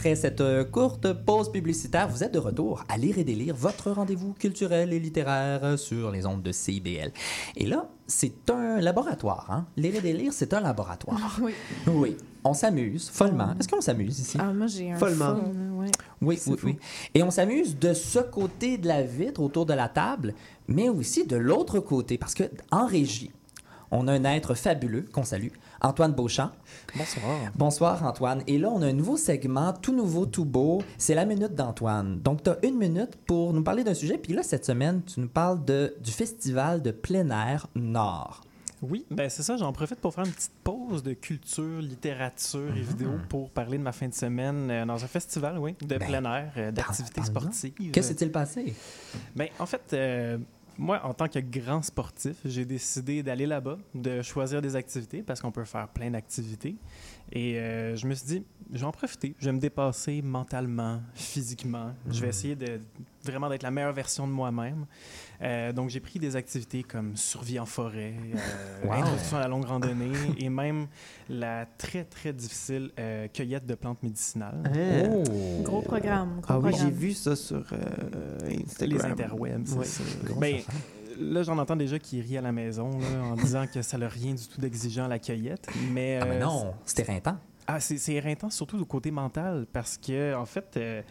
Après 0.00 0.16
cette 0.16 0.40
euh, 0.40 0.64
courte 0.64 1.12
pause 1.12 1.52
publicitaire, 1.52 2.08
vous 2.08 2.24
êtes 2.24 2.32
de 2.32 2.38
retour 2.38 2.82
à 2.88 2.96
Lire 2.96 3.18
et 3.18 3.24
délire, 3.24 3.54
votre 3.54 3.90
rendez-vous 3.90 4.32
culturel 4.32 4.94
et 4.94 4.98
littéraire 4.98 5.78
sur 5.78 6.10
les 6.10 6.24
ondes 6.24 6.42
de 6.42 6.52
CIBL. 6.52 7.12
Et 7.54 7.66
là, 7.66 7.86
c'est 8.06 8.48
un 8.48 8.80
laboratoire. 8.80 9.48
Hein? 9.50 9.66
Lire 9.76 9.96
et 9.96 10.00
délire, 10.00 10.32
c'est 10.32 10.54
un 10.54 10.60
laboratoire. 10.62 11.38
Oui. 11.42 11.52
Oui, 11.86 12.16
on 12.44 12.54
s'amuse 12.54 13.10
follement. 13.10 13.52
Est-ce 13.60 13.68
qu'on 13.68 13.82
s'amuse 13.82 14.18
ici? 14.20 14.38
Ah, 14.40 14.54
moi, 14.54 14.68
j'ai 14.68 14.90
un 14.90 14.96
Follement. 14.96 15.36
fun, 15.36 15.42
ouais. 15.74 15.90
Oui, 16.22 16.40
oui, 16.46 16.56
fou. 16.56 16.56
oui. 16.64 16.78
Et 17.12 17.22
on 17.22 17.30
s'amuse 17.30 17.78
de 17.78 17.92
ce 17.92 18.20
côté 18.20 18.78
de 18.78 18.88
la 18.88 19.02
vitre, 19.02 19.42
autour 19.42 19.66
de 19.66 19.74
la 19.74 19.90
table, 19.90 20.32
mais 20.66 20.88
aussi 20.88 21.26
de 21.26 21.36
l'autre 21.36 21.78
côté, 21.78 22.16
parce 22.16 22.32
que 22.32 22.44
en 22.70 22.86
régie, 22.86 23.32
on 23.90 24.08
a 24.08 24.12
un 24.12 24.24
être 24.24 24.54
fabuleux 24.54 25.04
qu'on 25.12 25.24
salue, 25.24 25.48
Antoine 25.80 26.12
Beauchamp. 26.12 26.50
Bonsoir. 26.94 27.52
Bonsoir 27.54 28.04
Antoine. 28.04 28.42
Et 28.46 28.58
là, 28.58 28.70
on 28.70 28.82
a 28.82 28.86
un 28.86 28.92
nouveau 28.92 29.16
segment, 29.16 29.72
tout 29.72 29.94
nouveau, 29.94 30.26
tout 30.26 30.44
beau. 30.44 30.82
C'est 30.98 31.14
la 31.14 31.24
minute 31.24 31.54
d'Antoine. 31.54 32.20
Donc, 32.20 32.42
tu 32.42 32.50
as 32.50 32.58
une 32.62 32.76
minute 32.76 33.16
pour 33.26 33.52
nous 33.52 33.62
parler 33.62 33.82
d'un 33.84 33.94
sujet. 33.94 34.18
Puis 34.18 34.34
là, 34.34 34.42
cette 34.42 34.64
semaine, 34.64 35.02
tu 35.02 35.20
nous 35.20 35.28
parles 35.28 35.64
de, 35.64 35.94
du 36.02 36.10
festival 36.10 36.82
de 36.82 36.90
plein 36.90 37.30
air 37.30 37.66
Nord. 37.74 38.42
Oui, 38.82 39.04
ben 39.10 39.28
c'est 39.28 39.42
ça, 39.42 39.58
j'en 39.58 39.74
profite 39.74 39.98
pour 39.98 40.14
faire 40.14 40.24
une 40.24 40.32
petite 40.32 40.54
pause 40.64 41.02
de 41.02 41.12
culture, 41.12 41.82
littérature 41.82 42.74
et 42.74 42.80
vidéo 42.80 43.10
pour 43.28 43.50
parler 43.50 43.76
de 43.76 43.82
ma 43.82 43.92
fin 43.92 44.08
de 44.08 44.14
semaine 44.14 44.70
euh, 44.70 44.86
dans 44.86 45.04
un 45.04 45.06
festival, 45.06 45.58
oui, 45.58 45.74
de 45.82 45.98
Ben, 45.98 46.08
plein 46.08 46.24
air, 46.24 46.52
euh, 46.56 46.70
d'activités 46.70 47.22
sportives. 47.22 47.90
Que 47.92 48.00
s'est-il 48.00 48.32
passé? 48.32 48.74
Ben, 49.36 49.48
en 49.58 49.66
fait, 49.66 49.82
euh, 49.92 50.38
moi, 50.80 50.98
en 51.04 51.12
tant 51.12 51.28
que 51.28 51.38
grand 51.38 51.82
sportif, 51.82 52.36
j'ai 52.42 52.64
décidé 52.64 53.22
d'aller 53.22 53.44
là-bas, 53.44 53.76
de 53.94 54.22
choisir 54.22 54.62
des 54.62 54.76
activités 54.76 55.22
parce 55.22 55.40
qu'on 55.40 55.52
peut 55.52 55.66
faire 55.66 55.88
plein 55.88 56.10
d'activités. 56.10 56.76
Et 57.32 57.58
euh, 57.58 57.94
je 57.96 58.06
me 58.06 58.14
suis 58.14 58.26
dit, 58.26 58.44
je 58.72 58.78
vais 58.78 58.84
en 58.84 58.92
profiter. 58.92 59.34
Je 59.38 59.46
vais 59.46 59.52
me 59.52 59.60
dépasser 59.60 60.20
mentalement, 60.22 61.00
physiquement. 61.14 61.92
Je 62.10 62.20
vais 62.20 62.28
essayer 62.28 62.56
de 62.56 62.80
vraiment 63.24 63.48
d'être 63.48 63.62
la 63.62 63.70
meilleure 63.70 63.92
version 63.92 64.26
de 64.26 64.32
moi-même. 64.32 64.86
Euh, 65.42 65.72
donc, 65.72 65.90
j'ai 65.90 66.00
pris 66.00 66.18
des 66.18 66.36
activités 66.36 66.82
comme 66.82 67.16
survie 67.16 67.58
en 67.60 67.66
forêt, 67.66 68.14
euh, 68.34 68.84
Wow. 68.86 68.92
introduction 68.94 69.36
à 69.36 69.40
la 69.40 69.48
longue 69.48 69.64
randonnée 69.64 70.12
et 70.38 70.48
même 70.48 70.86
la 71.28 71.66
très, 71.78 72.04
très 72.04 72.32
difficile 72.32 72.90
euh, 72.98 73.28
cueillette 73.28 73.64
de 73.66 73.74
plantes 73.74 74.02
médicinales. 74.02 74.62
Hein? 74.66 75.08
Oh! 75.10 75.62
Gros 75.62 75.82
programme. 75.82 76.40
Gros 76.42 76.54
Ah 76.54 76.58
oui, 76.58 76.72
j'ai 76.78 76.90
vu 76.90 77.12
ça 77.12 77.36
sur 77.36 77.64
euh, 77.72 78.38
Les 78.48 78.62
Instagram. 78.64 79.12
interwebs, 79.12 79.66
c'est 79.66 79.76
Ouais. 79.78 79.84
ça. 79.84 80.02
Grosse 80.24 80.38
Ben. 80.40 80.60
Là, 81.20 81.42
j'en 81.42 81.58
entends 81.58 81.76
déjà 81.76 81.98
qui 81.98 82.20
rient 82.20 82.38
à 82.38 82.42
la 82.42 82.52
maison 82.52 82.90
là, 82.98 83.22
en 83.24 83.34
disant 83.36 83.66
que 83.72 83.82
ça 83.82 83.98
n'a 83.98 84.08
rien 84.08 84.34
du 84.34 84.46
tout 84.48 84.60
d'exigeant 84.60 85.04
à 85.04 85.08
la 85.08 85.18
cueillette. 85.18 85.66
Mais, 85.92 86.18
Ah, 86.20 86.24
mais 86.26 86.36
euh, 86.36 86.40
non, 86.40 86.74
c'était 86.84 87.02
éreintant. 87.02 87.38
Ah, 87.66 87.78
c'est 87.78 87.98
c'est 87.98 88.14
éreintant, 88.14 88.50
surtout 88.50 88.78
du 88.78 88.84
côté 88.84 89.10
mental, 89.10 89.66
parce 89.72 89.96
que, 89.96 90.34
en 90.34 90.46
fait, 90.46 90.76
euh, 90.76 91.02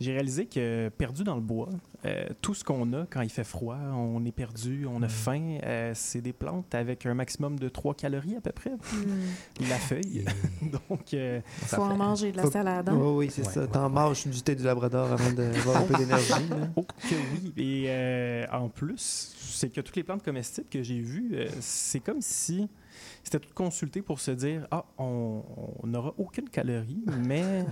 j'ai 0.00 0.12
réalisé 0.12 0.46
que 0.46 0.88
perdu 0.96 1.24
dans 1.24 1.34
le 1.34 1.40
bois, 1.40 1.68
euh, 2.04 2.26
tout 2.40 2.54
ce 2.54 2.62
qu'on 2.62 2.92
a 2.92 3.06
quand 3.10 3.20
il 3.22 3.30
fait 3.30 3.42
froid, 3.44 3.76
on 3.94 4.24
est 4.24 4.32
perdu, 4.32 4.86
on 4.88 5.02
a 5.02 5.08
faim, 5.08 5.58
euh, 5.64 5.92
c'est 5.94 6.20
des 6.20 6.32
plantes 6.32 6.72
avec 6.74 7.04
un 7.06 7.14
maximum 7.14 7.58
de 7.58 7.68
3 7.68 7.94
calories 7.94 8.36
à 8.36 8.40
peu 8.40 8.52
près, 8.52 8.70
Hmm. 8.70 9.68
la 9.68 9.76
feuille. 9.76 10.24
Donc, 10.88 11.12
euh, 11.14 11.40
Ça 11.66 11.76
Faut 11.76 11.82
en 11.82 11.90
fait- 11.90 11.96
manger 11.96 12.32
de 12.32 12.36
la 12.36 12.42
Faut- 12.44 12.50
salade. 12.52 12.88
hein? 12.88 12.96
Oui, 12.96 13.26
oui, 13.26 13.30
c'est 13.32 13.44
Ouais, 13.46 13.52
ça. 13.52 13.60
ouais, 13.62 13.66
T'en 13.68 13.84
ouais. 13.88 13.92
manges 13.92 14.26
du 14.26 14.42
thé 14.42 14.54
du 14.54 14.62
Labrador 14.62 15.10
avant 15.12 15.32
d'avoir 15.32 15.76
un 15.82 15.82
peu 15.82 15.94
d'énergie. 15.94 16.32
Oh 16.76 16.82
que 16.84 17.14
oui. 17.34 17.52
Et 17.56 17.84
euh, 17.88 18.46
en 18.52 18.68
plus, 18.68 19.34
c'est 19.40 19.70
que 19.70 19.80
toutes 19.80 19.96
les 19.96 20.04
plantes 20.04 20.22
comestibles 20.22 20.68
que 20.70 20.82
j'ai 20.84 21.00
vues, 21.00 21.30
euh, 21.34 21.48
c'est 21.60 22.00
comme 22.00 22.20
si 22.20 22.68
c'était 23.24 23.40
tout 23.40 23.52
consulté 23.54 24.00
pour 24.02 24.20
se 24.20 24.30
dire 24.30 24.66
ah 24.70 24.84
on 24.98 25.42
n'aura 25.84 26.14
aucune 26.18 26.48
calorie, 26.48 27.04
mais 27.26 27.64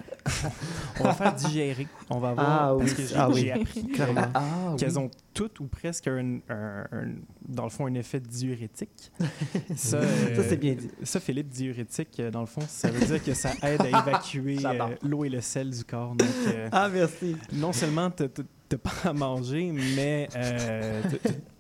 on 1.01 1.05
va 1.05 1.13
faire 1.15 1.35
digérer. 1.35 1.87
On 2.11 2.19
va 2.19 2.35
voir 2.35 2.49
Ah 2.49 2.75
parce 2.79 2.91
oui, 2.91 2.97
que 2.97 3.03
j'ai 3.07 3.17
ah 3.17 3.31
oui. 3.31 3.51
appris 3.51 3.87
Clairement. 3.89 4.23
Ah, 4.35 4.43
oui. 4.71 4.77
qu'elles 4.77 4.99
ont 4.99 5.11
toutes 5.35 5.61
ou 5.61 5.65
presque 5.67 6.09
un, 6.09 6.39
un- 6.49 6.87
un- 6.93 7.15
dans 7.49 7.65
le 7.65 7.71
fond 7.71 7.87
un 7.87 7.95
effet 7.95 8.21
diurétique. 8.21 9.13
Ça, 9.77 9.77
Ça, 9.77 9.97
euh, 10.07 10.45
c'est 10.49 10.57
bien 10.57 10.75
dit. 10.75 10.91
ça, 11.03 11.21
Philippe, 11.21 11.49
diurétique, 11.49 12.21
euh, 12.21 12.31
dans 12.31 12.41
le 12.41 12.47
fond, 12.47 12.63
ça 12.69 12.91
veut 12.91 13.05
dire 13.07 13.23
que 13.23 13.35
ça 13.35 13.51
aide 13.63 13.81
à 13.83 13.89
évacuer 14.01 14.59
euh, 14.65 14.89
l'eau 15.03 15.25
et 15.25 15.29
le 15.29 15.41
sel 15.41 15.71
du 15.71 15.85
corps. 15.85 16.15
Donc, 16.15 16.29
euh, 16.49 16.69
Ah, 16.73 16.89
merci. 16.89 17.37
non 17.53 17.73
seulement 17.73 18.11
t'as 18.11 18.29
t'as 18.69 18.79
pas 18.79 18.91
à 19.11 19.13
manger, 19.13 19.71
mais 19.73 20.29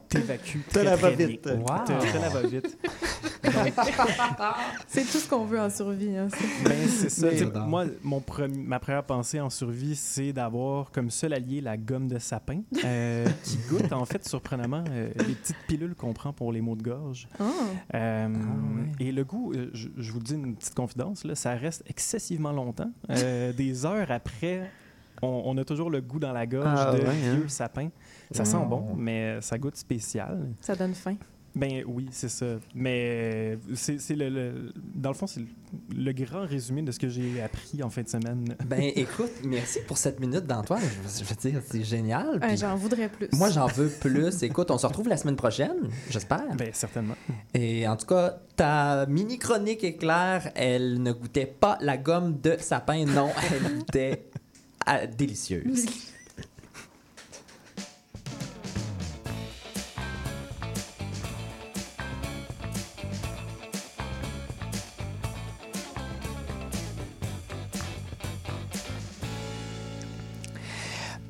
t- 0.09 0.19
t- 0.19 0.25
t'évacues 0.25 0.62
T'as 0.69 0.81
très, 0.81 0.85
la 0.85 0.97
très 0.97 1.11
va-vite. 1.16 1.45
bien. 1.45 1.57
Wow. 1.59 1.66
T'as 1.87 1.99
t'as 1.99 2.19
la 2.21 2.29
va-vite. 2.29 2.79
C'est 4.87 5.03
tout 5.05 5.19
ce 5.19 5.29
qu'on 5.29 5.45
veut 5.45 5.61
en 5.61 5.71
survie. 5.71 6.16
Hein. 6.16 6.29
Ben, 6.64 6.88
c'est 6.88 7.09
ça. 7.11 7.29
Moi, 7.66 7.87
mon 8.03 8.21
premi- 8.21 8.62
ma 8.64 8.79
première 8.79 9.05
pensée 9.05 9.40
en 9.40 9.51
survie, 9.51 9.95
c'est 9.97 10.33
d'avoir 10.33 10.90
comme 10.90 11.11
seul 11.11 11.33
allié 11.33 11.61
la 11.61 11.77
gomme 11.77 12.09
de 12.09 12.19
sapin, 12.19 12.61
euh, 12.85 13.27
qui 13.45 13.59
goûte 13.69 13.92
en 13.92 14.05
fait 14.05 14.27
surprenamment 14.27 14.85
euh, 14.90 15.11
les 15.27 15.35
petites 15.35 15.57
pilules 15.69 15.95
qu'on 15.95 16.12
prend 16.12 16.33
pour 16.33 16.53
les 16.53 16.61
maux 16.61 16.77
de 16.77 16.83
gorge. 16.83 17.29
Ah. 17.38 17.45
Euh, 17.95 18.29
ouais. 18.29 19.07
Et 19.07 19.12
le 19.12 19.25
goût, 19.25 19.53
je, 19.73 19.88
je 19.97 20.12
vous 20.12 20.21
dis 20.21 20.35
une 20.35 20.57
petite 20.57 20.75
confidence, 20.75 21.25
là, 21.25 21.35
ça 21.35 21.55
reste 21.55 21.83
excessivement 21.87 22.53
longtemps. 22.53 22.90
Euh, 23.11 23.53
des 23.57 23.87
heures 23.87 24.11
après, 24.11 24.71
on, 25.23 25.42
on 25.47 25.57
a 25.59 25.64
toujours 25.64 25.90
le 25.90 26.01
goût 26.01 26.19
dans 26.19 26.33
la 26.33 26.47
gorge 26.47 26.66
Ah 26.79 26.92
de 26.95 26.99
ouais, 27.03 27.09
hein? 27.09 27.35
vieux 27.37 27.49
sapin. 27.49 27.88
Ça 28.31 28.45
sent 28.45 28.65
bon, 28.69 28.95
mais 28.97 29.41
ça 29.41 29.59
goûte 29.59 29.77
spécial. 29.77 30.49
Ça 30.61 30.75
donne 30.75 30.95
faim. 30.95 31.17
Ben 31.55 31.83
oui, 31.87 32.07
c'est 32.11 32.29
ça. 32.29 32.45
Mais 32.75 33.57
c'est 33.75 33.99
c'est 33.99 34.15
le, 34.15 34.29
le- 34.29 34.73
Dans 34.95 35.09
le 35.09 35.15
fond, 35.15 35.27
c'est 35.27 35.41
le, 35.41 35.47
le 35.97 36.12
grand 36.12 36.45
résumé 36.47 36.83
de 36.83 36.93
ce 36.93 36.99
que 36.99 37.09
j'ai 37.09 37.41
appris 37.41 37.83
en 37.83 37.89
fin 37.89 38.03
de 38.03 38.09
semaine. 38.11 38.55
Ben 38.67 38.83
écoute, 38.95 39.31
merci 39.43 39.79
pour 39.89 39.97
cette 39.97 40.21
minute 40.21 40.45
d'Antoine. 40.47 40.83
Je, 40.83 41.21
je 41.21 41.25
veux 41.25 41.35
dire, 41.37 41.62
c'est 41.67 41.83
génial. 41.83 42.43
J'en 42.59 42.77
voudrais 42.77 43.09
plus. 43.09 43.29
moi, 43.33 43.49
j'en 43.49 43.69
veux 43.69 43.89
plus. 43.89 44.43
Écoute, 44.43 44.71
on 44.71 44.77
se 44.77 44.87
retrouve 44.87 45.09
la 45.09 45.17
semaine 45.17 45.37
prochaine, 45.37 45.89
j'espère. 46.11 46.45
Ben 46.59 46.69
certainement. 46.75 47.15
Et 47.55 47.89
en 47.89 47.97
tout 47.97 48.07
cas, 48.07 48.39
ta 48.55 49.07
mini 49.07 49.39
chronique 49.39 49.83
est 49.83 49.97
claire. 49.97 50.51
Elle 50.57 51.03
ne 51.03 51.12
goûtait 51.12 51.47
pas 51.47 51.79
la 51.81 51.97
gomme 51.97 52.39
de 52.39 52.57
sapin, 52.61 53.07
non, 53.07 53.31
elle 53.51 53.81
était 53.81 54.29
ah, 54.85 55.07
délicieuse. 55.07 55.87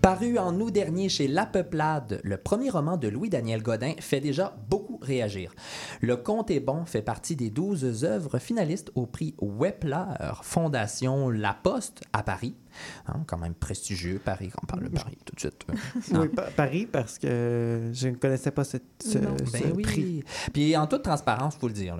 Paru 0.06 0.38
en 0.38 0.60
août 0.60 0.70
dernier 0.70 1.08
chez 1.08 1.26
La 1.26 1.46
Peuplade, 1.46 2.20
le 2.22 2.36
premier 2.36 2.70
roman 2.70 2.96
de 2.96 3.08
Louis-Daniel 3.08 3.60
Godin 3.60 3.94
fait 3.98 4.20
déjà 4.20 4.56
beaucoup 4.70 5.00
réagir. 5.02 5.52
Le 6.00 6.16
Conte 6.16 6.52
est 6.52 6.60
bon 6.60 6.84
fait 6.84 7.02
partie 7.02 7.34
des 7.34 7.50
12 7.50 8.04
œuvres 8.04 8.38
finalistes 8.38 8.92
au 8.94 9.06
prix 9.06 9.34
Wepler, 9.40 10.14
Fondation 10.42 11.28
La 11.28 11.54
Poste 11.60 12.04
à 12.12 12.22
Paris. 12.22 12.54
Hein, 13.06 13.22
quand 13.26 13.38
même 13.38 13.54
prestigieux, 13.54 14.20
Paris, 14.24 14.50
on 14.62 14.66
parle 14.66 14.84
de 14.84 14.88
Paris 14.88 15.16
tout 15.24 15.34
de 15.34 15.40
suite. 15.40 15.64
euh. 16.14 16.18
Oui, 16.22 16.28
Pa- 16.28 16.50
Paris, 16.56 16.86
parce 16.90 17.18
que 17.18 17.90
je 17.92 18.08
ne 18.08 18.14
connaissais 18.16 18.50
pas 18.50 18.64
cette, 18.64 18.84
ce, 19.04 19.18
Non. 19.18 19.36
ce 19.44 19.52
Ben 19.52 19.72
oui. 19.74 19.82
prix. 19.82 20.24
Puis 20.52 20.76
en 20.76 20.86
toute 20.86 21.02
transparence, 21.02 21.54
il 21.56 21.60
faut 21.60 21.68
le 21.68 21.72
dire. 21.74 21.96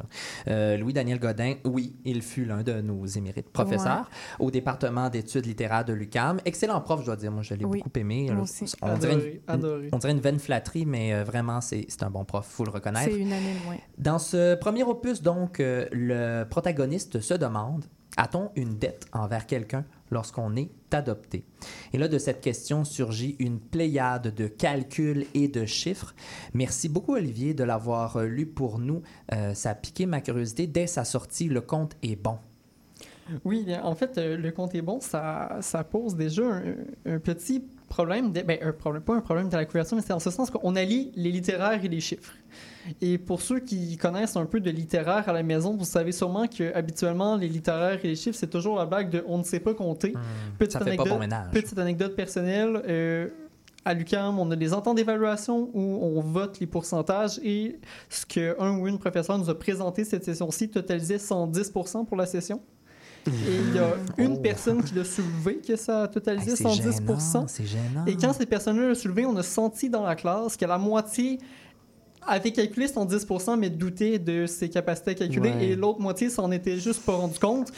euh, 0.49 0.77
Louis-Daniel 0.77 1.19
Godin, 1.19 1.55
oui, 1.65 1.97
il 2.05 2.23
fut 2.23 2.45
l'un 2.45 2.62
de 2.62 2.81
nos 2.81 3.05
émérites 3.07 3.51
professeurs 3.51 4.11
au 4.39 4.51
département 4.51 5.09
d'études 5.11 5.47
littéraires 5.47 5.85
de 5.85 5.93
l'UCAM. 5.93 6.41
Excellent 6.45 6.81
prof, 6.81 7.01
je 7.01 7.07
dois 7.07 7.17
dire. 7.17 7.31
Moi, 7.33 7.43
je 7.43 7.55
l'ai 7.55 7.65
Oui, 7.65 7.79
beaucoup 7.79 7.99
aimé. 7.99 8.29
moi 8.33 8.43
aussi. 8.43 8.65
On 8.83 8.97
dirait, 8.99 9.15
une, 9.15 9.41
adoré. 9.47 9.89
on 9.93 9.99
dirait 9.99 10.12
une 10.12 10.21
vaine 10.21 10.39
flatterie, 10.39 10.87
mais 10.87 11.12
euh, 11.15 11.25
vraiment, 11.25 11.61
c'est 11.61 11.87
un 12.03 12.11
bon 12.11 12.25
prof, 12.25 12.47
il 12.51 12.55
faut 12.55 12.65
le 12.65 12.71
reconnaître. 12.71 13.11
C'est 13.12 13.19
unanime, 13.21 13.57
oui. 13.69 13.77
Dans 13.99 14.19
ce 14.19 14.55
premier 14.57 14.83
opus, 14.85 15.23
donc, 15.23 15.61
euh, 15.61 15.87
le 15.93 16.45
protagoniste 16.49 17.21
se 17.21 17.35
demande 17.35 17.85
a-t-on 18.17 18.51
une 18.57 18.79
dette 18.79 19.07
envers 19.12 19.47
quelqu'un? 19.47 19.85
Lorsqu'on 20.11 20.57
est 20.57 20.71
adopté 20.92 21.45
Et 21.92 21.99
là, 21.99 22.09
de 22.09 22.19
cette 22.19 22.40
question 22.40 22.85
surgit 22.85 23.37
une 23.38 23.59
pléiade 23.59 24.35
de 24.35 24.47
calculs 24.47 25.27
et 25.35 25.49
de 25.49 25.66
chiffres. 25.66 26.14
Merci 26.55 26.88
beaucoup, 26.88 27.14
Olivier, 27.14 27.55
de 27.55 27.64
l'avoir 27.64 28.16
euh, 28.16 28.27
lu 28.27 28.47
pour 28.47 28.79
nous. 28.79 29.03
Euh, 29.33 29.55
ça 29.55 29.71
a 29.71 29.75
piqué 29.75 30.07
ma 30.07 30.21
curiosité. 30.21 30.66
Dès 30.66 30.87
sa 30.87 31.05
sortie, 31.05 31.49
le 31.49 31.61
compte 31.61 31.97
est 32.03 32.16
bon. 32.16 32.38
Oui, 33.45 33.66
en 33.83 33.95
fait, 33.95 34.19
euh, 34.19 34.37
le 34.37 34.53
compte 34.53 34.75
est 34.75 34.83
bon, 34.83 35.01
ça, 35.01 35.59
ça 35.61 35.83
pose 35.83 36.14
déjà 36.14 36.45
un, 36.45 36.75
un 37.07 37.19
petit 37.19 37.64
problème, 37.88 38.33
de- 38.33 38.42
ben, 38.42 38.59
un 38.62 38.72
problème, 38.72 39.03
pas 39.03 39.14
un 39.14 39.20
problème 39.20 39.49
de 39.49 39.57
la 39.57 39.64
couverture, 39.64 39.96
mais 39.96 40.03
c'est 40.03 40.12
en 40.12 40.18
ce 40.18 40.31
sens 40.31 40.51
qu'on 40.51 40.77
allie 40.77 41.12
les 41.14 41.31
littéraires 41.31 41.85
et 41.85 41.88
les 41.88 42.01
chiffres. 42.01 42.35
Et 43.01 43.18
pour 43.18 43.40
ceux 43.42 43.59
qui 43.61 43.96
connaissent 43.96 44.37
un 44.37 44.46
peu 44.46 44.61
de 44.61 44.70
littéraire 44.70 45.29
à 45.29 45.33
la 45.33 45.42
maison, 45.42 45.77
vous 45.77 45.85
savez 45.85 46.12
sûrement 46.12 46.46
que 46.46 46.72
habituellement 46.75 47.37
les 47.37 47.49
littéraires 47.49 47.99
et 48.05 48.09
les 48.09 48.16
chiffres, 48.16 48.38
c'est 48.38 48.51
toujours 48.51 48.77
la 48.79 48.87
blague 48.87 49.11
de 49.11 49.25
on 49.27 49.38
ne 49.38 49.42
sait 49.44 49.61
pas 49.61 49.75
compter. 49.75 50.12
Petite 50.59 50.72
ça 50.72 50.79
fait 50.81 50.90
anecdote, 50.90 51.09
bon. 51.09 51.18
Petite 51.53 51.79
anecdote 51.79 52.14
personnelle. 52.16 52.83
euh, 52.88 53.29
à 53.85 53.94
l'UQAM, 53.94 54.37
on 54.40 54.51
a 54.51 54.57
des 54.57 54.72
ententes 54.75 54.96
d'évaluation 54.96 55.70
où 55.72 55.81
on 56.03 56.20
vote 56.20 56.59
les 56.59 56.66
pourcentages 56.66 57.38
et 57.44 57.79
ce 58.11 58.27
qu'un 58.27 58.77
ou 58.79 58.88
une 58.88 58.99
professeur 58.99 59.38
nous 59.38 59.49
a 59.49 59.57
présenté 59.57 60.03
cette 60.03 60.25
session-ci 60.25 60.68
totalisait 60.70 61.18
110 61.20 61.70
pour 62.09 62.16
la 62.16 62.27
session. 62.27 62.61
Et 63.29 63.57
il 63.69 63.75
y 63.75 63.79
a 63.79 63.95
une 64.19 64.41
personne 64.41 64.83
qui 64.83 64.95
l'a 64.95 65.05
soulevé, 65.05 65.57
que 65.59 65.77
ça 65.77 66.03
a 66.03 66.09
totalisé 66.09 66.51
Hey, 66.53 66.57
c'est 66.57 66.62
110 66.65 66.97
gênant, 67.01 67.47
C'est 67.49 67.67
gênant. 67.67 68.05
Et 68.07 68.17
quand 68.17 68.33
cette 68.33 68.49
personne-là 68.49 68.89
l'a 68.89 68.95
soulevé, 68.95 69.27
on 69.27 69.37
a 69.37 69.43
senti 69.43 69.89
dans 69.91 70.03
la 70.05 70.15
classe 70.17 70.57
que 70.57 70.65
la 70.65 70.79
moitié 70.79 71.39
avait 72.29 72.51
calculé 72.51 72.89
son 72.89 73.05
10% 73.07 73.57
mais 73.57 73.71
doutait 73.71 74.19
de 74.19 74.47
ses 74.47 74.69
capacités 74.69 75.12
à 75.12 75.15
calculer, 75.15 75.51
Ouais. 75.51 75.65
et 75.67 75.77
l'autre 75.77 76.01
moitié 76.01 76.29
s'en 76.29 76.51
était 76.51 76.77
juste 76.77 77.05
pas 77.07 77.12
rendu 77.12 77.39
compte. 77.39 77.71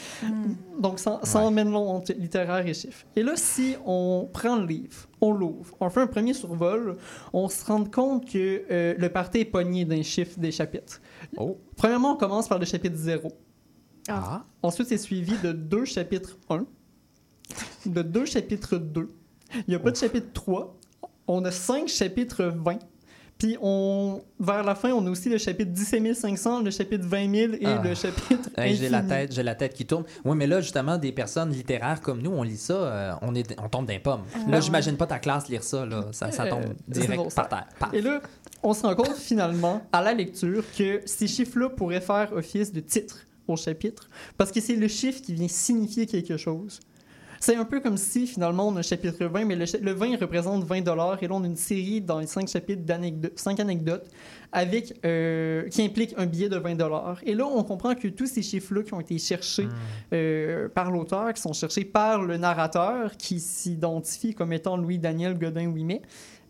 Donc, 0.79 0.97
ça, 0.97 1.19
ça 1.21 1.37
Ouais. 1.39 1.45
emmène 1.45 1.69
long 1.69 1.87
entre 1.87 2.13
littéraire 2.13 2.65
et 2.65 2.73
chiffre. 2.73 3.05
Et 3.15 3.21
là, 3.21 3.33
si 3.35 3.75
on 3.85 4.27
prend 4.33 4.55
le 4.55 4.65
livre, 4.65 5.07
on 5.21 5.33
l'ouvre, 5.33 5.75
on 5.79 5.87
fait 5.91 6.01
un 6.01 6.07
premier 6.07 6.33
survol, 6.33 6.97
on 7.31 7.47
se 7.47 7.63
rend 7.63 7.83
compte 7.85 8.25
que 8.27 8.63
euh, 8.71 8.95
le 8.97 9.09
parti 9.09 9.39
est 9.41 9.45
pogné 9.45 9.85
d'un 9.85 10.01
chiffre 10.01 10.39
des 10.39 10.51
chapitres. 10.51 10.99
Oh. 11.37 11.57
Premièrement, 11.75 12.13
on 12.13 12.17
commence 12.17 12.47
par 12.47 12.57
le 12.57 12.65
chapitre 12.65 12.95
0. 12.97 13.31
Ah. 14.09 14.43
Ensuite, 14.63 14.87
c'est 14.89 14.97
suivi 14.97 15.33
de 15.43 15.51
deux 15.51 15.85
chapitres 15.85 16.37
1, 16.49 16.65
de 17.85 18.01
deux 18.01 18.25
chapitres 18.25 18.77
2. 18.77 19.07
Il 19.55 19.63
n'y 19.69 19.75
a 19.75 19.79
pas 19.79 19.91
de 19.91 19.95
chapitre 19.97 20.27
3. 20.33 20.75
On 21.27 21.43
a 21.45 21.51
cinq 21.51 21.87
chapitres 21.87 22.43
20. 22.43 22.77
Puis, 23.37 23.55
on, 23.61 24.21
vers 24.37 24.63
la 24.65 24.75
fin, 24.75 24.91
on 24.91 25.05
a 25.07 25.09
aussi 25.09 25.29
le 25.29 25.37
chapitre 25.37 25.71
17 25.71 26.13
500, 26.13 26.61
le 26.61 26.71
chapitre 26.71 27.05
20 27.07 27.33
000 27.33 27.53
et 27.53 27.65
Ah. 27.65 27.81
le 27.81 27.95
chapitre 27.95 28.49
Hey, 28.57 28.75
j'ai 28.75 28.89
la 28.89 29.01
tête, 29.01 29.31
j'ai 29.31 29.43
la 29.43 29.55
tête 29.55 29.73
qui 29.73 29.85
tourne. 29.85 30.03
Oui, 30.25 30.35
mais 30.35 30.45
là 30.45 30.59
justement 30.59 30.97
des 30.97 31.13
personnes 31.13 31.51
littéraires 31.51 32.01
comme 32.01 32.21
nous, 32.21 32.31
on 32.31 32.43
lit 32.43 32.57
ça, 32.57 32.73
euh, 32.73 33.13
on 33.21 33.33
est, 33.35 33.55
on 33.63 33.69
tombe 33.69 33.85
d'un 33.85 33.99
pomme. 33.99 34.23
Là, 34.49 34.59
j'imagine 34.59 34.97
pas 34.97 35.07
ta 35.07 35.19
classe 35.19 35.47
lire 35.47 35.63
ça, 35.63 35.85
là, 35.85 36.07
ça, 36.11 36.31
ça 36.31 36.47
tombe 36.47 36.63
Euh, 36.65 36.73
direct 36.89 37.15
bon, 37.15 37.29
ça. 37.29 37.43
par 37.43 37.49
terre. 37.49 37.67
Paf. 37.79 37.93
Et 37.93 38.01
là, 38.01 38.21
on 38.61 38.73
se 38.73 38.81
rend 38.85 38.93
compte 38.95 39.15
finalement, 39.15 39.83
à 39.93 40.01
la 40.01 40.13
lecture, 40.13 40.65
que 40.77 41.01
ces 41.05 41.27
chiffres-là 41.27 41.69
pourraient 41.69 42.01
faire 42.01 42.33
office 42.33 42.73
de 42.73 42.81
titre 42.81 43.19
au 43.49 43.57
chapitre, 43.57 44.09
parce 44.37 44.51
que 44.51 44.61
c'est 44.61 44.75
le 44.75 44.87
chiffre 44.87 45.21
qui 45.21 45.33
vient 45.33 45.47
signifier 45.47 46.05
quelque 46.05 46.37
chose. 46.37 46.79
C'est 47.41 47.55
un 47.55 47.63
peu 47.63 47.79
comme 47.79 47.95
si 47.95 48.27
finalement 48.27 48.67
on 48.67 48.75
a 48.75 48.79
un 48.79 48.81
chapitre 48.81 49.23
20, 49.25 49.45
mais 49.45 49.55
le, 49.55 49.63
le 49.81 49.91
20 49.93 50.07
il 50.07 50.17
représente 50.17 50.65
20 50.65 50.81
dollars, 50.81 51.23
et 51.23 51.27
là 51.29 51.35
on 51.35 51.43
a 51.43 51.47
une 51.47 51.55
série 51.55 52.01
dans 52.01 52.19
les 52.19 52.27
5 52.27 52.49
chapitres 52.49 52.83
d'anecdotes, 52.83 53.31
5 53.39 53.61
anecdotes, 53.61 54.05
avec, 54.51 54.93
euh, 55.05 55.69
qui 55.69 55.81
impliquent 55.81 56.15
un 56.17 56.25
billet 56.25 56.49
de 56.49 56.57
20 56.57 56.75
dollars. 56.75 57.21
Et 57.25 57.33
là 57.35 57.45
on 57.45 57.63
comprend 57.63 57.95
que 57.95 58.09
tous 58.09 58.25
ces 58.25 58.41
chiffres-là 58.41 58.83
qui 58.83 58.93
ont 58.93 58.99
été 58.99 59.17
cherchés 59.17 59.67
Hmm. 59.67 59.69
euh, 60.15 60.67
par 60.67 60.91
l'auteur, 60.91 61.33
qui 61.33 61.41
sont 61.41 61.53
cherchés 61.53 61.85
par 61.85 62.23
le 62.23 62.35
narrateur, 62.35 63.15
qui 63.15 63.39
s'identifie 63.39 64.33
comme 64.33 64.51
étant 64.51 64.75
Louis-Daniel 64.75 65.37
Godin-Ouimet, 65.39 66.01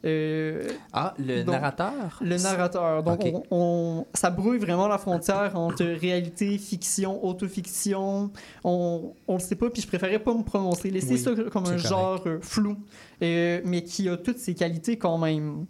euh, 0.06 0.68
Ah, 0.93 1.14
le 1.20 1.43
donc, 1.43 1.54
narrateur? 1.56 2.18
le 2.22 2.38
narrateur. 2.38 3.04
Donc, 3.04 3.20
on, 3.26 3.43
on- 3.52 4.06
ça 4.14 4.30
brouille 4.30 4.58
vraiment 4.60 4.88
la 4.88 4.97
frontière 4.97 5.56
entre 5.58 5.84
réalité, 5.84 6.58
fiction, 6.58 7.24
autofiction. 7.26 8.32
On 8.64 9.14
ne 9.28 9.34
le 9.34 9.39
sait 9.39 9.56
pas, 9.56 9.70
puis 9.70 9.82
je 9.82 9.88
préférais 9.88 10.20
pas 10.20 10.34
me 10.34 10.43
prononcer. 10.43 10.89
Laisser 10.89 11.14
Oui, 11.14 11.20
ça 11.20 11.32
comme 11.52 11.66
un 11.66 11.78
genre 11.78 12.22
euh, 12.26 12.39
flou, 12.41 12.78
euh, 13.22 13.62
mais 13.66 13.84
qui 13.84 14.08
a 14.10 14.18
toutes 14.18 14.39
ses 14.39 14.54
qualités 14.56 14.97
quand 14.97 15.18
même. 15.18 15.66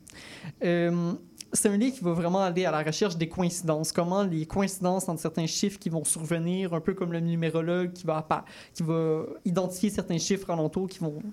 C'est 1.52 1.68
un 1.68 1.78
livre 1.78 1.96
qui 1.98 2.04
va 2.04 2.12
vraiment 2.14 2.42
aller 2.42 2.66
à 2.66 2.70
la 2.72 2.84
recherche 2.84 3.18
des 3.18 3.28
coïncidences. 3.28 3.92
Comment 3.92 4.22
les 4.24 4.46
coïncidences 4.46 5.10
entre 5.10 5.20
certains 5.20 5.48
chiffres 5.48 5.80
qui 5.80 5.90
vont 5.90 6.04
survenir, 6.04 6.76
un 6.76 6.80
peu 6.80 6.94
comme 6.94 7.12
le 7.12 7.20
numérologue 7.22 7.92
qui 7.94 8.06
va, 8.06 8.24
qui 8.76 8.84
va 8.84 9.24
identifier 9.46 9.90
certains 9.90 10.20
chiffres 10.20 10.48
alentours 10.52 10.88
qui 10.88 11.00
vont 11.00 11.24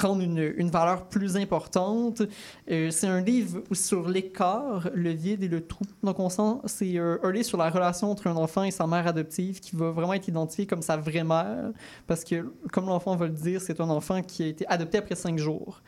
prendre 0.00 0.22
une, 0.22 0.54
une 0.56 0.70
valeur 0.70 1.08
plus 1.08 1.36
importante. 1.36 2.22
Euh, 2.70 2.90
c'est 2.90 3.06
un 3.06 3.20
livre 3.20 3.62
sur 3.72 4.08
l'écart, 4.08 4.88
le 4.94 5.10
vide 5.10 5.42
et 5.42 5.48
le 5.48 5.60
trou. 5.66 5.84
Donc, 6.02 6.18
on 6.18 6.30
sent, 6.30 6.60
c'est 6.64 6.96
euh, 6.96 7.18
un 7.22 7.30
livre 7.30 7.44
sur 7.44 7.58
la 7.58 7.68
relation 7.68 8.10
entre 8.10 8.26
un 8.26 8.36
enfant 8.36 8.62
et 8.62 8.70
sa 8.70 8.86
mère 8.86 9.06
adoptive 9.06 9.60
qui 9.60 9.76
va 9.76 9.90
vraiment 9.90 10.14
être 10.14 10.28
identifié 10.28 10.66
comme 10.66 10.80
sa 10.80 10.96
vraie 10.96 11.22
mère. 11.22 11.70
Parce 12.06 12.24
que, 12.24 12.50
comme 12.72 12.86
l'enfant 12.86 13.14
va 13.14 13.26
le 13.26 13.34
dire, 13.34 13.60
c'est 13.60 13.78
un 13.78 13.90
enfant 13.90 14.22
qui 14.22 14.42
a 14.42 14.46
été 14.46 14.66
adopté 14.68 14.96
après 14.96 15.16
cinq 15.16 15.36
jours. 15.38 15.82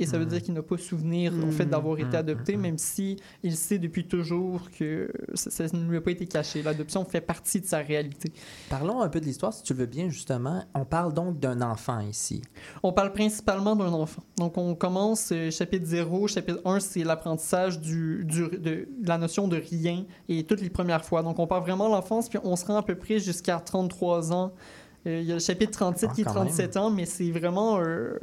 Et 0.00 0.06
ça 0.06 0.16
veut 0.16 0.26
dire 0.26 0.40
qu'il 0.40 0.54
n'a 0.54 0.62
pas 0.62 0.78
souvenir, 0.78 1.32
en 1.44 1.50
fait, 1.50 1.66
d'avoir 1.66 1.98
été 1.98 2.16
adopté, 2.16 2.56
même 2.56 2.78
si 2.78 3.16
il 3.42 3.56
sait 3.56 3.78
depuis 3.78 4.06
toujours 4.06 4.70
que 4.70 5.10
ça, 5.34 5.50
ça 5.50 5.64
ne 5.76 5.90
lui 5.90 5.96
a 5.96 6.00
pas 6.00 6.12
été 6.12 6.24
caché. 6.26 6.62
L'adoption 6.62 7.04
fait 7.04 7.20
partie 7.20 7.60
de 7.60 7.66
sa 7.66 7.78
réalité. 7.78 8.32
Parlons 8.70 9.00
un 9.02 9.08
peu 9.08 9.18
de 9.20 9.24
l'histoire, 9.24 9.52
si 9.52 9.62
tu 9.64 9.72
le 9.72 9.80
veux 9.80 9.86
bien, 9.86 10.08
justement. 10.08 10.64
On 10.74 10.84
parle 10.84 11.12
donc 11.12 11.40
d'un 11.40 11.60
enfant 11.62 11.98
ici. 12.00 12.42
On 12.84 12.92
parle 12.92 13.12
principalement 13.12 13.74
d'un 13.74 13.92
enfant. 13.92 14.22
Donc, 14.36 14.56
on 14.56 14.74
commence 14.76 15.30
euh, 15.32 15.50
chapitre 15.50 15.86
0. 15.86 16.28
Chapitre 16.28 16.60
1, 16.64 16.78
c'est 16.80 17.02
l'apprentissage 17.02 17.80
du, 17.80 18.24
du- 18.24 18.56
de, 18.56 18.88
la 19.04 19.18
notion 19.18 19.48
de 19.48 19.56
rien 19.56 20.04
et 20.28 20.44
toutes 20.44 20.60
les 20.60 20.70
premières 20.70 21.04
fois. 21.04 21.22
Donc, 21.24 21.40
on 21.40 21.46
parle 21.48 21.62
vraiment 21.62 21.88
de 21.88 21.94
l'enfance, 21.94 22.28
puis 22.28 22.38
on 22.44 22.54
se 22.54 22.64
rend 22.66 22.76
à 22.76 22.82
peu 22.84 22.94
près 22.94 23.18
jusqu'à 23.18 23.58
33 23.58 24.32
ans. 24.32 24.52
Euh, 25.06 25.20
Il 25.20 25.26
y 25.26 25.30
a 25.32 25.34
le 25.34 25.40
chapitre 25.40 25.72
37 25.72 26.08
Ah, 26.10 26.14
qui 26.14 26.20
est 26.20 26.24
quand 26.24 26.32
37 26.34 26.76
ans, 26.76 26.90
mais 26.90 27.04
c'est 27.04 27.30
vraiment 27.32 27.80
euh, 27.80 28.16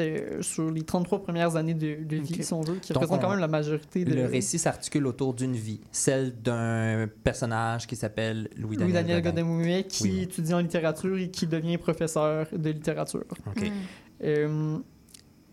euh, 0.00 0.42
sur 0.42 0.70
les 0.70 0.82
33 0.82 1.22
premières 1.22 1.56
années 1.56 1.74
de, 1.74 2.02
de 2.04 2.16
vie, 2.16 2.34
Ok. 2.38 2.42
si 2.44 2.52
on 2.52 2.60
veut, 2.60 2.76
qui 2.76 2.92
Donc, 2.92 3.02
représente 3.02 3.20
quand 3.22 3.30
même 3.30 3.40
la 3.40 3.48
majorité 3.48 4.04
de... 4.04 4.14
Le 4.14 4.26
récit 4.26 4.58
s'articule 4.58 5.06
autour 5.06 5.34
d'une 5.34 5.54
vie, 5.54 5.80
celle 5.92 6.40
d'un 6.42 7.08
personnage 7.24 7.86
qui 7.86 7.96
s'appelle 7.96 8.48
Louis-Daniel 8.56 8.78
Louis-Daniel 8.92 9.22
Godin. 9.22 9.42
Godin-Moumet, 9.42 9.84
qui 9.84 10.02
Oui. 10.04 10.20
étudie 10.22 10.54
en 10.54 10.60
littérature 10.60 11.16
et 11.18 11.30
qui 11.30 11.46
devient 11.46 11.78
professeur 11.78 12.46
de 12.56 12.70
littérature. 12.70 13.24
OK. 13.46 13.70
Euh, 14.22 14.78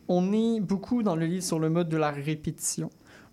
on 0.07 0.33
est 0.33 0.59
beaucoup 0.59 1.03
dans 1.03 1.15
le 1.15 1.25
livre 1.25 1.43
sur 1.43 1.59
le 1.59 1.69
mode 1.69 1.89
de 1.89 1.97
la 1.97 2.11
répétition. 2.11 2.89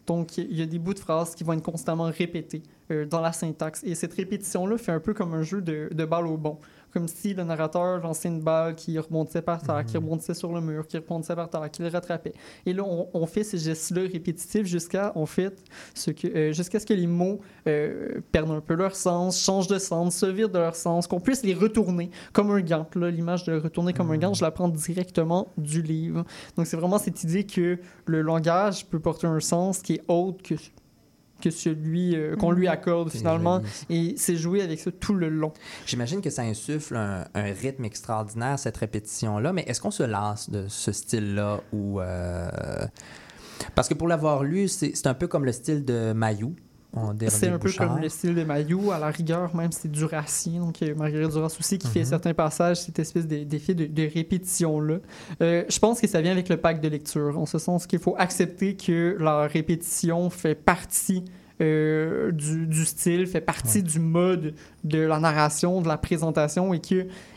Donc, 0.06 0.36
il 0.36 0.54
y 0.54 0.60
a 0.62 0.66
des 0.66 0.78
bouts 0.78 0.92
de 0.94 0.98
phrases 0.98 1.34
qui 1.34 1.44
vont 1.44 1.54
être 1.54 1.62
constamment 1.62 2.04
répétés 2.04 2.62
euh, 2.90 3.06
dans 3.06 3.20
la 3.20 3.32
syntaxe. 3.32 3.82
Et 3.84 3.94
cette 3.94 4.12
répétition-là 4.12 4.76
fait 4.76 4.92
un 4.92 5.00
peu 5.00 5.14
comme 5.14 5.32
un 5.34 5.42
jeu 5.42 5.62
de, 5.62 5.88
de 5.92 6.04
balle 6.04 6.26
au 6.26 6.36
bon. 6.36 6.58
Comme 6.94 7.08
si 7.08 7.34
le 7.34 7.42
narrateur 7.42 8.00
lançait 8.00 8.28
une 8.28 8.40
balle 8.40 8.76
qui 8.76 8.96
rebondissait 8.98 9.42
par 9.42 9.60
terre, 9.60 9.84
qui 9.84 9.96
rebondissait 9.96 10.32
sur 10.32 10.52
le 10.52 10.60
mur, 10.60 10.86
qui 10.86 10.96
rebondissait 10.96 11.34
par 11.34 11.50
terre, 11.50 11.68
qui 11.70 11.82
le 11.82 11.88
rattrapait. 11.88 12.32
Et 12.64 12.72
là, 12.72 12.84
on, 12.84 13.08
on 13.12 13.26
fait 13.26 13.42
ces 13.42 13.58
gestes-là 13.58 14.02
répétitifs 14.02 14.66
jusqu'à 14.66 15.12
en 15.16 15.26
fait, 15.26 15.60
ce 15.94 16.12
que, 16.12 16.28
euh, 16.28 16.52
jusqu'à 16.52 16.78
ce 16.78 16.86
que 16.86 16.94
les 16.94 17.08
mots 17.08 17.40
euh, 17.66 18.20
perdent 18.30 18.52
un 18.52 18.60
peu 18.60 18.74
leur 18.74 18.94
sens, 18.94 19.42
changent 19.42 19.66
de 19.66 19.78
sens, 19.78 20.16
se 20.16 20.26
virent 20.26 20.50
de 20.50 20.58
leur 20.58 20.76
sens, 20.76 21.06
qu'on 21.06 21.20
puisse 21.20 21.42
les 21.42 21.54
retourner 21.54 22.10
comme 22.32 22.50
un 22.50 22.60
gant. 22.60 22.86
Là, 22.94 23.10
l'image 23.10 23.44
de 23.44 23.58
retourner 23.58 23.92
comme 23.92 24.10
un 24.12 24.18
gant, 24.18 24.34
je 24.34 24.44
la 24.44 24.50
prends 24.50 24.68
directement 24.68 25.48
du 25.58 25.82
livre. 25.82 26.24
Donc, 26.56 26.66
c'est 26.66 26.76
vraiment 26.76 26.98
cette 26.98 27.22
idée 27.24 27.44
que 27.44 27.78
le 28.06 28.22
langage 28.22 28.86
peut 28.86 29.00
porter 29.00 29.26
un 29.26 29.40
sens 29.40 29.80
qui 29.80 29.94
est 29.94 30.02
autre 30.08 30.42
que, 30.42 30.54
que 31.42 31.50
celui 31.50 32.16
euh, 32.16 32.36
qu'on 32.36 32.50
lui 32.52 32.68
accorde 32.68 33.10
C'est 33.10 33.18
finalement. 33.18 33.60
Et 33.90 34.14
c'est 34.16 34.36
joué 34.36 34.62
avec 34.62 34.80
ça 34.80 34.90
tout 34.92 35.14
le 35.14 35.28
long. 35.28 35.52
J'imagine 35.86 36.20
que 36.20 36.30
ça 36.30 36.42
insuffle 36.42 36.96
un, 36.96 37.26
un 37.34 37.52
rythme 37.52 37.84
extraordinaire, 37.84 38.58
cette 38.58 38.76
répétition-là, 38.76 39.52
mais 39.52 39.62
est-ce 39.66 39.80
qu'on 39.80 39.90
se 39.90 40.02
lasse 40.04 40.48
de 40.50 40.66
ce 40.68 40.92
style-là 40.92 41.60
ou... 41.72 42.00
euh, 42.00 42.48
Parce 43.74 43.88
que 43.88 43.94
pour 43.94 44.08
l'avoir 44.08 44.42
lu, 44.44 44.68
c'est 44.68 44.92
c'est 44.94 45.06
un 45.06 45.14
peu 45.14 45.26
comme 45.28 45.44
le 45.44 45.52
style 45.52 45.84
de 45.84 46.12
Mayou. 46.12 46.54
En 46.96 47.12
Dernier 47.14 47.30
C'est 47.34 47.48
un 47.48 47.58
peu 47.58 47.68
Bouchard. 47.68 47.88
comme 47.94 48.00
le 48.02 48.08
style 48.08 48.34
de 48.34 48.44
Mayou, 48.44 48.90
à 48.92 48.98
la 48.98 49.08
rigueur, 49.10 49.54
même 49.56 49.72
c'est 49.72 49.90
du 49.90 50.04
Racine, 50.04 50.60
donc 50.60 50.80
il 50.80 50.88
y 50.88 50.90
a 50.90 50.94
Marguerite 50.94 51.30
Duras 51.30 51.54
aussi 51.58 51.78
qui 51.78 51.88
fait 51.88 52.00
Mhm. 52.00 52.04
certains 52.06 52.34
passages, 52.34 52.78
cette 52.82 52.98
espèce 52.98 53.26
de- 53.26 53.44
d'effet 53.44 53.74
de, 53.74 53.86
de 53.86 54.02
répétition-là. 54.12 54.96
Euh, 55.42 55.64
je 55.68 55.78
pense 55.78 56.00
que 56.00 56.06
ça 56.06 56.20
vient 56.20 56.32
avec 56.32 56.48
le 56.48 56.56
pacte 56.56 56.82
de 56.82 56.88
lecture, 56.88 57.38
en 57.38 57.46
ce 57.46 57.58
sens 57.58 57.86
qu'il 57.86 57.98
faut 57.98 58.14
accepter 58.18 58.76
que 58.76 59.16
la 59.18 59.46
répétition 59.46 60.30
fait 60.30 60.54
partie 60.54 61.24
euh, 61.60 62.32
du, 62.32 62.66
du 62.66 62.84
style, 62.84 63.28
fait 63.28 63.40
partie 63.40 63.84
du 63.84 64.00
mode 64.00 64.54
de 64.82 64.98
la 64.98 65.20
narration, 65.20 65.80
de 65.82 65.86
la 65.88 65.96
présentation, 65.96 66.74
et 66.74 66.80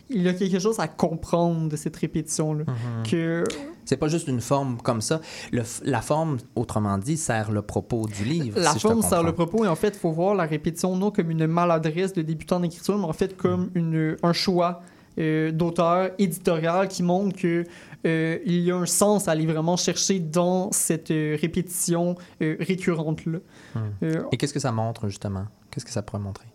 qu'il 0.08 0.22
y 0.24 0.28
a 0.28 0.34
quelque 0.34 0.60
chose 0.60 0.80
à 0.80 0.88
comprendre 0.88 1.70
de 1.70 1.76
cette 1.76 1.95
répétition-là. 1.95 2.64
Mhm. 2.68 3.10
Que 3.10 3.43
C'est 3.86 3.97
pas 3.97 4.08
juste 4.08 4.28
une 4.28 4.41
forme 4.41 4.78
comme 4.82 5.01
ça. 5.01 5.22
Le 5.51 5.64
la 5.84 6.01
forme, 6.01 6.38
autrement 6.55 6.97
dit, 6.97 7.18
sert 7.18 7.51
le 7.51 7.62
propos 7.62 8.08
du 8.08 8.24
livre. 8.24 8.60
La 8.60 8.74
si 8.74 8.80
forme 8.80 9.01
sert 9.01 9.24
le 9.24 9.34
propos 9.34 9.66
et 9.66 9.68
en 9.68 9.76
fait, 9.76 9.89
il 9.89 9.99
faut 9.99 10.12
voir 10.12 10.36
la 10.36 10.45
répétition 10.45 10.95
non 10.95 11.12
comme 11.12 11.32
une 11.32 11.47
maladresse 11.47 12.14
de 12.14 12.22
débutant 12.22 12.58
en 12.58 12.64
écriture, 12.64 12.97
mais 12.97 13.05
en 13.05 13.14
fait 13.14 13.38
comme 13.38 13.70
une, 13.76 14.18
un 14.24 14.34
choix 14.34 14.82
euh, 15.20 15.51
d'auteur 15.51 16.12
éditorial 16.20 16.88
qui 16.88 17.01
montre 17.01 17.36
que 17.36 17.64
euh, 18.05 18.38
il 18.45 18.60
y 18.60 18.72
a 18.72 18.76
un 18.76 18.86
sens 18.86 19.28
à 19.28 19.32
aller 19.32 19.47
vraiment 19.47 19.76
chercher 19.76 20.20
dans 20.20 20.72
cette 20.72 21.10
euh, 21.12 21.36
répétition 21.41 22.16
euh, 22.41 22.55
récurrente-là. 22.60 23.39
Hmm. 23.74 23.80
Euh, 24.03 24.24
Et 24.32 24.38
qu'est-ce 24.38 24.53
que 24.53 24.60
ça 24.60 24.72
montre, 24.72 25.08
justement? 25.08 25.45
Qu'est-ce 25.72 25.86
que 25.86 25.91
ça 25.91 26.01
pourrait 26.03 26.22
montrer? 26.22 26.45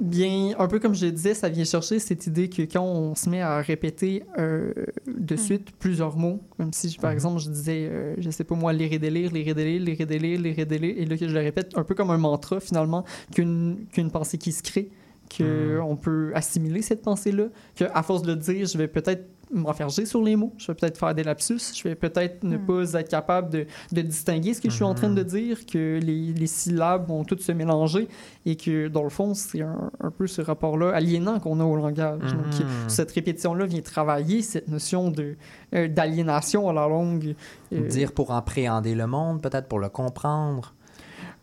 Bien, 0.00 0.54
un 0.58 0.66
peu 0.66 0.78
comme 0.78 0.94
je 0.94 1.06
disais, 1.06 1.34
ça 1.34 1.50
vient 1.50 1.64
chercher 1.64 1.98
cette 1.98 2.26
idée 2.26 2.48
que 2.48 2.62
quand 2.62 2.82
on 2.82 3.14
se 3.14 3.28
met 3.28 3.42
à 3.42 3.60
répéter 3.60 4.22
euh, 4.38 4.72
de 5.06 5.36
suite 5.36 5.72
plusieurs 5.78 6.16
mots, 6.16 6.40
comme 6.56 6.72
si, 6.72 6.96
par 6.96 7.10
Mhm. 7.10 7.14
exemple, 7.14 7.40
je 7.40 7.50
disais, 7.50 7.86
euh, 7.90 8.14
je 8.18 8.30
sais 8.30 8.44
pas 8.44 8.54
moi, 8.54 8.72
lire 8.72 8.92
et 8.92 8.98
délire, 8.98 9.30
lire 9.30 9.48
et 9.48 9.52
délire, 9.54 9.80
lire 9.82 10.00
et 10.00 10.06
délire, 10.06 10.40
lire 10.40 10.58
et 10.58 10.64
délire, 10.64 10.94
et 10.96 11.04
là 11.04 11.16
que 11.18 11.28
je 11.28 11.34
le 11.34 11.40
répète 11.40 11.72
un 11.76 11.84
peu 11.84 11.94
comme 11.94 12.10
un 12.10 12.16
mantra 12.18 12.60
finalement, 12.60 13.04
qu'une 13.34 13.86
qu'une 13.92 14.10
pensée 14.10 14.38
qui 14.38 14.52
se 14.52 14.62
crée, 14.62 14.88
qu'on 15.36 15.80
on 15.82 15.96
peut 15.96 16.32
assimiler 16.34 16.80
cette 16.82 17.02
pensée-là, 17.02 17.48
qu'à 17.74 18.02
force 18.02 18.22
de 18.22 18.32
le 18.32 18.36
dire, 18.38 18.66
je 18.66 18.78
vais 18.78 18.88
peut-être 18.88 19.24
m'enferger 19.52 20.06
sur 20.06 20.22
les 20.22 20.36
mots, 20.36 20.52
je 20.58 20.68
vais 20.68 20.74
peut-être 20.74 20.96
faire 20.98 21.14
des 21.14 21.24
lapsus, 21.24 21.58
je 21.74 21.82
vais 21.88 21.94
peut-être 21.94 22.44
ne 22.44 22.56
Hmm. 22.56 22.66
pas 22.66 22.92
être 23.00 23.08
capable 23.08 23.50
de, 23.50 23.66
de 23.92 24.00
distinguer 24.02 24.54
ce 24.54 24.60
que 24.60 24.70
je 24.70 24.74
suis 24.74 24.84
en 24.84 24.94
train 24.94 25.10
de 25.10 25.22
dire, 25.22 25.66
que 25.66 25.98
les, 26.02 26.32
les 26.32 26.46
syllabes 26.46 27.08
vont 27.08 27.24
toutes 27.24 27.42
se 27.42 27.52
mélanger 27.52 28.06
et 28.46 28.56
que, 28.56 28.88
dans 28.88 29.02
le 29.02 29.08
fond, 29.10 29.34
c'est 29.34 29.62
un, 29.62 29.90
un 30.00 30.10
peu 30.10 30.26
ce 30.26 30.40
rapport-là 30.42 30.90
aliénant 30.94 31.40
qu'on 31.40 31.58
a 31.60 31.64
au 31.64 31.76
langage. 31.76 32.20
Donc, 32.20 32.60
Mhm. 32.60 32.88
cette 32.88 33.10
répétition-là 33.10 33.66
vient 33.66 33.80
travailler 33.82 34.42
cette 34.42 34.68
notion 34.68 35.10
de, 35.10 35.36
euh, 35.74 35.88
d'aliénation 35.88 36.68
à 36.68 36.72
la 36.72 36.86
longue. 36.86 37.34
euh, 37.72 37.88
Dire 37.88 38.12
pour 38.12 38.32
appréhender 38.32 38.94
le 38.94 39.06
monde, 39.06 39.40
peut-être 39.42 39.68
pour 39.68 39.78
le 39.78 39.88
comprendre. 39.88 40.74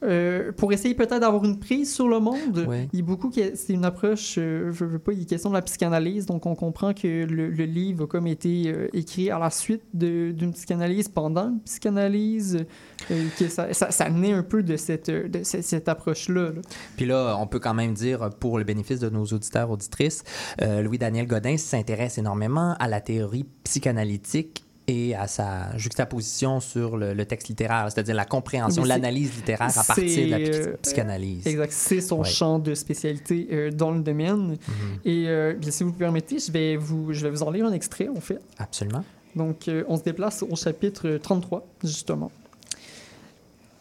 Euh, 0.04 0.52
pour 0.52 0.72
essayer 0.74 0.94
peut-être 0.94 1.20
d'avoir 1.20 1.44
une 1.44 1.60
prise 1.60 1.94
sur 1.94 2.08
le 2.08 2.20
monde. 2.20 2.68
Il 2.94 3.00
y 3.00 3.02
a 3.02 3.06
beaucoup 3.06 3.30
qui 3.30 3.42
c'est 3.56 3.74
une 3.74 3.86
approche, 3.86 4.36
euh, 4.38 4.72
je 4.72 4.86
veux 4.86 5.00
pas, 5.00 5.14
il 5.14 5.24
est 5.24 5.26
question 5.26 5.50
de 5.50 5.56
la 5.56 5.62
psychanalyse, 5.62 6.26
donc 6.26 6.46
on 6.46 6.56
comprend 6.56 6.94
que 6.94 7.26
le, 7.26 7.50
le 7.50 7.66
livre 7.66 8.04
a 8.04 8.08
comme 8.08 8.28
été 8.28 8.64
euh, 8.68 8.88
écrit 8.94 9.32
à 9.32 9.40
la 9.40 9.50
suite 9.50 9.84
d'une 9.94 10.54
psychanalyse, 10.54 11.08
pendant 11.08 11.50
une 11.50 11.62
psychanalyse, 11.62 12.66
euh, 13.12 13.26
que 13.40 13.48
ça, 13.48 13.74
ça, 13.74 13.92
ça 13.92 14.10
naît 14.10 14.34
un 14.34 14.44
peu 14.44 14.64
de 14.64 14.78
cette, 14.78 15.10
de 15.10 15.44
cette, 15.44 15.64
cette 15.64 15.90
approche-là. 15.90 16.52
là. 16.52 16.62
Puis 16.96 17.06
là, 17.06 17.36
on 17.40 17.48
peut 17.48 17.60
quand 17.60 17.74
même 17.74 17.94
dire, 17.94 18.30
pour 18.40 18.58
le 18.58 18.64
bénéfice 18.64 19.00
de 19.00 19.10
nos 19.10 19.26
auditeurs, 19.26 19.70
auditrices, 19.72 20.24
Louis-Daniel 20.62 21.28
Godin 21.28 21.58
s'intéresse 21.58 22.18
énormément 22.18 22.76
à 22.80 22.88
la 22.88 23.02
théorie 23.02 23.46
psychanalytique 23.64 24.67
et 24.90 25.16
à 25.16 25.28
sa 25.28 25.78
juxtaposition 25.78 26.62
sur 26.62 26.96
le, 26.96 27.14
le 27.14 27.26
texte 27.26 27.50
littéraire, 27.50 27.88
c'est-à-dire 27.92 28.16
la 28.16 28.24
compréhension, 28.24 28.86
l'analyse 28.86 29.36
littéraire 29.36 29.78
à 29.78 29.84
partir 29.84 30.26
de 30.26 30.32
la 30.32 30.40
psy- 30.40 30.52
euh, 30.54 30.76
psychanalyse. 30.82 31.46
Exact, 31.46 31.72
c'est 31.74 32.00
son 32.00 32.20
Ouais. 32.20 32.26
champ 32.30 32.58
de 32.58 32.74
spécialité 32.74 33.48
euh, 33.52 33.70
dans 33.72 33.92
le 33.92 34.00
domaine. 34.00 34.52
Mhm. 34.52 34.58
Et 35.04 35.28
euh, 35.28 35.54
bien, 35.56 35.72
si 35.72 35.84
vous 35.84 35.92
le 35.92 35.98
permettez, 35.98 36.40
je 36.40 36.52
vais 36.52 36.78
vous, 36.78 37.12
je 37.12 37.22
vais 37.24 37.30
vous 37.30 37.44
en 37.44 37.52
lire 37.52 37.66
un 37.66 37.74
extrait, 37.74 38.08
en 38.08 38.22
fait. 38.22 38.40
Absolument. 38.58 39.04
Donc, 39.36 39.68
euh, 39.68 39.84
on 39.90 39.98
se 39.98 40.04
déplace 40.04 40.42
au 40.50 40.56
chapitre 40.56 41.18
33, 41.22 41.68
justement. 41.84 42.32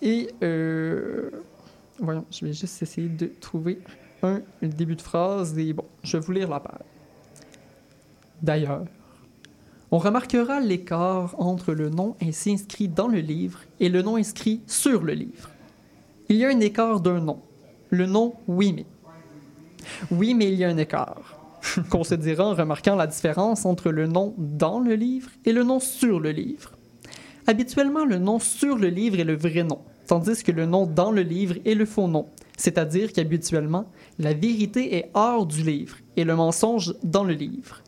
Et, 0.02 0.28
voyons, 2.00 2.24
je 2.30 2.44
vais 2.44 2.52
juste 2.52 2.82
essayer 2.82 3.08
de 3.08 3.30
trouver 3.40 3.78
un 4.22 4.40
début 4.60 4.96
de 4.96 5.02
phrase. 5.02 5.56
Et 5.56 5.72
bon, 5.72 5.84
je 6.02 6.16
vais 6.16 6.24
vous 6.24 6.32
lire 6.32 6.48
la 6.48 6.60
page. 6.60 6.80
D'ailleurs, 8.42 8.84
on 9.90 9.98
remarquera 9.98 10.60
l'écart 10.60 11.34
entre 11.38 11.72
le 11.72 11.90
nom 11.90 12.16
ainsi 12.20 12.52
inscrit 12.52 12.88
dans 12.88 13.08
le 13.08 13.20
livre 13.20 13.60
et 13.78 13.88
le 13.88 14.02
nom 14.02 14.16
inscrit 14.16 14.60
sur 14.66 15.02
le 15.02 15.12
livre. 15.12 15.50
Il 16.28 16.36
y 16.36 16.44
a 16.44 16.48
un 16.48 16.60
écart 16.60 17.00
d'un 17.00 17.20
nom. 17.20 17.40
Le 17.90 18.06
nom 18.06 18.34
oui 18.48 18.72
mais. 18.72 18.86
Oui 20.10 20.34
mais 20.34 20.52
il 20.52 20.58
y 20.58 20.64
a 20.64 20.68
un 20.68 20.76
écart 20.76 21.38
qu'on 21.90 22.02
se 22.02 22.14
dira 22.14 22.44
en 22.44 22.54
remarquant 22.54 22.96
la 22.96 23.06
différence 23.06 23.64
entre 23.64 23.90
le 23.90 24.06
nom 24.08 24.34
dans 24.38 24.80
le 24.80 24.94
livre 24.94 25.30
et 25.44 25.52
le 25.52 25.62
nom 25.62 25.78
sur 25.78 26.18
le 26.18 26.30
livre. 26.30 26.72
Habituellement, 27.46 28.04
le 28.04 28.18
nom 28.18 28.40
sur 28.40 28.76
le 28.76 28.88
livre 28.88 29.20
est 29.20 29.24
le 29.24 29.36
vrai 29.36 29.62
nom, 29.62 29.78
tandis 30.08 30.42
que 30.42 30.50
le 30.50 30.66
nom 30.66 30.84
dans 30.84 31.12
le 31.12 31.22
livre 31.22 31.54
est 31.64 31.74
le 31.74 31.86
faux 31.86 32.08
nom, 32.08 32.26
c'est-à-dire 32.56 33.12
qu'habituellement, 33.12 33.86
la 34.18 34.34
vérité 34.34 34.96
est 34.96 35.10
hors 35.14 35.46
du 35.46 35.62
livre 35.62 35.96
et 36.16 36.24
le 36.24 36.34
mensonge 36.34 36.94
dans 37.04 37.22
le 37.22 37.34
livre. 37.34 37.82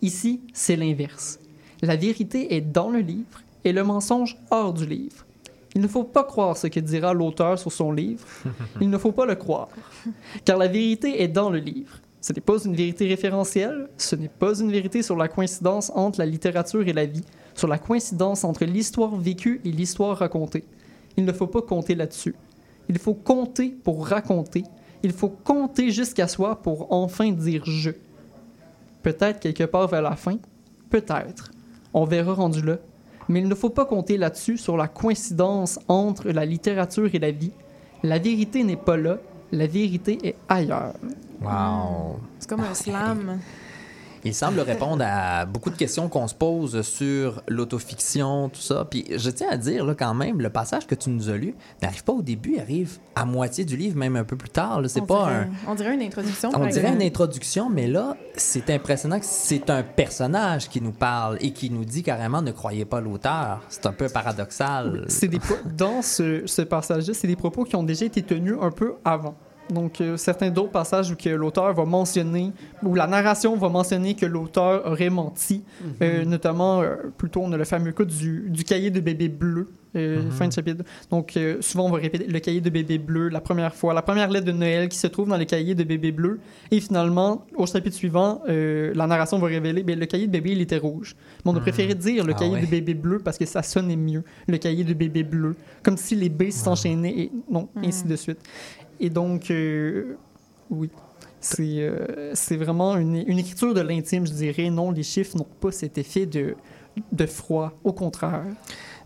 Ici, 0.00 0.40
c'est 0.52 0.76
l'inverse. 0.76 1.39
La 1.82 1.96
vérité 1.96 2.54
est 2.54 2.60
dans 2.60 2.90
le 2.90 3.00
livre 3.00 3.42
et 3.64 3.72
le 3.72 3.82
mensonge 3.84 4.36
hors 4.50 4.72
du 4.72 4.86
livre. 4.86 5.24
Il 5.74 5.80
ne 5.80 5.88
faut 5.88 6.04
pas 6.04 6.24
croire 6.24 6.56
ce 6.56 6.66
que 6.66 6.80
dira 6.80 7.14
l'auteur 7.14 7.58
sur 7.58 7.72
son 7.72 7.92
livre. 7.92 8.26
Il 8.80 8.90
ne 8.90 8.98
faut 8.98 9.12
pas 9.12 9.24
le 9.24 9.36
croire. 9.36 9.68
Car 10.44 10.58
la 10.58 10.66
vérité 10.66 11.22
est 11.22 11.28
dans 11.28 11.48
le 11.48 11.58
livre. 11.58 11.98
Ce 12.20 12.32
n'est 12.32 12.40
pas 12.40 12.62
une 12.62 12.74
vérité 12.74 13.06
référentielle, 13.08 13.88
ce 13.96 14.14
n'est 14.14 14.28
pas 14.28 14.58
une 14.58 14.70
vérité 14.70 15.02
sur 15.02 15.16
la 15.16 15.28
coïncidence 15.28 15.90
entre 15.94 16.18
la 16.18 16.26
littérature 16.26 16.86
et 16.86 16.92
la 16.92 17.06
vie, 17.06 17.24
sur 17.54 17.66
la 17.66 17.78
coïncidence 17.78 18.44
entre 18.44 18.64
l'histoire 18.66 19.16
vécue 19.16 19.60
et 19.64 19.70
l'histoire 19.70 20.18
racontée. 20.18 20.64
Il 21.16 21.24
ne 21.24 21.32
faut 21.32 21.46
pas 21.46 21.62
compter 21.62 21.94
là-dessus. 21.94 22.34
Il 22.90 22.98
faut 22.98 23.14
compter 23.14 23.70
pour 23.70 24.06
raconter. 24.06 24.64
Il 25.02 25.12
faut 25.12 25.30
compter 25.30 25.90
jusqu'à 25.90 26.28
soi 26.28 26.60
pour 26.60 26.92
enfin 26.92 27.30
dire 27.30 27.62
je. 27.64 27.92
Peut-être 29.02 29.40
quelque 29.40 29.64
part 29.64 29.88
vers 29.88 30.02
la 30.02 30.16
fin, 30.16 30.36
peut-être. 30.90 31.52
On 31.92 32.04
verra 32.04 32.34
rendu 32.34 32.62
là. 32.62 32.76
Mais 33.28 33.40
il 33.40 33.48
ne 33.48 33.54
faut 33.54 33.70
pas 33.70 33.84
compter 33.84 34.16
là-dessus 34.16 34.58
sur 34.58 34.76
la 34.76 34.88
coïncidence 34.88 35.78
entre 35.88 36.30
la 36.30 36.44
littérature 36.44 37.14
et 37.14 37.18
la 37.18 37.30
vie. 37.30 37.52
La 38.02 38.18
vérité 38.18 38.64
n'est 38.64 38.76
pas 38.76 38.96
là, 38.96 39.18
la 39.52 39.66
vérité 39.66 40.18
est 40.24 40.36
ailleurs. 40.48 40.94
Wow. 41.40 42.18
C'est 42.38 42.48
comme 42.48 42.60
un 42.60 42.74
slam. 42.74 43.38
Il 44.24 44.34
semble 44.34 44.60
répondre 44.60 45.02
à 45.06 45.46
beaucoup 45.46 45.70
de 45.70 45.76
questions 45.76 46.08
qu'on 46.08 46.28
se 46.28 46.34
pose 46.34 46.82
sur 46.82 47.42
l'autofiction, 47.48 48.48
tout 48.50 48.60
ça. 48.60 48.84
Puis 48.90 49.06
je 49.16 49.30
tiens 49.30 49.48
à 49.50 49.56
dire 49.56 49.84
là, 49.84 49.94
quand 49.94 50.14
même, 50.14 50.40
le 50.40 50.50
passage 50.50 50.86
que 50.86 50.94
tu 50.94 51.10
nous 51.10 51.30
as 51.30 51.36
lu 51.36 51.54
n'arrive 51.82 52.04
pas 52.04 52.12
au 52.12 52.22
début, 52.22 52.54
il 52.56 52.60
arrive 52.60 52.98
à 53.14 53.24
moitié 53.24 53.64
du 53.64 53.76
livre, 53.76 53.96
même 53.96 54.16
un 54.16 54.24
peu 54.24 54.36
plus 54.36 54.50
tard. 54.50 54.80
C'est 54.88 55.00
On 55.00 55.06
pas 55.06 55.24
dirait- 55.24 55.34
un. 55.34 55.48
On 55.70 55.74
dirait 55.74 55.94
une 55.94 56.02
introduction. 56.02 56.50
On 56.54 56.66
dirait 56.66 56.92
une 56.92 57.02
introduction, 57.02 57.70
mais 57.70 57.86
là, 57.86 58.16
c'est 58.36 58.68
impressionnant 58.70 59.18
que 59.20 59.26
c'est 59.26 59.70
un 59.70 59.82
personnage 59.82 60.68
qui 60.68 60.80
nous 60.80 60.92
parle 60.92 61.38
et 61.40 61.52
qui 61.52 61.70
nous 61.70 61.84
dit 61.84 62.02
carrément 62.02 62.42
ne 62.42 62.52
croyez 62.52 62.84
pas 62.84 63.00
l'auteur. 63.00 63.62
C'est 63.68 63.86
un 63.86 63.92
peu 63.92 64.08
paradoxal. 64.08 65.04
C'est 65.08 65.28
des 65.28 65.38
pro- 65.38 65.54
dans 65.76 66.02
ce, 66.02 66.42
ce 66.46 66.62
passage-là, 66.62 67.14
c'est 67.14 67.26
des 67.28 67.36
propos 67.36 67.64
qui 67.64 67.76
ont 67.76 67.82
déjà 67.82 68.04
été 68.04 68.22
tenus 68.22 68.56
un 68.60 68.70
peu 68.70 68.94
avant. 69.04 69.34
Donc, 69.70 70.00
euh, 70.00 70.16
certains 70.16 70.50
d'autres 70.50 70.70
passages 70.72 71.10
où 71.10 71.16
que 71.16 71.28
l'auteur 71.28 71.72
va 71.74 71.84
mentionner, 71.84 72.52
où 72.82 72.94
la 72.94 73.06
narration 73.06 73.56
va 73.56 73.68
mentionner 73.68 74.14
que 74.14 74.26
l'auteur 74.26 74.86
aurait 74.86 75.10
menti, 75.10 75.62
Euh, 76.02 76.24
notamment, 76.24 76.80
euh, 76.82 76.96
plutôt, 77.16 77.40
on 77.42 77.52
a 77.52 77.56
le 77.56 77.64
fameux 77.64 77.92
cas 77.92 78.04
du, 78.04 78.46
du 78.48 78.64
cahier 78.64 78.90
de 78.90 79.00
bébé 79.00 79.28
bleu, 79.28 79.68
euh, 79.96 80.22
Mhm. 80.22 80.30
fin 80.30 80.48
de 80.48 80.52
chapitre. 80.52 80.84
Donc, 81.10 81.36
euh, 81.36 81.58
souvent, 81.60 81.86
on 81.86 81.90
va 81.90 81.98
répéter 81.98 82.26
le 82.26 82.38
cahier 82.38 82.60
de 82.60 82.70
bébé 82.70 82.98
bleu 82.98 83.28
la 83.28 83.40
première 83.40 83.74
fois, 83.74 83.92
la 83.94 84.02
première 84.02 84.28
lettre 84.30 84.46
de 84.46 84.52
Noël 84.52 84.88
qui 84.88 84.98
se 84.98 85.06
trouve 85.08 85.28
dans 85.28 85.36
le 85.36 85.44
cahier 85.44 85.74
de 85.74 85.84
bébé 85.84 86.10
bleu. 86.12 86.40
Et 86.70 86.80
finalement, 86.80 87.44
au 87.56 87.66
chapitre 87.66 87.96
suivant, 87.96 88.40
euh, 88.48 88.92
la 88.94 89.06
narration 89.06 89.38
va 89.38 89.46
révéler 89.48 89.82
ben, 89.82 89.98
le 89.98 90.06
cahier 90.06 90.26
de 90.26 90.32
bébé, 90.32 90.52
il 90.52 90.60
était 90.60 90.78
rouge. 90.78 91.14
Mais 91.44 91.50
on 91.50 91.54
a 91.54 91.58
Mhm. 91.58 91.62
préféré 91.62 91.94
dire 91.94 92.24
le 92.24 92.32
Ah 92.34 92.38
cahier 92.38 92.52
ouais. 92.54 92.60
de 92.62 92.66
bébé 92.66 92.94
bleu 92.94 93.18
parce 93.18 93.36
que 93.38 93.46
ça 93.46 93.62
sonnait 93.62 93.96
mieux, 93.96 94.22
le 94.48 94.56
cahier 94.58 94.84
de 94.84 94.94
bébé 94.94 95.22
bleu. 95.22 95.54
Comme 95.82 95.96
si 95.96 96.14
les 96.16 96.28
B 96.28 96.50
s'enchaînaient 96.50 97.14
et 97.18 97.32
non, 97.50 97.68
ainsi 97.76 98.04
de 98.06 98.16
suite. 98.16 98.38
Et 99.00 99.10
donc, 99.10 99.50
euh, 99.50 100.16
oui. 100.70 100.90
C'est 101.40 101.78
euh, 101.80 102.34
vraiment 102.50 102.96
une, 102.96 103.16
une 103.16 103.38
écriture 103.38 103.72
de 103.72 103.80
l'intime, 103.80 104.26
je 104.26 104.32
dirais. 104.32 104.68
Non, 104.68 104.90
les 104.90 105.02
chiffres 105.02 105.38
n'ont 105.38 105.46
pas 105.58 105.72
cet 105.72 105.96
effet 105.96 106.26
de, 106.26 106.54
de 107.10 107.26
froid. 107.26 107.72
Au 107.82 107.94
contraire. 107.94 108.44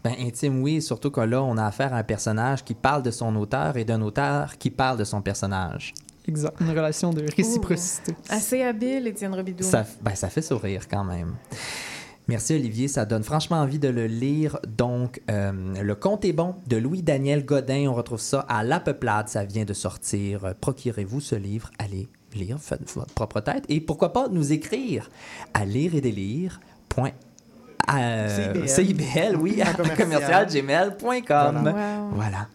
Ben, 0.03 0.14
intime, 0.18 0.61
oui, 0.61 0.82
surtout 0.82 1.12
que 1.12 1.20
là, 1.20 1.42
on 1.42 1.57
a 1.57 1.64
affaire 1.64 1.95
à 1.95 1.99
un 1.99 2.03
personnage 2.03 2.64
qui 2.64 2.74
parle 2.74 3.05
de 3.05 3.12
son 3.12 3.34
auteur 3.36 3.76
et 3.76 3.84
d'un 3.84 4.03
auteur 4.03 4.59
qui 4.59 4.70
parle 4.70 4.99
de 4.99 5.05
son 5.05 5.22
personnage. 5.22 5.95
Exact. 6.26 6.61
Une 6.61 6.70
relation 6.70 7.11
de 7.11 7.24
réciprocité. 7.36 8.16
Assez 8.28 8.62
habile, 8.62 9.07
Étienne 9.07 9.34
Robidoux. 9.34 9.62
Ça, 9.62 9.86
ben, 10.03 10.14
ça 10.14 10.28
fait 10.28 10.42
sourire 10.42 10.88
quand 10.88 11.05
même. 11.05 11.34
Merci 12.27 12.55
Olivier, 12.55 12.89
ça 12.89 13.05
donne 13.05 13.22
franchement 13.22 13.59
envie 13.59 13.79
de 13.79 13.89
le 13.89 14.07
lire. 14.07 14.59
Donc, 14.66 15.20
euh, 15.31 15.53
Le 15.83 15.95
Conte 15.95 16.25
est 16.25 16.33
bon 16.33 16.55
de 16.66 16.79
Louis-Daniel 16.79 17.45
Godin, 17.45 17.87
on 17.89 17.95
retrouve 17.95 18.20
ça 18.20 18.41
à 18.49 18.64
La 18.64 18.81
Peuplade, 18.81 19.29
ça 19.29 19.45
vient 19.45 19.66
de 19.66 19.75
sortir. 19.75 20.55
Procurez-vous 20.61 21.20
ce 21.20 21.35
livre, 21.35 21.70
allez 21.79 22.09
lire, 22.35 22.59
faites 22.59 22.91
votre 22.95 23.12
propre 23.12 23.41
tête 23.41 23.64
et 23.68 23.81
pourquoi 23.81 24.12
pas 24.12 24.29
nous 24.29 24.53
écrire 24.53 25.11
à 25.53 25.64
lire 25.64 25.95
et 25.95 26.01
délire. 26.01 26.61
Point, 26.89 27.11
euh, 27.93 28.64
CIBL. 28.68 28.68
CIBL, 28.68 29.37
oui, 29.37 29.61
à 29.62 29.75
Commercial. 29.75 29.97
commercial 29.97 30.47
gmail.com. 30.47 31.61
Voilà. 31.62 32.01
Wow. 32.01 32.11
Voilà. 32.14 32.49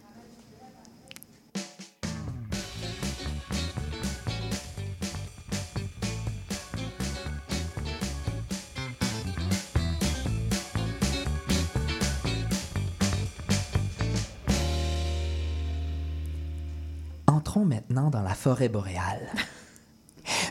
Maintenant 17.80 18.10
dans 18.10 18.22
la 18.22 18.34
forêt 18.36 18.70
boréale. 18.70 19.28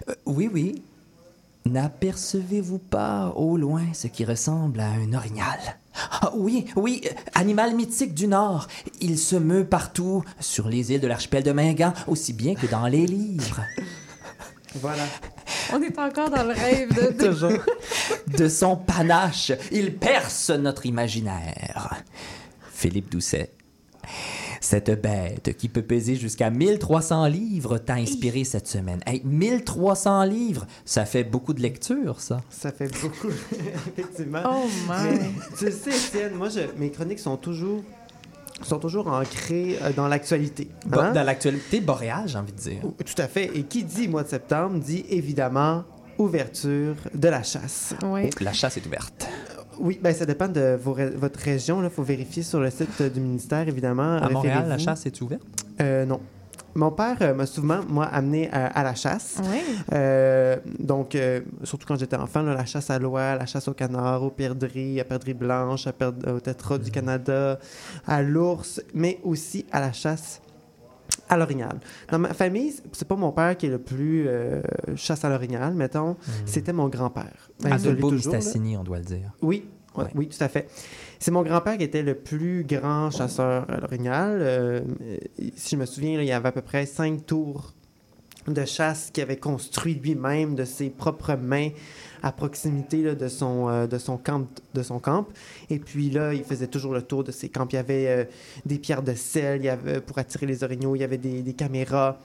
Euh, 0.09 0.15
oui, 0.27 0.51
oui. 0.53 0.83
N'apercevez-vous 1.67 2.79
pas 2.79 3.33
au 3.37 3.57
loin 3.57 3.85
ce 3.93 4.09
qui 4.09 4.25
ressemble 4.25 4.81
à 4.81 4.89
un 4.89 5.13
orignal? 5.13 5.57
Ah, 6.11 6.33
Oui, 6.35 6.67
oui, 6.75 7.03
euh, 7.05 7.11
animal 7.35 7.77
mythique 7.77 8.13
du 8.13 8.27
Nord. 8.27 8.67
Il 9.01 9.19
se 9.21 9.37
meut 9.37 9.65
partout, 9.65 10.25
sur 10.41 10.69
les 10.69 10.91
îles 10.91 11.01
de 11.01 11.07
l'archipel 11.07 11.45
de 11.45 11.53
Mingan, 11.53 11.93
aussi 12.09 12.33
bien 12.33 12.57
que 12.57 12.67
dans 12.67 12.87
les 12.89 13.07
livres. 13.07 13.63
Voilà. 14.81 15.05
On 15.73 15.81
est 15.83 15.97
encore 15.99 16.29
dans 16.31 16.43
le 16.43 16.53
rêve 16.53 16.93
de. 16.93 17.13
de- 17.17 17.27
Toujours. 17.31 17.63
De 18.37 18.49
son 18.49 18.77
panache, 18.77 19.53
il 19.71 19.95
perce 19.97 20.51
notre 20.51 20.87
imaginaire. 20.87 22.03
Philippe 22.73 23.11
Doucet. 23.13 23.51
Cette 24.61 25.01
bête 25.01 25.57
qui 25.57 25.69
peut 25.69 25.83
peser 25.83 26.17
jusqu'à 26.17 26.51
1300 26.51 27.27
livres 27.27 27.79
t'a 27.79 27.95
inspiré 27.95 28.45
cette 28.45 28.67
semaine. 28.67 29.01
Hey, 29.07 29.23
1300 29.25 30.25
livres, 30.25 30.67
ça 30.85 31.05
fait 31.05 31.25
beaucoup 31.25 31.55
de 31.55 31.61
lecture, 31.61 32.21
ça. 32.21 32.41
Ça 32.51 32.73
fait 32.73 32.91
beaucoup, 33.01 33.29
effectivement. 33.99 34.43
Oh 34.45 34.67
my! 34.89 35.19
Mais 35.19 35.31
tu 35.59 35.71
sais, 35.73 35.91
Étienne, 35.91 36.35
moi, 36.35 36.49
je- 36.49 36.61
mes 36.79 36.91
chroniques 36.91 37.21
sont 37.21 37.37
toujours, 37.37 37.83
sont 38.63 38.79
toujours 38.79 39.07
ancrées 39.09 39.79
euh, 39.83 39.93
dans 39.93 40.09
l'actualité. 40.09 40.69
Hein? 40.93 41.13
Dans 41.13 41.23
l'actualité 41.25 41.81
boréale, 41.81 42.25
j'ai 42.27 42.39
envie 42.39 42.53
de 42.53 42.59
dire. 42.59 42.81
Tout 42.83 43.23
à 43.23 43.29
fait. 43.29 43.51
Et 43.57 43.63
qui 43.65 43.85
dit 43.85 44.09
mois 44.09 44.25
de 44.25 44.29
septembre 44.29 44.79
dit 44.81 45.05
évidemment 45.09 45.85
ouverture 46.19 46.97
de 47.15 47.29
la 47.29 47.45
chasse. 47.45 47.95
Oui. 48.05 48.29
La 48.41 48.53
chasse 48.53 48.77
est 48.77 48.87
ouverte. 48.87 49.29
Oui, 49.81 49.99
ben 50.03 50.13
ça 50.15 50.27
dépend 50.27 50.49
de 50.49 50.77
vos 50.83 50.97
votre 51.17 51.41
région. 51.41 51.83
Il 51.83 51.91
faut 51.91 52.03
vérifier 52.03 52.43
sur 52.43 52.61
le 52.61 52.71
site 52.71 53.01
euh, 53.01 53.09
du 53.09 53.21
ministère, 53.21 53.67
évidemment. 53.69 54.17
À 54.17 54.29
Montréal, 54.29 54.67
la 54.69 54.79
chasse 54.79 55.07
est 55.07 55.21
ouverte? 55.21 55.43
Euh, 55.81 56.05
non. 56.05 56.21
Mon 56.75 56.93
père 56.93 57.17
euh, 57.23 57.35
m'a 57.35 57.47
souvent, 57.47 57.81
moi, 57.89 58.05
amené 58.05 58.51
à, 58.53 58.67
à 58.67 58.83
la 58.85 58.95
chasse. 58.95 59.39
Oui. 59.43 59.61
Euh, 59.93 60.57
donc, 60.79 61.15
euh, 61.15 61.41
surtout 61.65 61.87
quand 61.89 61.99
j'étais 61.99 62.17
enfant, 62.17 62.43
là, 62.43 62.55
la 62.55 62.67
chasse 62.67 62.91
à 62.91 62.99
l'oie, 62.99 63.35
la 63.37 63.47
chasse 63.47 63.67
au 63.69 63.73
canard, 63.73 64.23
aux 64.23 64.31
perdrix, 64.31 65.01
à 65.01 65.05
perdrix 65.05 65.35
blanche, 65.35 65.87
à 65.87 65.93
perd- 65.93 66.29
au 66.29 66.39
tétras 66.41 66.79
du 66.79 66.91
Canada, 66.91 67.59
à 68.07 68.23
l'ours, 68.23 68.81
mais 68.95 69.19
aussi 69.25 69.65
à 69.73 69.81
la 69.81 69.93
chasse 69.93 70.41
à 71.29 71.37
l'orignal. 71.37 71.79
Dans 72.11 72.19
ma 72.19 72.35
famille, 72.35 72.75
c'est 72.93 73.07
pas 73.07 73.17
mon 73.17 73.33
père 73.33 73.57
qui 73.57 73.67
est 73.67 73.71
le 73.71 73.79
plus 73.79 74.27
euh, 74.27 74.63
chasse 74.97 75.25
à 75.25 75.29
l'orignal, 75.29 75.75
mettons, 75.75 76.17
c'était 76.45 76.73
mon 76.73 76.89
grand-père. 76.89 77.51
Toujours, 77.61 77.93
là. 77.93 78.39
Mistassini, 78.39 78.77
on 78.77 78.85
doit 78.85 78.99
le 78.99 79.05
dire. 79.05 79.33
Oui, 79.43 79.65
ouais, 79.97 80.07
oui, 80.15 80.29
tout 80.29 80.43
à 80.43 80.49
fait. 80.49 80.69
C'est 81.19 81.31
mon 81.31 81.43
grand-père 81.43 81.77
qui 81.77 81.85
était 81.85 82.03
le 82.03 82.15
plus 82.15 82.65
grand 82.65 83.11
chasseur 83.11 83.69
à 83.71 83.81
l'orignal. 83.81 84.39
Euh, 84.41 84.81
euh, 85.03 85.17
si 85.57 85.75
je 85.75 85.81
me 85.81 85.87
souviens, 85.87 86.17
là, 86.17 86.23
il 86.23 86.29
y 86.29 86.33
avait 86.33 86.49
à 86.49 86.53
peu 86.53 86.63
près 86.63 86.87
cinq 86.87 87.27
tours 87.27 87.75
de 88.47 88.65
chasse 88.65 89.11
qu'il 89.13 89.23
avait 89.23 89.37
construit 89.37 89.95
lui-même 89.95 90.55
de 90.55 90.65
ses 90.65 90.91
propres 90.91 91.35
mains 91.35 91.71
à 92.23 92.33
proximité 92.33 93.03
là, 93.03 93.15
de, 93.15 93.29
son, 93.29 93.69
euh, 93.69 93.87
de, 93.87 93.99
son 93.99 94.17
camp, 94.17 94.47
de 94.75 94.83
son 94.83 94.99
camp. 94.99 95.27
Et 95.71 95.79
puis 95.79 96.11
là, 96.11 96.35
il 96.35 96.45
faisait 96.45 96.67
toujours 96.67 96.93
le 96.93 97.03
tour 97.03 97.25
de 97.25 97.33
ses 97.33 97.49
camps. 97.49 97.67
Il 97.71 97.75
y 97.77 97.79
avait 97.79 98.07
euh, 98.09 98.25
des 98.67 98.79
pierres 98.79 99.03
de 99.03 99.15
sel 99.15 99.61
il 99.61 99.65
y 99.65 99.69
avait, 99.69 100.01
pour 100.01 100.19
attirer 100.19 100.47
les 100.47 100.65
orignaux, 100.65 100.95
il 100.97 101.01
y 101.01 101.05
avait 101.05 101.19
des, 101.19 101.43
des 101.43 101.55
caméras. 101.55 102.19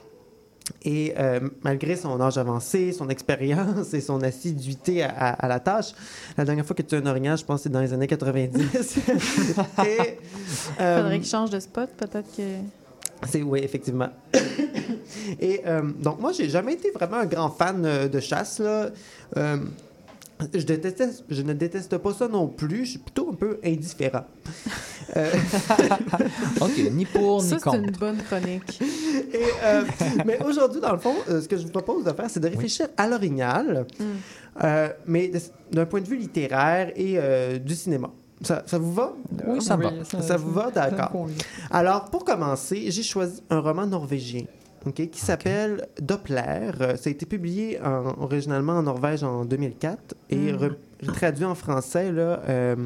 Et 0.82 1.12
euh, 1.18 1.40
malgré 1.62 1.94
son 1.94 2.18
âge 2.22 2.38
avancé, 2.38 2.92
son 2.92 3.10
expérience 3.10 3.92
et 3.92 4.00
son 4.00 4.22
assiduité 4.22 5.02
à, 5.02 5.10
à- 5.10 5.32
à 5.44 5.48
la 5.48 5.60
tâche, 5.60 5.92
la 6.38 6.44
dernière 6.46 6.64
fois 6.64 6.74
que 6.74 6.80
tu 6.80 6.94
as 6.94 6.98
un 6.98 7.06
orignal, 7.06 7.36
je 7.36 7.44
pense 7.44 7.60
que 7.60 7.62
c'est 7.64 7.68
dans 7.68 7.82
les 7.82 7.92
années 7.92 8.06
90. 8.06 8.96
et, 9.86 10.18
Faudrait 10.78 11.20
qu'il 11.20 11.28
change 11.28 11.50
de 11.50 11.60
spot, 11.60 11.90
peut-être 11.98 12.34
que. 12.34 12.42
C'est 13.28 13.42
oui, 13.42 13.60
effectivement. 13.62 14.08
Et 15.40 15.62
euh, 15.66 15.82
donc 16.02 16.20
moi, 16.20 16.32
j'ai 16.32 16.48
jamais 16.48 16.74
été 16.74 16.90
vraiment 16.90 17.18
un 17.18 17.26
grand 17.26 17.50
fan 17.50 17.84
euh, 17.84 18.08
de 18.08 18.20
chasse 18.20 18.58
là. 18.58 18.90
Euh, 19.36 19.56
je, 20.52 20.60
détestais, 20.64 21.08
je 21.30 21.42
ne 21.42 21.52
déteste 21.52 21.96
pas 21.98 22.12
ça 22.12 22.28
non 22.28 22.48
plus. 22.48 22.84
Je 22.84 22.90
suis 22.90 22.98
plutôt 22.98 23.30
un 23.30 23.34
peu 23.34 23.58
indifférent. 23.64 24.24
Euh, 25.16 25.30
OK, 26.60 26.76
ni 26.92 27.06
pour 27.06 27.40
Ça, 27.42 27.54
ni 27.56 27.60
c'est 27.62 27.70
une 27.76 27.86
contre. 27.86 27.98
bonne 28.00 28.18
chronique. 28.18 28.80
et, 29.32 29.38
euh, 29.64 29.84
mais 30.26 30.38
aujourd'hui, 30.44 30.80
dans 30.80 30.92
le 30.92 30.98
fond, 30.98 31.14
euh, 31.30 31.40
ce 31.40 31.48
que 31.48 31.56
je 31.56 31.62
vous 31.62 31.70
propose 31.70 32.04
de 32.04 32.12
faire, 32.12 32.28
c'est 32.28 32.40
de 32.40 32.48
réfléchir 32.48 32.88
à 32.96 33.06
l'orignal, 33.06 33.86
Mm. 33.98 34.04
euh, 34.64 34.88
mais 35.06 35.30
d'un 35.72 35.86
point 35.86 36.00
de 36.00 36.06
vue 36.08 36.16
littéraire 36.16 36.92
et 36.96 37.14
euh, 37.16 37.58
du 37.58 37.74
cinéma. 37.74 38.10
Ça, 38.44 38.62
ça 38.66 38.78
vous 38.78 38.92
va? 38.92 39.12
Oui, 39.46 39.60
ça 39.62 39.76
va. 39.76 39.90
Ça 40.04 40.36
vous 40.36 40.52
va? 40.52 40.70
D'accord. 40.70 41.26
Alors, 41.70 42.06
pour 42.06 42.24
commencer, 42.24 42.90
j'ai 42.90 43.02
choisi 43.02 43.42
un 43.50 43.60
roman 43.60 43.86
norvégien 43.86 44.44
ok, 44.86 45.08
qui 45.10 45.20
s'appelle 45.20 45.86
Doppler. 46.00 46.70
Euh, 46.80 46.96
Ça 46.96 47.08
a 47.08 47.10
été 47.10 47.24
publié 47.26 47.80
en- 47.82 48.22
originalement 48.22 48.74
en 48.74 48.82
Norvège 48.82 49.22
en 49.24 49.44
2004 49.46 50.14
et 50.30 50.52
Mm. 50.52 50.56
re- 50.56 51.12
traduit 51.14 51.44
en 51.46 51.54
français 51.54 52.12
là, 52.12 52.40
euh, 52.48 52.76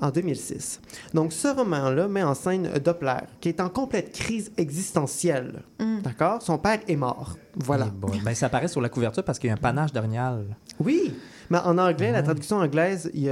en 0.00 0.10
2006. 0.10 0.80
Donc, 1.14 1.32
ce 1.32 1.48
roman-là 1.48 2.08
met 2.08 2.22
en 2.24 2.34
scène 2.34 2.68
Doppler, 2.84 3.18
qui 3.40 3.48
est 3.50 3.60
en 3.60 3.68
complète 3.68 4.12
crise 4.12 4.50
existentielle. 4.56 5.62
Mm. 5.80 6.00
D'accord? 6.02 6.42
Son 6.42 6.58
père 6.58 6.80
est 6.88 6.96
mort. 6.96 7.36
Voilà. 7.56 7.86
Eh 7.88 7.90
boy. 7.96 8.20
Ben, 8.24 8.34
ça 8.34 8.46
apparaît 8.46 8.68
sur 8.68 8.80
la 8.80 8.88
couverture 8.88 9.22
parce 9.24 9.38
qu'il 9.38 9.48
y 9.48 9.50
a 9.50 9.54
un 9.54 9.58
panache 9.58 9.92
d'orignal. 9.92 10.56
Oui, 10.80 11.14
mais 11.50 11.58
en 11.58 11.78
anglais, 11.78 12.12
la 12.12 12.18
Ouais. 12.18 12.24
traduction 12.24 12.56
anglaise, 12.58 13.10
il 13.14 13.30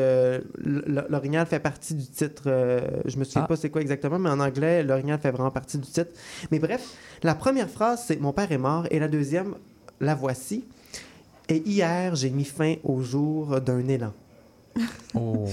l'orignal 1.08 1.46
fait 1.46 1.58
partie 1.60 1.94
du 1.94 2.06
titre. 2.06 2.44
euh, 2.46 2.80
je 3.04 3.16
me 3.18 3.24
souviens 3.24 3.42
Ah. 3.44 3.48
pas 3.48 3.56
c'est 3.56 3.70
quoi 3.70 3.80
exactement, 3.80 4.18
mais 4.18 4.30
en 4.30 4.40
anglais, 4.40 4.82
l'orignal 4.82 5.18
fait 5.18 5.30
vraiment 5.30 5.50
partie 5.50 5.78
du 5.78 5.86
titre. 5.88 6.10
Mais 6.50 6.58
bref, 6.58 6.82
la 7.22 7.34
première 7.34 7.68
phrase, 7.68 8.04
c'est 8.06 8.20
Mon 8.20 8.32
père 8.32 8.50
est 8.52 8.58
mort, 8.58 8.86
et 8.90 8.98
la 8.98 9.08
deuxième, 9.08 9.54
La 10.00 10.14
voici. 10.14 10.64
Et 11.48 11.62
hier, 11.66 12.14
j'ai 12.16 12.28
mis 12.30 12.44
fin 12.44 12.74
au 12.84 13.00
jour 13.02 13.60
d'un 13.60 13.86
élan. 13.88 14.12
Oh. 15.14 15.46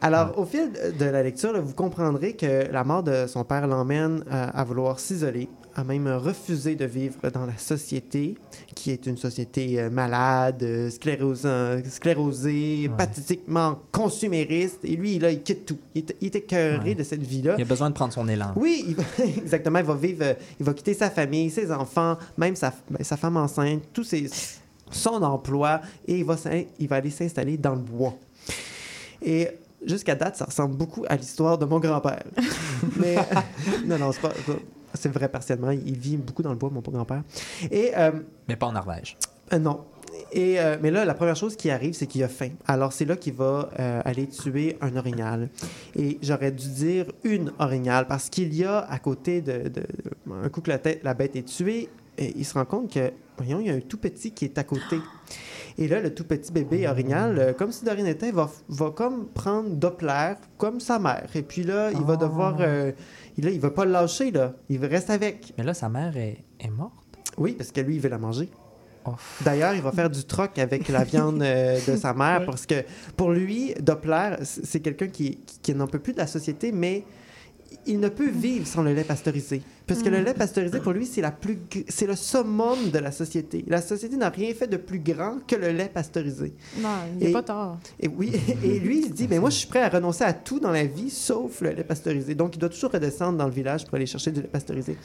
Alors, 0.00 0.38
au 0.38 0.46
fil 0.46 0.70
de 0.98 1.04
la 1.04 1.22
lecture, 1.22 1.52
là, 1.52 1.60
vous 1.60 1.74
comprendrez 1.74 2.34
que 2.34 2.70
la 2.72 2.82
mort 2.84 3.02
de 3.02 3.26
son 3.26 3.44
père 3.44 3.66
l'emmène 3.66 4.24
euh, 4.32 4.46
à 4.54 4.64
vouloir 4.64 4.98
s'isoler, 4.98 5.48
à 5.74 5.84
même 5.84 6.08
refuser 6.08 6.74
de 6.74 6.84
vivre 6.84 7.16
dans 7.32 7.46
la 7.46 7.56
société, 7.56 8.36
qui 8.74 8.90
est 8.90 9.06
une 9.06 9.16
société 9.16 9.80
euh, 9.80 9.90
malade, 9.90 10.62
euh, 10.62 10.90
sclérosée, 10.90 12.88
Ouais. 12.88 12.96
pathétiquement 12.96 13.78
consumériste. 13.92 14.80
Et 14.84 14.96
lui, 14.96 15.18
là, 15.18 15.30
il 15.30 15.42
quitte 15.42 15.66
tout. 15.66 15.78
Il 15.94 16.00
est, 16.02 16.16
il 16.20 16.26
est 16.26 16.36
écœuré 16.36 16.90
Ouais. 16.90 16.94
de 16.94 17.02
cette 17.02 17.22
vie-là. 17.22 17.54
Il 17.58 17.62
a 17.62 17.64
besoin 17.64 17.90
de 17.90 17.94
prendre 17.94 18.12
son 18.12 18.28
élan. 18.28 18.52
Oui, 18.56 18.84
il 18.88 18.94
va- 18.96 19.02
exactement. 19.36 19.78
Il 19.78 19.84
va 19.84 19.94
vivre, 19.94 20.22
euh, 20.24 20.34
il 20.58 20.66
va 20.66 20.74
quitter 20.74 20.94
sa 20.94 21.10
famille, 21.10 21.50
ses 21.50 21.70
enfants, 21.70 22.16
même 22.36 22.56
sa, 22.56 22.72
ben, 22.90 23.02
sa 23.04 23.16
femme 23.16 23.36
enceinte, 23.36 23.82
tout 23.92 24.04
ses, 24.04 24.28
son 24.90 25.22
emploi, 25.22 25.80
et 26.06 26.18
il 26.18 26.24
va, 26.24 26.36
il 26.78 26.88
va 26.88 26.96
aller 26.96 27.10
s'installer 27.10 27.56
dans 27.56 27.74
le 27.74 27.80
bois. 27.80 28.14
Et 29.22 29.48
jusqu'à 29.84 30.14
date, 30.14 30.36
ça 30.36 30.44
ressemble 30.46 30.76
beaucoup 30.76 31.04
à 31.08 31.16
l'histoire 31.16 31.58
de 31.58 31.64
mon 31.66 31.78
grand-père. 31.78 32.24
Mais 32.96 33.16
non, 33.86 33.98
non, 33.98 34.12
c'est 34.12 34.20
pas. 34.20 34.32
C'est 34.98 35.08
vrai 35.08 35.28
partiellement. 35.28 35.70
Il 35.70 35.96
vit 35.98 36.16
beaucoup 36.16 36.42
dans 36.42 36.50
le 36.50 36.56
bois, 36.56 36.70
mon 36.70 36.80
grand-père. 36.80 37.22
Et 37.70 37.92
euh, 37.96 38.10
Mais 38.48 38.56
pas 38.56 38.66
en 38.66 38.72
Norvège. 38.72 39.16
euh, 39.52 39.58
non. 39.58 39.84
Et, 40.32 40.58
euh, 40.60 40.76
mais 40.82 40.90
là, 40.90 41.04
la 41.04 41.14
première 41.14 41.36
chose 41.36 41.56
qui 41.56 41.70
arrive, 41.70 41.94
c'est 41.94 42.06
qu'il 42.06 42.22
a 42.22 42.28
faim. 42.28 42.50
Alors, 42.66 42.92
c'est 42.92 43.04
là 43.04 43.16
qu'il 43.16 43.32
va 43.34 43.70
euh, 43.78 44.00
aller 44.04 44.26
tuer 44.26 44.76
un 44.80 44.94
orignal. 44.96 45.48
Et 45.96 46.18
j'aurais 46.22 46.50
dû 46.50 46.68
dire 46.68 47.06
une 47.24 47.52
orignal, 47.58 48.06
parce 48.06 48.28
qu'il 48.28 48.52
y 48.54 48.64
a 48.64 48.78
à 48.80 48.98
côté 48.98 49.40
de, 49.40 49.52
de- 49.68 49.68
de- 49.68 49.86
un 50.44 50.48
coup 50.50 50.60
que 50.60 50.70
la, 50.70 50.78
tête, 50.78 51.00
la 51.02 51.14
bête 51.14 51.34
est 51.36 51.44
tuée, 51.44 51.88
et 52.18 52.32
il 52.36 52.44
se 52.44 52.54
rend 52.54 52.64
compte 52.64 52.92
que, 52.92 53.10
voyons, 53.38 53.60
il 53.60 53.68
y 53.68 53.70
a 53.70 53.74
un 53.74 53.80
tout 53.80 53.96
petit 53.96 54.32
qui 54.32 54.44
est 54.44 54.58
à 54.58 54.64
côté. 54.64 54.98
Et 55.78 55.86
là, 55.86 56.00
le 56.00 56.12
tout 56.12 56.24
petit 56.24 56.50
bébé 56.50 56.88
orignal, 56.88 57.38
euh, 57.38 57.52
comme 57.52 57.70
si 57.70 57.84
de 57.84 57.90
rien 57.90 58.02
n'était, 58.04 58.32
va, 58.32 58.50
va 58.68 58.90
comme 58.90 59.28
prendre 59.28 59.70
Doppler 59.70 60.32
comme 60.58 60.80
sa 60.80 60.98
mère. 60.98 61.28
Et 61.36 61.42
puis 61.42 61.62
là, 61.62 61.90
il 61.92 62.00
va 62.02 62.14
Oh. 62.14 62.16
devoir... 62.16 62.56
il, 63.38 63.44
là, 63.44 63.50
il 63.50 63.60
va 63.60 63.70
pas 63.70 63.84
le 63.84 63.92
lâcher, 63.92 64.30
là. 64.30 64.54
Il 64.68 64.84
reste 64.84 65.10
avec. 65.10 65.54
Mais 65.56 65.64
là, 65.64 65.72
sa 65.74 65.88
mère 65.88 66.16
est, 66.16 66.44
est 66.60 66.70
morte. 66.70 66.92
Oui, 67.38 67.52
parce 67.52 67.70
que 67.72 67.80
lui, 67.80 67.94
il 67.94 68.00
veut 68.00 68.08
la 68.10 68.18
manger. 68.18 68.48
Oh. 69.04 69.12
D'ailleurs, 69.42 69.74
il 69.74 69.80
va 69.80 69.92
faire 69.92 70.10
du 70.10 70.24
troc 70.24 70.58
avec 70.58 70.88
la 70.88 71.04
viande 71.04 71.40
euh, 71.42 71.78
de 71.86 71.96
sa 71.96 72.12
mère 72.12 72.40
Ouais. 72.40 72.46
parce 72.46 72.66
que 72.66 72.84
pour 73.16 73.30
lui, 73.30 73.72
Doppler, 73.80 74.36
c'est 74.42 74.80
quelqu'un 74.80 75.06
qui, 75.06 75.36
qui, 75.46 75.58
qui 75.60 75.74
n'en 75.74 75.86
peut 75.86 76.00
plus 76.00 76.12
de 76.12 76.18
la 76.18 76.26
société, 76.26 76.72
mais 76.72 77.04
il 77.86 78.00
ne 78.00 78.08
peut 78.08 78.28
vivre 78.28 78.66
sans 78.66 78.82
le 78.82 78.92
lait 78.92 79.04
pasteurisé. 79.04 79.62
Parce 79.88 80.02
que 80.02 80.08
le 80.10 80.20
lait 80.20 80.34
pasteurisé, 80.34 80.78
pour 80.80 80.92
lui, 80.92 81.06
c'est 81.06 81.20
la 81.22 81.30
plus, 81.32 81.58
c'est 81.88 82.06
le 82.06 82.14
summum 82.14 82.90
de 82.92 82.98
la 82.98 83.10
société. 83.10 83.64
La 83.66 83.80
société 83.82 84.16
n'a 84.16 84.28
rien 84.28 84.52
fait 84.54 84.66
de 84.66 84.76
plus 84.76 84.98
grand 85.00 85.38
que 85.46 85.56
le 85.56 85.68
lait 85.70 85.90
pasteurisé. 85.92 86.52
Non, 86.80 86.88
il 87.18 87.26
n'est 87.26 87.32
pas 87.32 87.42
tard. 87.42 87.78
Et 87.98 88.06
oui, 88.08 88.32
et 88.64 88.78
lui, 88.78 88.98
il 89.00 89.04
se 89.06 89.12
dit, 89.12 89.26
mais 89.28 89.38
moi, 89.38 89.50
je 89.50 89.56
suis 89.56 89.66
prêt 89.66 89.80
à 89.82 89.88
renoncer 89.88 90.24
à 90.24 90.32
tout 90.32 90.60
dans 90.60 90.70
la 90.70 90.84
vie, 90.84 91.10
sauf 91.10 91.60
le 91.62 91.70
lait 91.70 91.84
pasteurisé. 91.84 92.34
Donc, 92.34 92.54
il 92.54 92.58
doit 92.58 92.68
toujours 92.68 92.90
redescendre 92.92 93.38
dans 93.38 93.46
le 93.46 93.52
village 93.52 93.84
pour 93.86 93.94
aller 93.96 94.06
chercher 94.06 94.30
du 94.30 94.42
lait 94.42 94.46
pasteurisé. 94.48 94.96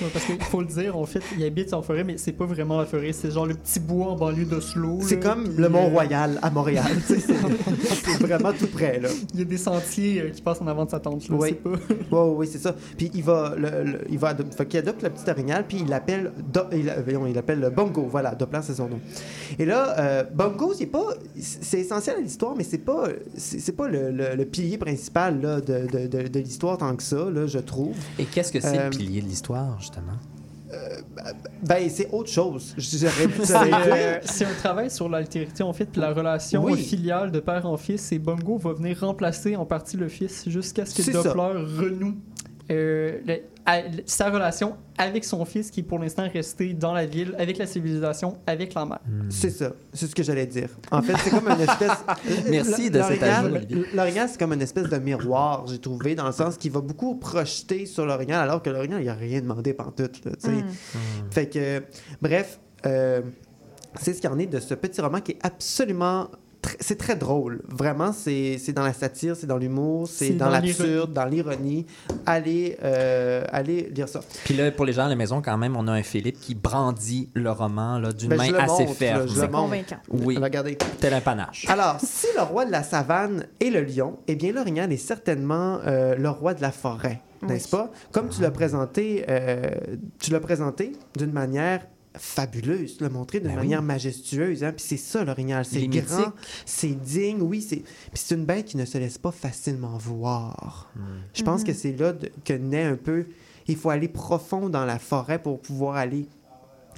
Ouais, 0.00 0.08
parce 0.12 0.24
qu'il 0.26 0.40
faut 0.42 0.60
le 0.60 0.66
dire, 0.66 0.96
en 0.96 1.06
fait, 1.06 1.22
il 1.36 1.44
habite 1.44 1.72
en 1.72 1.82
forêt, 1.82 2.04
mais 2.04 2.18
c'est 2.18 2.32
pas 2.32 2.46
vraiment 2.46 2.78
la 2.78 2.86
forêt, 2.86 3.12
c'est 3.12 3.30
genre 3.30 3.46
le 3.46 3.54
petit 3.54 3.80
bois 3.80 4.08
en 4.12 4.16
banlieue 4.16 4.44
d'Oslo. 4.44 4.98
C'est 5.02 5.22
là, 5.22 5.30
comme 5.30 5.56
le 5.56 5.64
euh, 5.64 5.68
Mont-Royal 5.70 6.38
à 6.42 6.50
Montréal. 6.50 6.84
sais, 7.06 7.20
c'est 7.20 7.34
c'est 8.04 8.20
vraiment 8.20 8.52
tout 8.52 8.66
près, 8.66 9.00
là. 9.00 9.08
Il 9.32 9.38
y 9.40 9.42
a 9.42 9.46
des 9.46 9.56
sentiers 9.56 10.20
euh, 10.22 10.28
qui 10.30 10.42
passent 10.42 10.60
en 10.60 10.66
avant 10.66 10.84
de 10.84 10.90
sa 10.90 11.00
tente. 11.00 11.28
Là, 11.28 11.36
Oui. 11.38 11.48
c'est 11.50 11.62
pas... 11.62 11.70
Oui, 12.10 12.34
oui, 12.36 12.48
c'est 12.50 12.58
ça. 12.58 12.74
Puis 12.96 13.10
il 13.14 13.22
va, 13.22 13.54
le, 13.56 13.84
le- 13.92 14.00
il 14.10 14.18
va 14.18 14.25
fait 14.34 14.66
qu'il 14.66 14.78
adopte 14.78 15.02
le 15.02 15.10
petit 15.10 15.30
orignal, 15.30 15.64
puis 15.68 15.78
il 15.82 15.88
l'appelle, 15.88 16.32
il, 16.72 16.92
voyons, 17.04 17.26
il 17.26 17.34
l'appelle 17.34 17.60
le 17.60 17.70
Bongo. 17.70 18.06
Voilà, 18.10 18.34
Doppler, 18.34 18.60
c'est 18.62 18.74
son 18.74 18.88
nom. 18.88 19.00
Et 19.58 19.64
là, 19.64 19.98
euh, 19.98 20.24
Bongo, 20.34 20.72
c'est 20.74 20.86
pas, 20.86 21.04
c'est 21.38 21.80
essentiel 21.80 22.16
à 22.16 22.20
l'histoire, 22.20 22.54
mais 22.56 22.64
c'est 22.64 22.78
pas, 22.78 23.08
c'est 23.36 23.76
pas 23.76 23.88
le, 23.88 24.10
le- 24.10 24.34
le 24.34 24.44
pilier 24.44 24.78
principal 24.78 25.40
là, 25.40 25.60
de, 25.60 25.86
de- 25.86 26.06
de- 26.06 26.28
de 26.28 26.38
l'histoire 26.40 26.78
tant 26.78 26.94
que 26.96 27.02
ça, 27.02 27.28
là, 27.30 27.46
je 27.46 27.58
trouve. 27.58 27.94
Et 28.18 28.24
qu'est-ce 28.24 28.52
que 28.52 28.60
c'est 28.60 28.78
Euh, 28.78 28.84
le 28.84 28.90
pilier 28.90 29.20
de 29.22 29.26
l'histoire, 29.26 29.78
justement? 29.80 30.12
Ben, 31.62 31.88
c'est 31.88 32.08
autre 32.12 32.28
chose. 32.28 32.74
C'est 32.78 33.06
euh, 33.06 34.18
un 34.20 34.54
travail 34.58 34.90
sur 34.90 35.08
l'altérité, 35.08 35.62
en 35.62 35.72
fait, 35.72 35.86
puis 35.86 36.00
la 36.00 36.12
relation 36.12 36.62
Oui. 36.64 36.76
filiale 36.82 37.30
de 37.30 37.40
père 37.40 37.66
en 37.66 37.76
fils. 37.76 38.12
Et 38.12 38.18
Bongo 38.18 38.58
va 38.58 38.72
venir 38.74 39.00
remplacer 39.00 39.56
en 39.56 39.64
partie 39.64 39.96
le 39.96 40.08
fils 40.08 40.48
jusqu'à 40.48 40.84
ce 40.84 40.94
que. 41.00 41.10
Doppler 41.12 41.64
renoue 41.78 42.16
euh, 42.70 43.20
à- 43.66 43.82
sa 44.06 44.30
relation 44.30 44.76
avec 44.96 45.24
son 45.24 45.44
fils 45.44 45.70
qui 45.70 45.80
est 45.80 45.82
pour 45.82 45.98
l'instant 45.98 46.26
resté 46.32 46.72
dans 46.72 46.92
la 46.94 47.04
ville, 47.04 47.34
avec 47.38 47.58
la 47.58 47.66
civilisation, 47.66 48.38
avec 48.46 48.72
la 48.74 48.86
mère. 48.86 49.00
C'est 49.28 49.50
ça, 49.50 49.72
c'est 49.92 50.06
ce 50.06 50.14
que 50.14 50.22
j'allais 50.22 50.46
dire. 50.46 50.68
En 50.90 51.02
fait, 51.02 51.14
c'est 51.22 51.30
comme 51.30 51.48
une 51.48 51.60
espèce. 51.60 51.90
Merci 52.50 52.90
de 52.90 53.02
cet 53.02 53.20
L'Orignal- 53.20 53.56
ajout. 53.56 53.84
L'Orignal, 53.94 54.28
c'est 54.30 54.38
comme 54.38 54.52
une 54.52 54.62
espèce 54.62 54.88
de 54.88 54.96
miroir, 54.98 55.66
j'ai 55.66 55.78
trouvé, 55.78 56.14
dans 56.14 56.26
le 56.26 56.32
sens 56.32 56.56
qu'il 56.56 56.70
va 56.72 56.80
beaucoup 56.80 57.16
projeter 57.16 57.84
sur 57.86 58.06
l'Orignal, 58.06 58.40
alors 58.48 58.62
que 58.62 58.70
l'Orignal, 58.70 59.02
il 59.02 59.08
a 59.08 59.14
rien 59.14 59.40
demandé 59.40 59.74
pantoute. 59.74 60.24
Là, 60.24 60.32
tu 60.40 60.46
sais. 60.46 60.52
Mm. 60.52 60.64
Fait 61.30 61.48
que, 61.48 61.82
bref, 62.22 62.58
euh, 62.86 63.20
c'est 64.00 64.14
ce 64.14 64.20
qu'il 64.20 64.30
y 64.30 64.32
en 64.32 64.38
est 64.38 64.46
de 64.46 64.60
ce 64.60 64.74
petit 64.74 65.00
roman 65.00 65.20
qui 65.20 65.32
est 65.32 65.38
absolument. 65.42 66.28
Tr- 66.66 66.76
C'est 66.80 66.98
très 66.98 67.16
drôle. 67.16 67.62
Vraiment, 67.68 68.12
c'est 68.12 68.58
c'est 68.58 68.72
dans 68.72 68.84
la 68.84 68.92
satire, 68.92 69.36
c'est 69.36 69.46
dans 69.46 69.56
l'humour, 69.58 70.08
c'est 70.08 70.30
dans 70.30 70.46
dans 70.46 70.50
l'absurde, 70.52 71.12
dans 71.12 71.24
l'ironie. 71.24 71.86
Allez, 72.26 72.76
euh, 72.82 73.44
allez 73.52 73.90
lire 73.94 74.08
ça. 74.08 74.20
Puis 74.44 74.54
là, 74.54 74.70
pour 74.70 74.84
les 74.84 74.92
gens 74.92 75.06
à 75.06 75.08
la 75.08 75.16
maison, 75.16 75.40
quand 75.42 75.56
même, 75.56 75.76
on 75.76 75.86
a 75.88 75.92
un 75.92 76.02
Philippe 76.02 76.40
qui 76.40 76.54
brandit 76.54 77.28
le 77.34 77.50
roman 77.50 77.98
là, 77.98 78.12
d'une 78.12 78.30
Ben, 78.30 78.36
main 78.36 78.44
je 78.46 78.52
le 78.52 78.60
assez 78.60 78.84
montre, 78.84 78.94
ferme. 78.96 79.28
C'est 79.28 79.50
convaincant. 79.50 79.96
Oui, 80.10 80.36
Regardez. 80.36 80.76
tel 81.00 81.14
un 81.14 81.20
panache. 81.20 81.66
Alors, 81.68 81.96
si 82.02 82.26
le 82.36 82.42
roi 82.42 82.64
de 82.64 82.70
la 82.72 82.82
savane 82.82 83.46
est 83.60 83.70
le 83.70 83.82
lion, 83.82 84.18
eh 84.26 84.34
bien, 84.36 84.52
l'orignal 84.52 84.92
est 84.92 84.96
certainement 84.96 85.78
euh, 85.86 86.14
le 86.16 86.28
roi 86.30 86.54
de 86.54 86.62
la 86.62 86.70
forêt, 86.72 87.20
n'est-ce 87.42 87.68
pas? 87.68 87.90
Comme 88.12 88.28
tu 88.28 88.40
l'as 88.42 88.50
présenté, 88.50 89.24
euh, 89.28 89.70
tu 90.18 90.30
l'as 90.30 90.40
présenté 90.40 90.92
d'une 91.16 91.32
manière 91.32 91.86
fabuleuse, 92.18 92.96
tu 92.96 93.02
l'as 93.02 93.08
montré 93.10 93.40
d'une 93.40 93.50
Ben 93.50 93.56
manière 93.56 93.82
majestueuse. 93.82 94.64
Hein? 94.64 94.72
Puis 94.72 94.84
c'est 94.86 94.96
ça, 94.96 95.24
l'orignal. 95.24 95.64
C'est 95.64 95.86
grand, 95.86 96.32
c'est 96.64 96.88
digne, 97.00 97.40
oui. 97.42 97.60
c'est 97.62 97.76
Puis 97.76 97.86
c'est 98.14 98.34
une 98.34 98.44
bête 98.44 98.66
qui 98.66 98.76
ne 98.76 98.84
se 98.84 98.98
laisse 98.98 99.18
pas 99.18 99.32
facilement 99.32 99.96
voir. 99.98 100.90
Je 101.34 101.42
pense 101.42 101.64
que 101.64 101.72
c'est 101.72 101.92
là 101.92 102.12
de- 102.12 102.30
que 102.44 102.52
naît 102.52 102.84
un 102.84 102.96
peu... 102.96 103.26
Il 103.68 103.76
faut 103.76 103.90
aller 103.90 104.06
profond 104.08 104.68
dans 104.68 104.84
la 104.84 104.98
forêt 105.00 105.40
pour 105.42 105.60
pouvoir 105.60 105.96
aller 105.96 106.26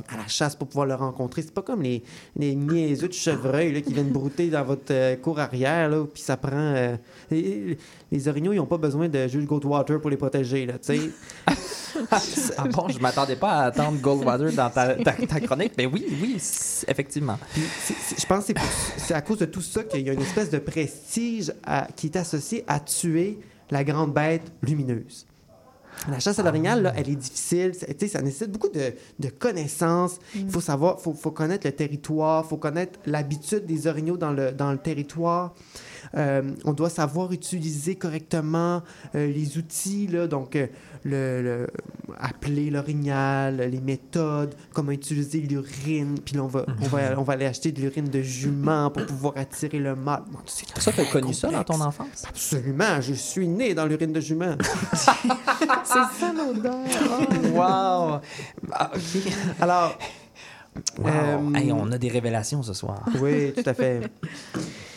à 0.08 0.16
la 0.16 0.26
chasse 0.28 0.54
pour 0.56 0.68
pouvoir 0.68 0.86
le 0.86 0.94
rencontrer. 0.94 1.42
C'est 1.42 1.54
pas 1.54 1.62
comme 1.62 1.82
les, 1.82 2.02
les 2.36 2.54
niaiseux 2.54 3.08
de 3.08 3.12
chevreuil 3.12 3.72
là, 3.72 3.80
qui 3.80 3.92
viennent 3.92 4.10
brouter 4.10 4.48
dans 4.48 4.64
votre 4.64 4.92
euh, 4.92 5.16
cour 5.16 5.38
arrière, 5.40 5.88
là, 5.88 6.04
puis 6.12 6.22
ça 6.22 6.36
prend... 6.36 6.50
euh, 6.52 6.96
les, 7.30 7.76
les 8.10 8.28
orignaux, 8.28 8.52
ils 8.52 8.56
n'ont 8.56 8.66
pas 8.66 8.78
besoin 8.78 9.08
de 9.08 9.26
Jules 9.28 9.46
Goldwater 9.46 10.00
pour 10.00 10.10
les 10.10 10.16
protéger, 10.16 10.66
là, 10.66 10.74
tu 10.74 10.96
sais. 10.98 11.10
Ah 12.56 12.64
bon, 12.70 12.88
je 12.88 12.98
m'attendais 13.00 13.34
pas 13.36 13.50
à 13.52 13.64
attendre 13.66 13.98
Goldwater 14.00 14.52
dans 14.52 14.70
ta, 14.70 14.94
ta- 14.94 15.12
ta 15.12 15.40
chronique. 15.40 15.72
Mais 15.76 15.86
oui, 15.86 16.06
oui, 16.22 16.34
effectivement. 16.86 17.38
Puis 17.52 17.62
je 18.18 18.26
pense 18.26 18.46
que 18.46 18.52
c'est 18.98 19.14
à 19.14 19.20
cause 19.20 19.38
de 19.38 19.46
tout 19.46 19.62
ça 19.62 19.82
qu'il 19.82 20.06
y 20.06 20.10
a 20.10 20.12
une 20.12 20.20
espèce 20.22 20.50
de 20.50 20.58
prestige 20.58 21.52
à- 21.64 21.88
qui 21.96 22.06
est 22.06 22.16
associé 22.16 22.62
à 22.68 22.78
tuer 22.78 23.38
la 23.70 23.82
grande 23.84 24.12
bête 24.12 24.42
lumineuse. 24.62 25.26
La 26.10 26.20
chasse 26.20 26.38
à 26.38 26.42
l'orignal, 26.42 26.82
là, 26.82 26.92
elle 26.96 27.08
est 27.10 27.16
difficile. 27.16 27.72
Ça 27.74 28.22
nécessite 28.22 28.52
beaucoup 28.52 28.68
de, 28.68 28.92
de 29.18 29.28
connaissances. 29.28 30.18
Il 30.34 30.50
faut 30.50 30.60
savoir, 30.60 31.00
faut, 31.00 31.12
faut 31.12 31.32
connaître 31.32 31.66
le 31.66 31.72
territoire, 31.72 32.46
faut 32.46 32.56
connaître 32.56 32.98
l'habitude 33.06 33.66
des 33.66 33.86
orignaux 33.86 34.16
dans 34.16 34.32
le, 34.32 34.52
dans 34.52 34.72
le 34.72 34.78
territoire. 34.78 35.54
Euh, 36.16 36.42
on 36.64 36.72
doit 36.72 36.90
savoir 36.90 37.32
utiliser 37.32 37.94
correctement 37.96 38.82
euh, 39.14 39.26
les 39.30 39.58
outils, 39.58 40.06
là, 40.06 40.26
donc 40.26 40.56
euh, 40.56 40.66
le, 41.04 41.42
le- 41.42 41.66
appeler 42.18 42.70
l'orignal, 42.70 43.56
les 43.70 43.80
méthodes, 43.80 44.54
comment 44.72 44.92
utiliser 44.92 45.40
l'urine. 45.40 46.16
Puis 46.24 46.34
là, 46.36 46.42
on 46.44 46.46
va, 46.46 46.64
on, 46.80 46.86
va, 46.86 47.18
on 47.18 47.22
va 47.22 47.32
aller 47.34 47.46
acheter 47.46 47.72
de 47.72 47.80
l'urine 47.80 48.08
de 48.08 48.22
jument 48.22 48.90
pour 48.90 49.04
pouvoir 49.06 49.34
attirer 49.36 49.78
le 49.78 49.94
mâle. 49.94 50.22
C'est 50.46 50.66
Ça, 50.80 50.92
t'as 50.92 51.04
très 51.04 51.20
connu 51.20 51.34
ça 51.34 51.50
dans 51.50 51.64
ton 51.64 51.80
enfance? 51.80 52.24
Absolument, 52.28 53.00
je 53.00 53.12
suis 53.14 53.46
né 53.46 53.74
dans 53.74 53.86
l'urine 53.86 54.12
de 54.12 54.20
jument. 54.20 54.56
C'est 54.94 55.94
ça 56.20 56.32
l'odeur. 56.36 56.74
Wow! 57.52 58.20
Ah, 58.72 58.90
OK. 58.94 59.32
Alors, 59.60 59.98
Wow. 60.98 61.08
Euh, 61.08 61.54
Hey, 61.56 61.72
on 61.72 61.90
a 61.90 61.98
des 61.98 62.08
révélations 62.08 62.62
ce 62.62 62.72
soir. 62.72 63.02
Oui, 63.20 63.52
tout 63.52 63.68
à 63.68 63.74
fait. 63.74 64.00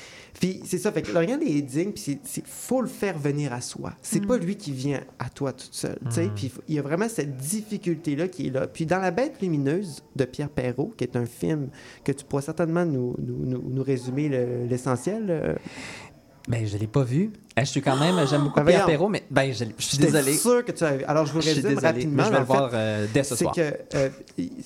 Puis 0.42 0.60
c'est 0.66 0.80
ça, 0.80 0.92
fait 0.92 1.04
que 1.04 1.12
est 1.58 1.62
digne, 1.62 1.92
puis 1.92 2.20
il 2.36 2.44
faut 2.46 2.82
le 2.82 2.88
faire 2.88 3.18
venir 3.18 3.54
à 3.54 3.62
soi. 3.62 3.94
C'est 4.02 4.26
pas 4.26 4.38
lui 4.38 4.58
qui 4.58 4.72
vient 4.72 5.00
à 5.20 5.30
toi 5.30 5.54
toute 5.54 5.74
seule, 5.74 6.00
tu 6.10 6.16
sais. 6.16 6.30
Puis 6.36 6.52
il 6.68 6.76
y 6.76 6.80
a 6.80 6.82
vraiment 6.82 7.08
cette 7.08 7.38
difficulté-là 7.38 8.28
qui 8.28 8.48
est 8.48 8.50
là. 8.50 8.66
Puis 8.68 8.86
dans 8.88 8.98
La 9.00 9.12
Bête 9.12 9.40
lumineuse 9.42 10.04
de 10.16 10.26
Pierre 10.26 10.50
Perrault, 10.50 10.94
qui 10.98 11.04
est 11.04 11.16
un 11.16 11.26
film 11.28 11.70
que 12.04 12.12
tu 12.12 12.26
pourras 12.26 12.42
certainement 12.42 12.86
nous, 12.86 13.16
nous, 13.20 13.46
nous- 13.46 13.64
nous 13.70 13.84
résumer 13.84 14.30
le- 14.30 14.66
l'essentiel. 14.68 15.28
euh, 15.30 15.54
Ben, 16.52 16.68
je 16.68 16.78
l'ai 16.78 16.88
pas 16.88 17.04
vu. 17.04 17.32
Je 17.58 17.64
suis 17.64 17.82
quand 17.82 17.98
même, 17.98 18.16
j'aime 18.28 18.44
beaucoup 18.44 18.60
Ben, 18.60 18.66
Pierre. 18.66 18.86
Perrault, 18.86 19.08
mais 19.10 19.24
ben, 19.32 19.54
je, 19.54 19.66
je 19.78 19.84
suis 19.84 19.98
désolé. 19.98 20.34
sûr 20.34 20.64
que 20.66 20.72
tu 20.72 20.84
avais... 20.84 21.04
Alors 21.06 21.26
je 21.26 21.34
vous 21.34 21.42
Je 21.42 21.46
suis 21.50 21.56
résume 21.56 21.70
désolé, 21.70 21.88
rapidement. 21.88 22.18
mais 22.18 22.24
je 22.28 22.32
vais 22.34 22.40
le 22.40 22.46
voir 22.46 22.72
euh, 22.74 23.08
dès 23.14 23.24
ce 23.24 23.36
c'est 23.36 23.44
soir. 23.44 23.56
que 23.56 23.74
euh, 23.96 24.10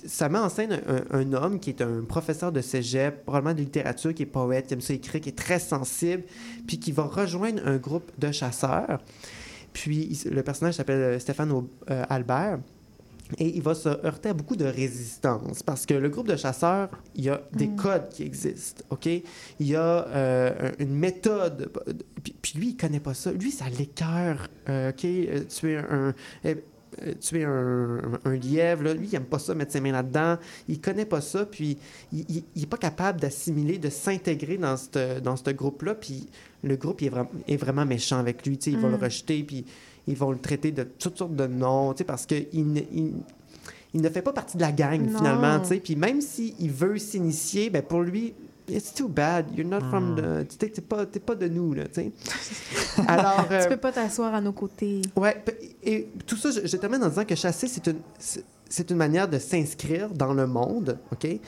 ça 0.08 0.30
met 0.30 0.40
en 0.40 0.50
scène 0.50 0.80
un, 1.12 1.20
un- 1.20 1.34
homme 1.34 1.60
qui 1.60 1.70
est 1.72 1.82
un 1.82 2.04
professeur 2.08 2.52
de 2.52 2.62
cégep, 2.62 3.24
probablement 3.26 3.54
de 3.56 3.60
littérature, 3.62 4.14
qui 4.14 4.24
est 4.24 4.28
poète, 4.28 4.68
qui 4.68 4.74
aime 4.74 4.82
ça 4.82 4.94
écrire, 4.94 5.22
qui 5.22 5.30
est 5.30 5.38
très 5.38 5.60
sensible, 5.60 6.24
puis 6.68 6.80
qui 6.80 6.92
va 6.92 7.04
rejoindre 7.04 7.62
un 7.66 7.78
groupe 7.78 8.12
de 8.18 8.32
chasseurs. 8.32 9.00
Puis 9.74 10.22
le 10.32 10.42
personnage 10.44 10.76
s'appelle 10.76 10.96
euh, 11.02 11.20
Stéphane 11.20 11.52
euh, 11.90 12.04
Albert. 12.10 12.60
Et 13.40 13.56
il 13.56 13.62
va 13.64 13.74
se 13.74 13.90
heurter 13.90 14.30
à 14.30 14.34
beaucoup 14.34 14.56
de 14.56 14.66
résistance 14.66 15.64
parce 15.64 15.86
que 15.88 15.96
le 15.96 16.10
groupe 16.10 16.28
de 16.28 16.36
chasseurs, 16.36 16.90
il 17.16 17.24
y 17.26 17.30
a 17.30 17.42
des 17.54 17.70
codes 17.70 18.10
qui 18.10 18.22
existent, 18.24 18.84
OK? 18.92 19.08
Il 19.08 19.24
y 19.68 19.76
a 19.76 20.08
euh, 20.08 20.72
un- 20.80 20.84
une 20.84 20.94
méthode. 20.96 21.72
Puis, 22.24 22.36
puis 22.40 22.54
lui, 22.60 22.68
il 22.70 22.78
connaît 22.78 23.00
pas 23.00 23.16
ça. 23.16 23.32
Lui, 23.32 23.50
ça 23.52 23.66
l'écœure, 23.70 24.48
euh, 24.70 24.92
OK? 24.92 25.06
Euh, 25.06 25.44
tuer 25.46 25.78
un... 25.78 26.14
euh, 26.46 26.56
euh, 27.02 27.14
tuer 27.20 27.44
un, 27.44 27.50
un- 27.98 28.20
un 28.32 28.36
lièvre, 28.36 28.84
là. 28.84 28.94
lui, 28.94 29.08
il 29.08 29.16
aime 29.16 29.26
pas 29.26 29.40
ça, 29.40 29.54
mettre 29.56 29.72
ses 29.74 29.82
mains 29.82 29.92
là-dedans. 29.92 30.38
Il 30.70 30.80
connaît 30.80 31.06
pas 31.06 31.20
ça, 31.20 31.46
puis 31.46 31.78
il, 32.14 32.26
il, 32.30 32.44
il 32.56 32.64
est 32.64 32.68
pas 32.68 32.78
capable 32.78 33.20
d'assimiler, 33.20 33.80
de 33.80 33.90
s'intégrer 33.90 34.58
dans 34.58 34.78
ce 34.78 35.20
dans 35.20 35.36
groupe-là. 35.36 35.96
Puis 35.96 36.28
le 36.64 36.76
groupe 36.78 37.02
il 37.02 37.08
est, 37.08 37.10
vra- 37.10 37.28
est 37.48 37.58
vraiment 37.58 37.86
méchant 37.86 38.20
avec 38.20 38.46
lui. 38.46 38.58
tu 38.58 38.66
sais, 38.66 38.72
Ils 38.72 38.80
vont 38.80 38.90
le 38.90 38.96
rejeter, 38.98 39.44
puis 39.44 39.66
ils 40.08 40.16
vont 40.18 40.32
le 40.32 40.38
traiter 40.40 40.72
de 40.72 40.84
toutes 40.84 41.18
sortes 41.18 41.36
de 41.36 41.48
noms, 41.48 41.94
tu 41.94 42.00
sais, 42.00 42.04
parce 42.04 42.26
qu'il 42.26 42.48
il, 42.54 42.78
il- 42.94 43.14
il 43.94 44.02
ne 44.02 44.10
fait 44.10 44.22
pas 44.22 44.34
partie 44.34 44.58
de 44.58 44.62
la 44.62 44.72
gang, 44.74 45.02
Non. 45.10 45.18
finalement. 45.20 45.60
tu 45.62 45.68
sais. 45.70 45.78
Puis 45.78 45.96
même 45.96 46.20
s'il 46.20 46.70
veut 46.72 46.98
s'initier, 46.98 47.70
ben 47.70 47.82
pour 47.82 48.02
lui, 48.02 48.34
it's 48.68 48.94
too 48.94 49.08
bad. 49.08 49.46
You're 49.58 49.66
not 49.68 49.80
from 49.90 50.16
the... 50.18 50.48
Tu 50.50 50.56
sais, 50.60 50.70
t'es 50.70 50.82
pas, 50.82 51.06
t'es 51.06 51.22
pas 51.22 51.36
de 51.36 51.48
nous, 51.48 51.74
là, 51.74 51.86
tu 51.86 52.02
sais. 52.02 52.12
Alors... 53.08 53.48
euh, 53.52 53.64
Tu 53.64 53.70
peux 53.70 53.78
pas 53.78 53.92
t'asseoir 53.94 54.34
à 54.34 54.42
nos 54.42 54.52
côtés. 54.52 55.02
Ouais, 55.16 55.42
et 55.84 56.10
tout 56.26 56.36
ça, 56.36 56.52
je, 56.52 56.68
je 56.68 56.76
termine 56.78 57.02
en 57.04 57.08
disant 57.10 57.24
que 57.26 57.36
chasser, 57.36 57.68
c'est 57.68 57.88
une, 57.88 58.00
c'est- 58.20 58.44
c'est 58.68 58.90
une 58.92 58.98
manière 58.98 59.28
de 59.30 59.38
s'inscrire 59.40 60.10
dans 60.10 60.34
le 60.34 60.48
monde, 60.48 60.98
OK? 61.14 61.26
Euh, 61.26 61.40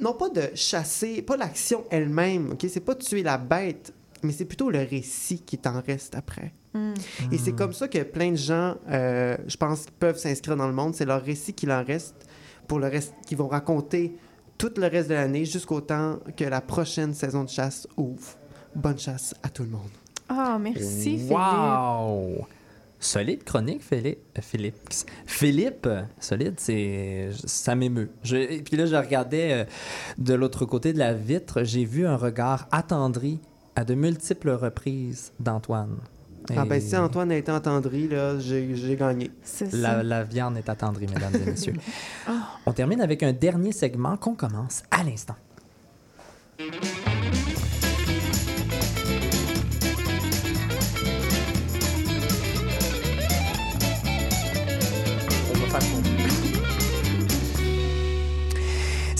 Non 0.00 0.14
pas 0.14 0.28
de 0.30 0.42
chasser, 0.54 1.20
pas 1.20 1.36
l'action 1.36 1.84
elle-même, 1.90 2.52
OK? 2.52 2.64
C'est 2.70 2.80
pas 2.80 2.94
tuer 2.94 3.22
la 3.22 3.36
bête, 3.36 3.92
mais 4.22 4.32
c'est 4.32 4.44
plutôt 4.44 4.70
le 4.70 4.78
récit 4.80 5.40
qui 5.40 5.58
t'en 5.58 5.80
reste 5.80 6.14
après. 6.14 6.52
Mm. 6.74 6.94
Et 7.32 7.38
c'est 7.38 7.52
comme 7.52 7.72
ça 7.72 7.88
que 7.88 8.02
plein 8.02 8.30
de 8.32 8.36
gens, 8.36 8.74
euh, 8.88 9.36
je 9.46 9.56
pense, 9.56 9.86
peuvent 9.98 10.18
s'inscrire 10.18 10.56
dans 10.56 10.66
le 10.66 10.72
monde. 10.74 10.94
C'est 10.94 11.04
leur 11.06 11.22
récit 11.22 11.52
qui 11.52 11.70
en 11.70 11.84
reste 11.84 12.14
pour 12.68 12.78
le 12.78 12.88
reste, 12.88 13.14
qui 13.26 13.34
vont 13.34 13.48
raconter 13.48 14.16
tout 14.58 14.72
le 14.76 14.86
reste 14.86 15.08
de 15.08 15.14
l'année 15.14 15.44
jusqu'au 15.44 15.80
temps 15.80 16.18
que 16.36 16.44
la 16.44 16.60
prochaine 16.60 17.12
saison 17.14 17.44
de 17.44 17.48
chasse 17.50 17.86
ouvre. 17.96 18.36
Bonne 18.74 18.98
chasse 18.98 19.34
à 19.42 19.48
tout 19.48 19.62
le 19.62 19.70
monde. 19.70 19.90
Ah, 20.28 20.58
merci, 20.60 21.18
Philippe. 21.18 21.30
Wow! 21.30 22.46
Solide 22.98 23.44
chronique, 23.44 23.82
Philippe. 23.84 24.18
euh, 24.38 24.42
Philippe. 24.42 24.88
Philippe, 25.26 25.88
solide, 26.18 26.54
c'est 26.56 27.28
ça 27.44 27.74
m'émeut. 27.74 28.10
Je- 28.22 28.36
Et 28.36 28.62
puis 28.62 28.76
là, 28.76 28.86
je 28.86 28.96
regardais 28.96 29.52
euh, 29.52 29.64
de 30.18 30.32
l'autre 30.34 30.64
côté 30.64 30.92
de 30.94 30.98
la 30.98 31.12
vitre, 31.12 31.62
j'ai 31.62 31.84
vu 31.84 32.06
un 32.06 32.16
regard 32.16 32.66
attendri 32.72 33.38
à 33.76 33.84
de 33.84 33.94
multiples 33.94 34.50
reprises 34.50 35.32
d'Antoine. 35.38 35.98
Ah 36.56 36.64
ben 36.64 36.80
si 36.80 36.96
Antoine 36.96 37.32
a 37.32 37.36
été 37.36 37.50
entendri, 37.50 38.08
là, 38.08 38.38
j'ai 38.38 38.96
gagné. 38.98 39.30
C'est 39.42 39.70
ça. 39.70 39.76
la, 39.76 40.02
la 40.02 40.22
viande 40.22 40.56
est 40.56 40.68
attendrie, 40.68 41.06
mesdames 41.06 41.34
et 41.34 41.50
messieurs. 41.50 41.74
On 42.66 42.72
termine 42.72 43.00
avec 43.00 43.22
un 43.22 43.32
dernier 43.32 43.72
segment 43.72 44.16
qu'on 44.16 44.34
commence 44.34 44.82
à 44.90 45.02
l'instant. 45.02 45.36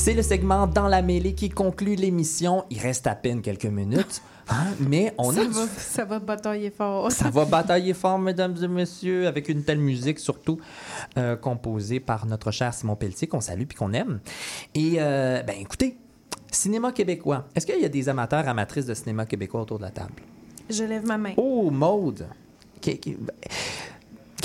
C'est 0.07 0.15
le 0.15 0.23
segment 0.23 0.69
Dans 0.69 0.87
la 0.87 1.03
mêlée 1.03 1.35
qui 1.35 1.49
conclut 1.49 1.97
l'émission. 1.97 2.63
Il 2.71 2.79
reste 2.79 3.09
à 3.09 3.17
peine 3.17 3.43
quelques 3.43 3.67
minutes, 3.67 4.23
hein, 4.49 4.67
mais 4.79 5.13
on 5.19 5.33
ça, 5.33 5.41
a 5.41 5.45
va, 5.49 5.67
ça 5.67 6.05
va 6.05 6.21
batailler 6.21 6.71
fort. 6.71 7.11
ça 7.11 7.29
va 7.29 7.45
batailler 7.45 7.93
fort, 7.93 8.17
mesdames 8.17 8.55
et 8.63 8.69
messieurs, 8.69 9.27
avec 9.27 9.49
une 9.49 9.65
telle 9.65 9.81
musique, 9.81 10.21
surtout 10.21 10.61
euh, 11.19 11.35
composée 11.35 11.99
par 11.99 12.25
notre 12.27 12.53
cher 12.53 12.73
Simon 12.73 12.95
Pelletier, 12.95 13.27
qu'on 13.27 13.41
salue 13.41 13.65
puis 13.65 13.77
qu'on 13.77 13.93
aime. 13.95 14.21
Et, 14.77 14.99
euh, 14.99 15.43
ben 15.43 15.57
écoutez, 15.61 15.97
cinéma 16.53 16.93
québécois. 16.93 17.49
Est-ce 17.57 17.67
qu'il 17.67 17.81
y 17.81 17.85
a 17.85 17.89
des 17.89 18.09
amateurs, 18.09 18.49
amatrices 18.49 18.87
de 18.87 18.95
cinéma 18.95 19.27
québécois 19.27 19.63
autour 19.63 19.79
de 19.79 19.83
la 19.83 19.91
table? 19.91 20.23
Je 20.71 20.85
lève 20.85 21.05
ma 21.05 21.19
main. 21.19 21.33
Oh, 21.37 21.69
Maude! 21.73 22.29
Ben, 22.87 22.97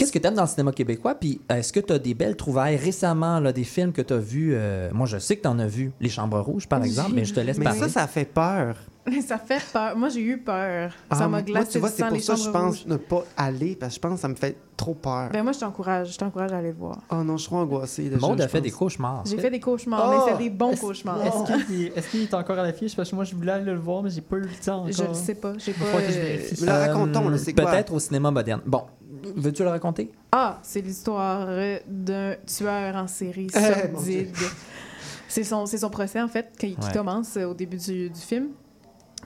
Qu'est-ce 0.02 0.12
que 0.12 0.20
tu 0.20 0.28
aimes 0.28 0.34
dans 0.34 0.42
le 0.42 0.48
cinéma 0.48 0.72
québécois? 0.72 1.16
Puis 1.16 1.40
est-ce 1.50 1.72
que 1.72 1.80
tu 1.80 1.94
as 1.94 2.00
des 2.00 2.14
belles 2.16 2.36
trouvailles 2.36 2.76
récemment, 2.76 3.40
là, 3.40 3.54
des 3.54 3.64
films 3.64 3.92
que 3.94 4.02
tu 4.02 4.14
as 4.14 4.18
vus? 4.18 4.52
euh, 4.56 4.90
moi, 4.94 5.06
je 5.06 5.18
sais 5.20 5.36
que 5.38 5.44
tu 5.44 5.48
en 5.48 5.60
as 5.60 5.68
vu. 5.68 5.92
Les 6.00 6.10
Chambres 6.10 6.40
Rouges, 6.42 6.68
par 6.68 6.84
exemple, 6.84 7.12
mais 7.14 7.24
je 7.26 7.34
te 7.34 7.40
laisse 7.40 7.58
Mais 7.60 7.66
parler. 7.66 7.80
ça, 7.82 7.88
ça 7.90 8.08
fait 8.08 8.26
peur. 8.26 8.76
Ça 9.28 9.40
fait 9.40 9.60
peur. 9.74 9.98
Moi, 9.98 10.10
j'ai 10.10 10.22
eu 10.22 10.38
peur. 10.38 10.92
ça 10.92 10.98
Ah, 11.10 11.20
m'a 11.22 11.28
moi, 11.28 11.42
glacé 11.42 11.72
tu 11.72 11.80
vois, 11.80 11.90
c'est 11.90 12.04
pour 12.06 12.14
les 12.14 12.20
ça 12.20 12.36
que 12.36 12.40
je 12.42 12.50
pense 12.52 12.78
rouges. 12.82 12.86
ne 12.86 12.98
pas 12.98 13.24
aller, 13.36 13.76
parce 13.76 13.94
que 13.94 13.96
je 13.96 14.00
pense 14.00 14.14
que 14.14 14.20
ça 14.20 14.28
me 14.28 14.36
fait 14.36 14.56
trop 14.78 14.94
peur. 14.94 15.30
Ben 15.34 15.42
moi, 15.42 15.54
je 15.54 15.60
t'encourage. 15.60 16.14
Je 16.14 16.18
t'encourage 16.20 16.52
à 16.54 16.58
aller 16.58 16.72
voir. 16.72 17.00
Oh 17.10 17.24
non, 17.24 17.36
je 17.36 17.42
suis 17.42 17.48
trop 17.50 17.58
angoissé. 17.58 18.04
déjà, 18.10 18.18
Maud 18.20 18.40
a 18.40 18.44
je 18.44 18.50
fait 18.52 18.60
pense. 18.60 18.66
des 18.68 18.72
cauchemars. 18.72 19.24
J'ai 19.26 19.40
fait 19.40 19.50
des 19.50 19.60
cauchemars, 19.60 20.08
Oh! 20.08 20.12
mais 20.28 20.32
c'est 20.32 20.38
des 20.44 20.50
bons 20.52 20.70
Est-ce- 20.74 20.82
cauchemars. 20.82 21.18
Est-ce 21.26 21.66
qu'il 21.66 21.82
est, 21.82 21.98
est-ce 21.98 22.10
qu'il 22.10 22.22
est 22.22 22.34
encore 22.36 22.60
à 22.60 22.64
l'affiche? 22.64 22.96
Parce 22.96 23.10
que 23.10 23.16
moi, 23.16 23.24
je 23.24 23.34
voulais 23.34 23.52
aller 23.54 23.66
le 23.72 23.80
voir, 23.80 24.04
mais 24.04 24.12
j'ai 24.12 24.22
pas 24.22 24.36
eu 24.36 24.42
le 24.42 24.48
temps 24.64 24.82
encore. 24.82 24.92
Je 24.92 25.04
le 25.04 25.14
sais 25.16 25.34
pas. 25.36 25.54
J'ai 25.58 25.72
Il 25.72 25.78
pas. 25.80 25.86
je 26.08 26.62
euh, 26.64 26.66
là, 26.68 26.88
racontons, 26.88 27.28
là, 27.30 27.38
c'est 27.40 27.54
quoi? 27.54 27.72
Peut-être 27.72 27.92
au 27.94 28.00
cinéma 28.00 28.30
moderne. 28.30 28.62
Bon, 28.68 28.84
veux-tu 29.36 29.64
le 29.64 29.70
raconter? 29.70 30.12
Ah, 30.32 30.60
c'est 30.64 30.82
l'histoire 30.82 31.48
d'un 31.88 32.36
tueur 32.46 32.96
en 32.96 33.08
série 33.08 33.48
Eh, 33.56 33.60
sordide. 33.92 34.36
C'est 35.28 35.44
son, 35.44 35.66
c'est 35.66 35.78
son 35.78 35.90
procès, 35.90 36.22
en 36.22 36.28
fait, 36.28 36.52
qui, 36.58 36.76
qui 36.76 36.88
Ouais. 36.88 36.94
commence 36.94 37.38
au 37.38 37.54
début 37.54 37.78
du, 37.78 38.10
du 38.10 38.20
film. 38.20 38.50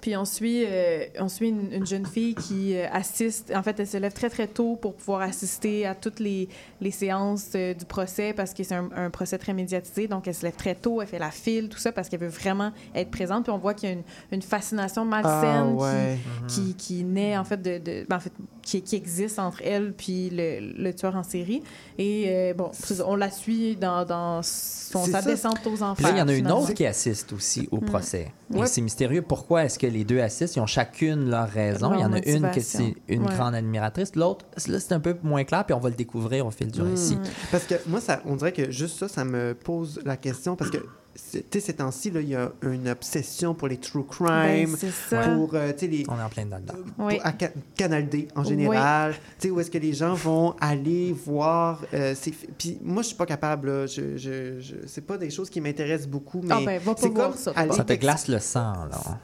Puis 0.01 0.15
on 0.17 0.25
suit, 0.25 0.63
euh, 0.67 1.05
on 1.19 1.29
suit 1.29 1.49
une, 1.49 1.71
une 1.71 1.85
jeune 1.85 2.05
fille 2.05 2.35
qui 2.35 2.75
euh, 2.77 2.87
assiste. 2.91 3.51
En 3.55 3.63
fait, 3.63 3.79
elle 3.79 3.87
se 3.87 3.97
lève 3.97 4.13
très, 4.13 4.29
très 4.29 4.47
tôt 4.47 4.75
pour 4.75 4.93
pouvoir 4.93 5.21
assister 5.21 5.85
à 5.85 5.95
toutes 5.95 6.19
les, 6.19 6.47
les 6.81 6.91
séances 6.91 7.49
euh, 7.55 7.73
du 7.73 7.85
procès 7.85 8.33
parce 8.33 8.53
que 8.53 8.63
c'est 8.63 8.75
un, 8.75 8.89
un 8.95 9.09
procès 9.09 9.37
très 9.37 9.53
médiatisé. 9.53 10.07
Donc, 10.07 10.27
elle 10.27 10.35
se 10.35 10.43
lève 10.43 10.55
très 10.55 10.75
tôt, 10.75 11.01
elle 11.01 11.07
fait 11.07 11.19
la 11.19 11.31
file, 11.31 11.69
tout 11.69 11.79
ça, 11.79 11.91
parce 11.91 12.09
qu'elle 12.09 12.19
veut 12.19 12.27
vraiment 12.27 12.71
être 12.93 13.09
présente. 13.11 13.43
Puis 13.45 13.51
on 13.53 13.57
voit 13.57 13.73
qu'il 13.73 13.89
y 13.89 13.91
a 13.91 13.95
une, 13.95 14.03
une 14.31 14.41
fascination 14.41 15.01
Ah, 15.11 15.21
malsaine 15.21 15.77
qui- 15.77 15.83
ouais. 15.83 16.17
qui, 16.47 16.75
qui 16.75 17.03
naît 17.03 17.37
en 17.37 17.43
fait 17.43 17.61
de, 17.61 17.77
de- 17.77 18.05
ben, 18.07 18.17
en 18.17 18.19
fait 18.19 18.33
qui, 18.61 18.81
qui 18.81 18.95
existe 18.95 19.37
entre 19.39 19.61
elle 19.63 19.93
puis 19.93 20.29
le, 20.31 20.59
le 20.81 20.93
tueur 20.93 21.15
en 21.15 21.21
série 21.23 21.61
et 21.99 22.25
euh, 22.27 22.53
bon 22.55 22.71
on 23.05 23.15
la 23.15 23.29
suit 23.29 23.75
dans, 23.75 24.05
dans 24.05 24.41
son, 24.41 25.05
sa 25.05 25.21
ça. 25.21 25.29
descente 25.29 25.59
aux 25.67 25.83
enfers 25.83 25.95
Puis 25.95 26.03
là, 26.05 26.11
il 26.11 26.17
y 26.17 26.21
en 26.21 26.27
a 26.27 26.31
une 26.31 26.37
finalement. 26.37 26.61
autre 26.61 26.73
qui 26.73 26.85
assiste 26.85 27.31
aussi 27.33 27.67
au 27.71 27.77
procès. 27.77 28.31
Et 28.53 28.57
Ouais. 28.57 28.67
c'est 28.67 28.81
mystérieux. 28.81 29.21
Pourquoi 29.21 29.65
est-ce 29.65 29.77
que 29.79 29.84
les 29.89 30.03
deux 30.03 30.19
assistent? 30.19 30.55
Ils 30.55 30.59
ont 30.61 30.67
chacune 30.67 31.29
leur 31.29 31.47
raison. 31.49 31.89
Leur 31.91 31.99
il 31.99 32.01
y 32.01 32.05
en 32.05 32.13
a 32.13 32.19
une 32.25 32.51
que 32.51 32.59
c'est 32.61 32.95
une 33.07 33.23
Ouais. 33.25 33.33
grande 33.35 33.55
admiratrice. 33.55 34.15
L'autre, 34.15 34.45
là, 34.67 34.79
c'est 34.79 34.93
un 34.93 34.99
peu 34.99 35.15
moins 35.23 35.43
clair, 35.43 35.65
puis 35.65 35.73
on 35.73 35.79
va 35.79 35.89
le 35.89 35.95
découvrir 35.95 36.45
au 36.45 36.51
fil 36.51 36.71
du 36.71 36.81
Mm. 36.81 36.89
récit. 36.91 37.17
Parce 37.51 37.65
que 37.65 37.75
moi, 37.87 38.01
ça, 38.01 38.21
on 38.25 38.35
dirait 38.35 38.51
que 38.53 38.71
juste 38.71 38.97
ça, 38.99 39.07
ça 39.07 39.23
me 39.25 39.53
pose 39.53 39.99
la 40.05 40.17
question. 40.17 40.55
Parce 40.55 40.69
que, 40.71 40.77
tu 40.77 41.41
sais, 41.49 41.59
ces 41.61 41.73
temps-ci, 41.73 42.11
là, 42.11 42.19
il 42.21 42.27
y 42.29 42.35
a 42.35 42.51
une 42.61 42.89
obsession 42.89 43.53
pour 43.53 43.67
les 43.69 43.77
true 43.77 44.03
Ben, 44.19 44.65
crime, 44.65 44.75
c'est 44.77 44.91
ça 44.91 45.29
pour, 45.29 45.51
euh, 45.55 45.71
tu 45.71 45.79
sais, 45.79 45.87
les... 45.87 46.03
On 46.09 46.19
est 46.19 46.23
en 46.23 46.29
plein 46.29 46.45
dedans. 46.45 46.59
pour- 46.97 47.05
Oui. 47.05 47.19
à 47.23 47.33
Ca- 47.39 47.51
Canal 47.77 48.09
D 48.09 48.27
en 48.35 48.43
général, 48.43 49.13
tu 49.39 49.47
sais, 49.47 49.49
où 49.51 49.59
est-ce 49.59 49.71
que 49.71 49.77
les 49.77 49.93
gens 49.93 50.13
vont 50.13 50.55
aller 50.59 51.13
voir 51.25 51.81
euh, 51.93 52.13
Puis 52.57 52.77
moi, 52.83 53.01
je 53.01 53.07
suis 53.07 53.15
pas 53.17 53.25
capable, 53.25 53.69
là, 53.69 53.85
je, 53.87 54.17
je, 54.17 54.59
je- 54.59 54.75
c'est 54.87 55.05
pas 55.05 55.17
des 55.17 55.29
choses 55.29 55.49
qui 55.49 55.61
m'intéressent 55.61 56.09
beaucoup, 56.09 56.41
mais 56.43 56.53
Ah 56.53 56.59
ben, 56.65 56.79
va 56.81 56.93
pas 56.95 57.01
c'est 57.01 57.09
voir 57.09 57.29
comme 57.29 57.37
ça. 57.37 57.51
aller 57.55 57.71
Ça 57.73 57.83
te 57.85 57.93
glace 57.93 58.27
le 58.27 58.39
sang, 58.39 58.73
là. 58.91 59.19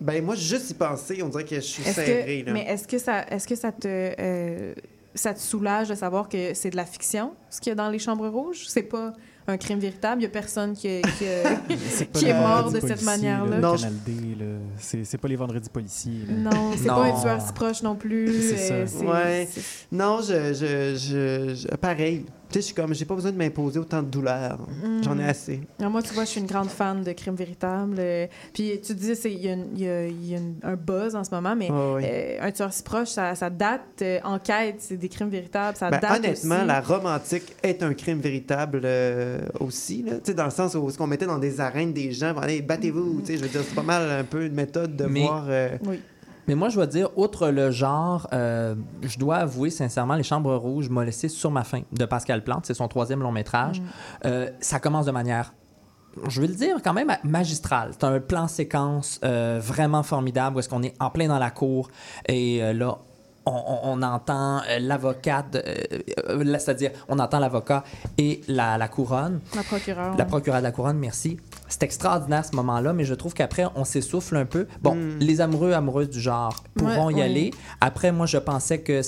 Ben 0.00 0.24
moi, 0.24 0.34
juste 0.34 0.70
y 0.70 0.74
penser, 0.74 1.22
on 1.22 1.28
dirait 1.28 1.44
que 1.44 1.56
je 1.56 1.60
suis 1.60 1.82
est-ce 1.82 1.92
serré, 1.94 2.42
que 2.42 2.46
là. 2.46 2.52
mais 2.52 2.64
est-ce 2.66 2.86
que 2.88 2.98
ça 2.98 3.24
est-ce 3.30 3.46
que 3.46 3.54
ça 3.54 3.70
te 3.72 3.86
euh, 3.88 4.74
ça 5.14 5.32
te 5.32 5.38
soulage 5.40 5.88
de 5.88 5.94
savoir 5.94 6.28
que 6.28 6.54
c'est 6.54 6.70
de 6.70 6.76
la 6.76 6.84
fiction 6.84 7.32
ce 7.50 7.60
qu'il 7.60 7.70
y 7.70 7.72
a 7.72 7.76
dans 7.76 7.90
les 7.90 7.98
chambres 8.00 8.28
rouges? 8.28 8.64
C'est 8.68 8.82
pas 8.82 9.12
un 9.46 9.58
crime 9.58 9.78
véritable 9.78 10.22
il 10.22 10.24
y 10.24 10.26
a 10.26 10.30
personne 10.30 10.72
qui, 10.72 11.02
qui 11.18 11.24
est 11.24 12.32
mort 12.40 12.72
de 12.72 12.80
cette 12.80 13.02
manière-là. 13.02 13.58
Non, 13.58 13.76
Canal 13.76 13.92
D, 14.06 14.12
là. 14.40 14.46
C'est 14.78 15.04
c'est 15.04 15.18
pas 15.18 15.28
les 15.28 15.36
vendredis 15.36 15.68
policiers. 15.68 16.22
là. 16.28 16.50
non 16.50 16.72
c'est 16.76 16.88
Non. 16.88 16.94
pas 16.96 17.04
un 17.04 17.20
tueur 17.20 17.40
si 17.42 17.52
proche 17.52 17.82
non 17.82 17.94
plus 17.94 18.32
C'est 18.56 18.72
euh, 18.72 18.86
ça. 18.86 19.04
Ouais. 19.04 19.48
c'est- 19.50 19.60
Non, 19.92 20.20
je, 20.22 20.54
je, 20.54 20.96
je, 20.96 21.54
je- 21.54 21.76
pareil. 21.76 22.24
Tu 22.54 22.60
sais, 22.60 22.62
je 22.62 22.66
suis 22.66 22.74
comme, 22.76 22.94
j'ai 22.94 23.04
pas 23.04 23.16
besoin 23.16 23.32
de 23.32 23.36
m'imposer 23.36 23.80
autant 23.80 24.00
de 24.00 24.06
douleur. 24.08 24.60
J'en 25.02 25.18
ai 25.18 25.24
Mm. 25.24 25.28
assez. 25.28 25.60
Alors, 25.80 25.90
moi, 25.90 26.02
tu 26.02 26.14
vois, 26.14 26.24
je 26.24 26.28
suis 26.30 26.40
une 26.40 26.46
grande 26.46 26.68
fan 26.68 27.02
de 27.02 27.10
crimes 27.10 27.34
véritables. 27.34 27.96
euh, 27.98 28.26
puis 28.52 28.80
tu 28.80 28.94
disais, 28.94 29.16
c'est- 29.16 29.32
il 29.32 29.40
y 29.44 29.48
a, 29.48 29.54
une- 29.54 29.66
il 29.74 29.82
y 29.82 29.88
a- 29.88 30.06
il 30.06 30.30
y 30.30 30.34
a 30.36 30.38
une- 30.38 30.54
un 30.62 30.76
buzz 30.76 31.16
en 31.16 31.24
ce 31.24 31.34
moment, 31.34 31.56
mais 31.56 31.68
ouais. 31.68 32.38
euh, 32.40 32.46
un 32.46 32.52
tueur 32.52 32.72
si 32.72 32.84
proche, 32.84 33.08
ça, 33.08 33.34
ça 33.34 33.50
date. 33.50 33.80
euh, 34.02 34.20
enquête, 34.22 34.76
c'est 34.78 34.96
des 34.96 35.08
crimes 35.08 35.30
véritables, 35.30 35.76
ça 35.76 35.90
Ben, 35.90 35.98
date 35.98 36.18
honnêtement, 36.18 36.56
aussi. 36.58 36.66
la 36.66 36.80
romantique 36.80 37.56
est 37.62 37.82
un 37.82 37.92
crime 37.92 38.20
véritable 38.20 38.82
euh, 38.84 39.40
aussi. 39.58 40.02
Là. 40.04 40.12
Tu 40.14 40.20
sais, 40.26 40.34
Dans 40.34 40.44
le 40.44 40.50
sens 40.52 40.76
où 40.76 40.88
ce 40.90 40.96
qu'on 40.96 41.06
mettait 41.08 41.26
dans 41.26 41.38
des 41.38 41.60
arènes 41.60 41.92
des 41.92 42.12
gens, 42.12 42.36
allez, 42.36 42.62
battez-vous. 42.62 43.20
tu 43.20 43.26
sais, 43.32 43.36
Je 43.38 43.42
veux 43.42 43.48
dire, 43.48 43.62
c'est 43.66 43.74
pas 43.74 43.82
mal 43.82 44.08
un 44.08 44.22
peu 44.24 44.44
une 44.46 44.54
méthode 44.54 44.94
de 44.94 45.06
Mais- 45.06 45.22
voir. 45.22 45.46
euh, 45.48 45.70
Oui. 45.86 46.00
Mais 46.46 46.54
moi, 46.54 46.68
je 46.68 46.76
dois 46.76 46.86
dire, 46.86 47.08
outre 47.16 47.48
le 47.48 47.70
genre, 47.70 48.28
euh, 48.32 48.74
je 49.02 49.18
dois 49.18 49.36
avouer 49.36 49.70
sincèrement, 49.70 50.14
Les 50.14 50.22
Chambres 50.22 50.54
Rouges 50.56 50.88
m'a 50.88 51.04
laissé 51.04 51.28
sur 51.28 51.50
ma 51.50 51.64
faim 51.64 51.82
de 51.92 52.04
Pascal 52.04 52.44
Plante. 52.44 52.66
C'est 52.66 52.74
son 52.74 52.88
troisième 52.88 53.20
long 53.20 53.32
métrage. 53.32 53.80
Mm. 53.80 53.84
Euh, 54.26 54.50
ça 54.60 54.80
commence 54.80 55.06
de 55.06 55.10
manière, 55.10 55.54
je 56.28 56.40
vais 56.40 56.46
le 56.46 56.54
dire, 56.54 56.76
quand 56.82 56.92
même 56.92 57.16
magistrale. 57.24 57.90
C'est 57.92 58.04
un 58.04 58.20
plan 58.20 58.48
séquence 58.48 59.20
euh, 59.24 59.60
vraiment 59.62 60.02
formidable 60.02 60.56
où 60.56 60.58
est-ce 60.58 60.68
qu'on 60.68 60.82
est 60.82 60.94
en 61.00 61.10
plein 61.10 61.28
dans 61.28 61.38
la 61.38 61.50
cour 61.50 61.88
et 62.28 62.62
euh, 62.62 62.72
là, 62.72 62.98
on, 63.46 64.02
entend 64.02 64.62
euh, 64.68 64.78
l'avocate, 64.80 65.56
euh, 65.56 65.74
euh, 66.28 66.44
c'est-à-dire 66.58 66.90
on 67.08 67.18
entend 67.18 67.38
l'avocat 67.38 67.84
et 68.18 68.40
la, 68.48 68.78
la 68.78 68.88
couronne. 68.88 69.40
La 69.54 69.62
procureure. 69.62 70.16
La 70.16 70.24
procureure 70.24 70.60
de 70.60 70.64
la 70.64 70.72
couronne, 70.72 70.98
merci. 70.98 71.38
C'est 71.68 71.82
extraordinaire 71.82 72.44
ce 72.44 72.54
moment-là, 72.56 72.92
mais 72.92 73.04
je 73.04 73.14
trouve 73.14 73.34
qu'après, 73.34 73.64
on 73.74 73.84
s'essouffle 73.84 74.36
un 74.36 74.46
peu. 74.46 74.66
Bon, 74.82 74.94
Mm. 74.94 75.18
les 75.18 75.40
amoureux, 75.40 75.72
amoureuses 75.72 76.08
du 76.10 76.20
genre 76.20 76.62
pourront 76.74 77.06
Ouais, 77.06 77.14
y 77.14 77.22
aller. 77.22 77.50
Après, 77.80 78.12
moi, 78.12 78.26
je 78.26 78.38
pensais 78.38 78.80
que 78.80 79.00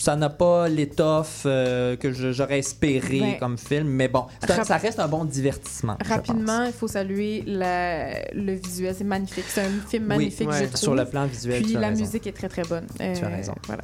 ça 0.00 0.16
n'a 0.16 0.30
pas 0.30 0.68
l'étoffe 0.68 1.42
euh, 1.46 1.94
que 1.96 2.10
j'aurais 2.12 2.58
espéré 2.60 3.20
Ben, 3.20 3.38
comme 3.38 3.58
film, 3.58 3.86
mais 3.88 4.08
bon, 4.08 4.24
ça 4.46 4.76
reste 4.78 4.98
un 4.98 5.08
bon 5.08 5.24
divertissement. 5.24 5.96
Rapidement, 6.06 6.64
il 6.64 6.72
faut 6.72 6.88
saluer 6.88 7.44
la- 7.46 8.30
le 8.32 8.54
visuel. 8.54 8.94
C'est 8.96 9.04
magnifique. 9.04 9.44
C'est 9.48 9.60
un 9.60 9.70
film 9.88 10.04
Oui, 10.04 10.08
magnifique, 10.08 10.48
ouais. 10.48 10.54
je 10.56 10.60
pense. 10.64 10.70
trouve. 10.72 10.80
Sur 10.80 10.94
le 10.94 11.04
plan 11.04 11.26
visuel, 11.26 11.62
Puis 11.62 11.72
tu 11.72 11.76
as 11.76 11.80
la 11.80 11.88
raison. 11.88 12.00
musique 12.00 12.26
est 12.26 12.32
très, 12.32 12.48
très 12.48 12.62
bonne. 12.62 12.86
Euh, 13.00 13.14
Tu 13.14 13.24
as 13.24 13.28
raison. 13.28 13.54
Voilà. 13.66 13.82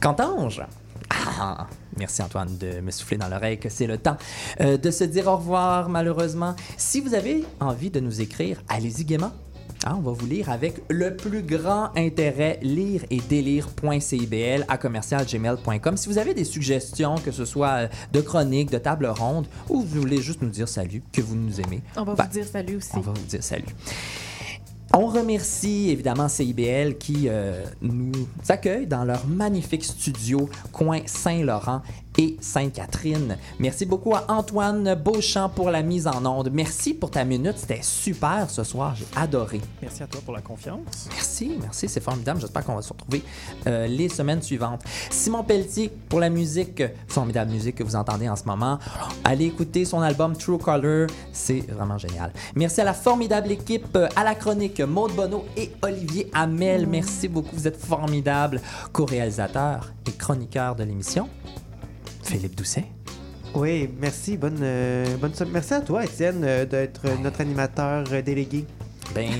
Qu'entends-je? 0.00 0.62
Ah, 1.10 1.66
merci 1.96 2.22
Antoine 2.22 2.56
de 2.58 2.80
me 2.80 2.90
souffler 2.90 3.16
dans 3.16 3.28
l'oreille 3.28 3.58
que 3.58 3.68
c'est 3.70 3.86
le 3.86 3.96
temps 3.98 4.16
euh, 4.60 4.76
de 4.76 4.90
se 4.90 5.04
dire 5.04 5.26
au 5.26 5.36
revoir 5.36 5.88
malheureusement. 5.88 6.54
Si 6.76 7.00
vous 7.00 7.14
avez 7.14 7.44
envie 7.60 7.90
de 7.90 7.98
nous 8.00 8.20
écrire, 8.20 8.62
allez-y 8.68 9.04
gaiement. 9.04 9.32
Ah, 9.84 9.94
on 9.96 10.00
va 10.00 10.10
vous 10.12 10.26
lire 10.26 10.50
avec 10.50 10.82
le 10.90 11.16
plus 11.16 11.42
grand 11.42 11.90
intérêt, 11.96 12.58
lire 12.62 13.02
et 13.10 13.18
délire.cibl 13.28 14.64
à 14.68 14.76
commercialgmail.com. 14.76 15.96
Si 15.96 16.08
vous 16.08 16.18
avez 16.18 16.34
des 16.34 16.44
suggestions, 16.44 17.14
que 17.16 17.30
ce 17.30 17.44
soit 17.44 17.68
euh, 17.84 17.88
de 18.12 18.20
chroniques, 18.20 18.70
de 18.70 18.78
table 18.78 19.06
ronde, 19.06 19.46
ou 19.68 19.80
vous 19.82 20.00
voulez 20.00 20.20
juste 20.20 20.42
nous 20.42 20.48
dire 20.50 20.68
salut, 20.68 21.02
que 21.12 21.20
vous 21.22 21.36
nous 21.36 21.60
aimez, 21.60 21.80
On 21.96 22.02
va 22.02 22.14
Ben, 22.14 22.24
vous 22.24 22.30
dire 22.32 22.46
salut 22.46 22.76
aussi. 22.76 22.90
on 22.94 23.00
va 23.00 23.12
vous 23.12 23.26
dire 23.26 23.42
salut. 23.42 23.64
On 24.94 25.06
remercie 25.06 25.90
évidemment 25.90 26.28
CIBL 26.28 26.96
qui 26.98 27.26
euh, 27.28 27.62
nous 27.82 28.10
accueille 28.48 28.86
dans 28.86 29.04
leur 29.04 29.26
magnifique 29.26 29.84
studio 29.84 30.48
coin 30.72 31.00
Saint-Laurent 31.04 31.82
et 32.18 32.36
Sainte-Catherine. 32.40 33.38
Merci 33.58 33.86
beaucoup 33.86 34.14
à 34.14 34.24
Antoine 34.28 34.94
Beauchamp 34.94 35.48
pour 35.50 35.70
la 35.70 35.82
mise 35.82 36.06
en 36.06 36.26
onde. 36.26 36.50
Merci 36.52 36.92
pour 36.92 37.10
ta 37.10 37.24
minute, 37.24 37.54
c'était 37.56 37.80
super 37.82 38.50
ce 38.50 38.64
soir, 38.64 38.94
j'ai 38.96 39.06
adoré. 39.16 39.60
Merci 39.80 40.02
à 40.02 40.06
toi 40.06 40.20
pour 40.24 40.34
la 40.34 40.42
confiance. 40.42 41.08
Merci, 41.12 41.56
merci, 41.60 41.88
c'est 41.88 42.00
formidable. 42.00 42.40
J'espère 42.40 42.64
qu'on 42.64 42.74
va 42.74 42.82
se 42.82 42.92
retrouver 42.92 43.22
euh, 43.66 43.86
les 43.86 44.08
semaines 44.08 44.42
suivantes. 44.42 44.82
Simon 45.10 45.44
Pelletier 45.44 45.90
pour 46.08 46.20
la 46.20 46.28
musique, 46.28 46.82
formidable 47.06 47.52
musique 47.52 47.76
que 47.76 47.84
vous 47.84 47.96
entendez 47.96 48.28
en 48.28 48.36
ce 48.36 48.44
moment. 48.44 48.78
Allez 49.24 49.46
écouter 49.46 49.84
son 49.84 50.00
album 50.00 50.36
True 50.36 50.58
Color, 50.58 51.06
c'est 51.32 51.60
vraiment 51.68 51.98
génial. 51.98 52.32
Merci 52.56 52.80
à 52.80 52.84
la 52.84 52.94
formidable 52.94 53.52
équipe, 53.52 53.96
euh, 53.96 54.08
à 54.16 54.24
la 54.24 54.34
chronique 54.34 54.80
Maude 54.80 55.12
Bonneau 55.14 55.44
et 55.56 55.70
Olivier 55.82 56.28
Hamel. 56.34 56.86
Merci 56.86 57.28
beaucoup, 57.28 57.54
vous 57.54 57.68
êtes 57.68 57.80
formidables. 57.80 58.60
Co-réalisateur 58.92 59.92
et 60.06 60.12
chroniqueur 60.12 60.74
de 60.74 60.84
l'émission, 60.84 61.28
Philippe 62.28 62.56
Doucet. 62.56 62.84
Oui, 63.54 63.88
merci. 63.98 64.36
Bonne, 64.36 64.58
euh, 64.60 65.16
bonne 65.16 65.32
Merci 65.50 65.74
à 65.74 65.80
toi, 65.80 66.04
Étienne, 66.04 66.42
euh, 66.44 66.66
d'être 66.66 67.06
notre 67.22 67.40
animateur 67.40 68.04
euh, 68.12 68.20
délégué. 68.20 68.66
Ben, 69.14 69.30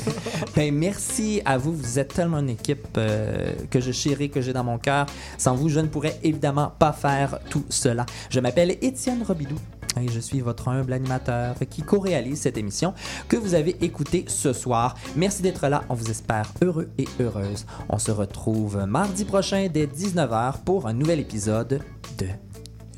ben, 0.56 0.74
merci 0.74 1.42
à 1.44 1.58
vous. 1.58 1.74
Vous 1.74 1.98
êtes 1.98 2.14
tellement 2.14 2.38
une 2.38 2.48
équipe 2.48 2.88
euh, 2.96 3.52
que 3.70 3.80
je 3.80 3.92
chéris, 3.92 4.30
que 4.30 4.40
j'ai 4.40 4.54
dans 4.54 4.64
mon 4.64 4.78
cœur. 4.78 5.04
Sans 5.36 5.54
vous, 5.54 5.68
je 5.68 5.80
ne 5.80 5.88
pourrais 5.88 6.18
évidemment 6.22 6.72
pas 6.78 6.92
faire 6.92 7.38
tout 7.50 7.64
cela. 7.68 8.06
Je 8.30 8.40
m'appelle 8.40 8.78
Étienne 8.80 9.22
Robidou 9.22 9.56
et 10.00 10.08
je 10.08 10.20
suis 10.20 10.40
votre 10.40 10.68
humble 10.68 10.92
animateur 10.92 11.56
qui 11.68 11.82
co-réalise 11.82 12.40
cette 12.40 12.56
émission 12.56 12.94
que 13.28 13.36
vous 13.36 13.54
avez 13.54 13.76
écoutée 13.84 14.24
ce 14.28 14.52
soir. 14.52 14.96
Merci 15.16 15.42
d'être 15.42 15.68
là. 15.68 15.84
On 15.88 15.94
vous 15.94 16.10
espère 16.10 16.52
heureux 16.62 16.90
et 16.98 17.06
heureuse. 17.20 17.66
On 17.88 17.98
se 17.98 18.10
retrouve 18.10 18.84
mardi 18.86 19.24
prochain 19.24 19.68
dès 19.72 19.86
19h 19.86 20.62
pour 20.64 20.86
un 20.86 20.92
nouvel 20.92 21.20
épisode 21.20 21.80
de 22.18 22.26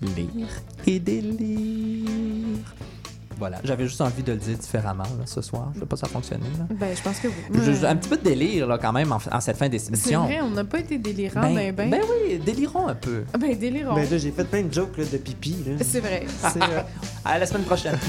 Lire 0.03 0.49
et 0.87 0.99
délire. 0.99 2.75
Voilà, 3.39 3.59
j'avais 3.65 3.85
juste 3.87 4.01
envie 4.01 4.23
de 4.23 4.33
le 4.33 4.39
dire 4.39 4.57
différemment 4.57 5.03
là, 5.05 5.25
ce 5.27 5.41
soir. 5.43 5.71
Je 5.75 5.81
sais 5.81 5.87
pas 5.87 5.97
si 5.97 6.01
ça 6.01 6.07
a 6.07 6.11
fonctionné. 6.11 6.45
Là. 6.59 6.67
Ben, 6.79 6.97
je 6.97 7.03
pense 7.03 7.19
que 7.19 7.29
oui. 7.29 7.35
Je- 7.65 7.71
Ouais. 7.73 7.85
un 7.87 7.97
petit 7.97 8.09
peu 8.09 8.17
de 8.17 8.23
délire 8.23 8.67
là, 8.67 8.79
quand 8.79 8.93
même 8.93 9.11
en, 9.13 9.19
en 9.33 9.41
cette 9.41 9.57
fin 9.57 9.67
C'est 9.67 9.71
d'émission. 9.91 10.25
vrai, 10.25 10.41
on 10.41 10.51
n'a 10.51 10.65
pas 10.65 10.79
été 10.81 10.99
délirant, 10.99 11.41
Ben, 11.43 11.55
ben, 11.55 11.75
ben. 11.75 11.91
ben 11.91 12.01
oui, 12.03 12.39
délirons 12.39 12.89
un 12.89 12.95
peu. 12.95 13.25
Ben, 13.39 13.57
délirant. 13.59 13.95
Ben 13.95 14.09
là, 14.11 14.19
j'ai 14.19 14.31
fait 14.31 14.45
plein 14.45 14.63
de 14.63 14.73
jokes 14.73 14.97
là, 14.99 15.05
de 15.05 15.17
pipi. 15.19 15.57
Là. 15.67 15.73
C'est 15.83 16.01
vrai. 16.01 16.25
C'est, 16.39 16.63
euh, 16.63 16.83
À 17.25 17.39
la 17.39 17.47
semaine 17.47 17.65
prochaine. 17.65 17.99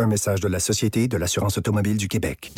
Un 0.00 0.06
message 0.06 0.38
de 0.38 0.46
la 0.46 0.60
Société 0.60 1.08
de 1.08 1.16
l'assurance 1.16 1.58
automobile 1.58 1.96
du 1.96 2.06
Québec. 2.06 2.52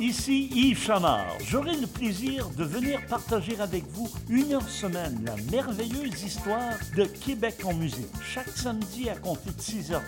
Ici 0.00 0.48
Yves 0.54 0.82
Chamard. 0.82 1.36
J'aurai 1.44 1.76
le 1.76 1.86
plaisir 1.86 2.48
de 2.56 2.64
venir 2.64 2.98
partager 3.10 3.60
avec 3.60 3.84
vous 3.88 4.10
une 4.30 4.54
heure 4.54 4.66
semaine 4.66 5.22
la 5.26 5.36
merveilleuse 5.50 6.22
histoire 6.22 6.78
de 6.96 7.04
Québec 7.04 7.56
en 7.64 7.74
musique. 7.74 8.08
Chaque 8.24 8.48
samedi 8.48 9.10
à 9.10 9.16
compter 9.16 9.50
de 9.50 9.60
6h30 9.60 10.00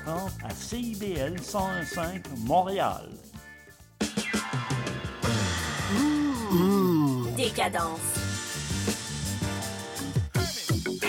à 0.43 0.55
CIBL 0.55 1.37
101.5 1.37 2.23
Montréal. 2.47 3.11
Décadence. 7.37 8.01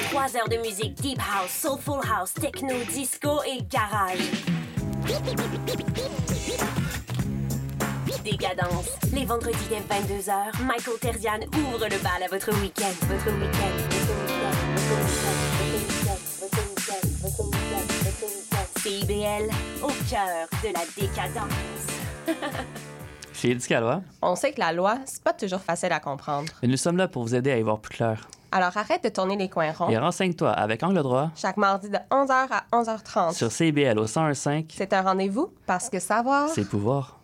Trois 0.09 0.35
heures 0.35 0.49
de 0.49 0.57
musique 0.57 0.95
deep 0.95 1.19
house, 1.19 1.49
soulful 1.49 2.01
house, 2.05 2.33
techno, 2.33 2.73
disco 2.93 3.39
et 3.47 3.63
garage. 3.63 4.19
Décadence. 8.23 8.89
Les 9.13 9.25
vendredis 9.25 9.57
dès 9.69 9.77
22h, 9.77 10.63
Michael 10.65 10.97
Terzian 10.99 11.39
ouvre 11.57 11.85
le 11.85 12.01
bal 12.03 12.23
à 12.23 12.27
votre 12.29 12.51
week-end. 12.59 12.91
Votre 13.07 13.31
week-end. 13.39 13.75
Votre 13.89 14.15
week-end. 14.25 16.17
Votre 16.41 16.57
week-end. 16.57 17.07
Votre 17.21 17.43
week-end. 17.43 17.85
Votre 18.03 18.25
week-end. 18.25 18.79
CIBL, 18.79 19.49
au 19.83 19.91
cœur 20.09 20.47
de 20.63 20.73
la 20.73 20.85
décadence. 20.99 21.53
Chez 23.33 23.51
Éducalois, 23.51 24.01
On 24.21 24.35
sait 24.35 24.53
que 24.53 24.59
la 24.59 24.71
loi, 24.73 24.97
c'est 25.05 25.21
pas 25.23 25.33
toujours 25.33 25.61
facile 25.61 25.91
à 25.91 25.99
comprendre. 25.99 26.51
et 26.63 26.67
nous 26.67 26.77
sommes 26.77 26.97
là 26.97 27.07
pour 27.07 27.23
vous 27.23 27.35
aider 27.35 27.51
à 27.51 27.57
y 27.57 27.61
voir 27.61 27.79
plus 27.79 27.95
clair. 27.95 28.27
Alors 28.55 28.77
arrête 28.77 29.03
de 29.03 29.09
tourner 29.09 29.35
les 29.35 29.49
coins 29.49 29.73
ronds. 29.73 29.89
Et 29.89 29.97
renseigne-toi 29.97 30.49
avec 30.49 30.81
Angle 30.81 31.03
droit 31.03 31.29
Chaque 31.35 31.57
mardi 31.57 31.89
de 31.89 31.97
11h 32.09 32.47
à 32.51 32.63
11h30. 32.71 33.33
sur 33.33 33.51
CBL 33.51 33.99
au 33.99 34.05
101.5, 34.05 34.67
C'est 34.69 34.93
un 34.93 35.01
rendez-vous 35.01 35.49
parce 35.65 35.89
que 35.89 35.99
savoir, 35.99 36.47
c'est 36.47 36.63
pouvoir. 36.63 37.14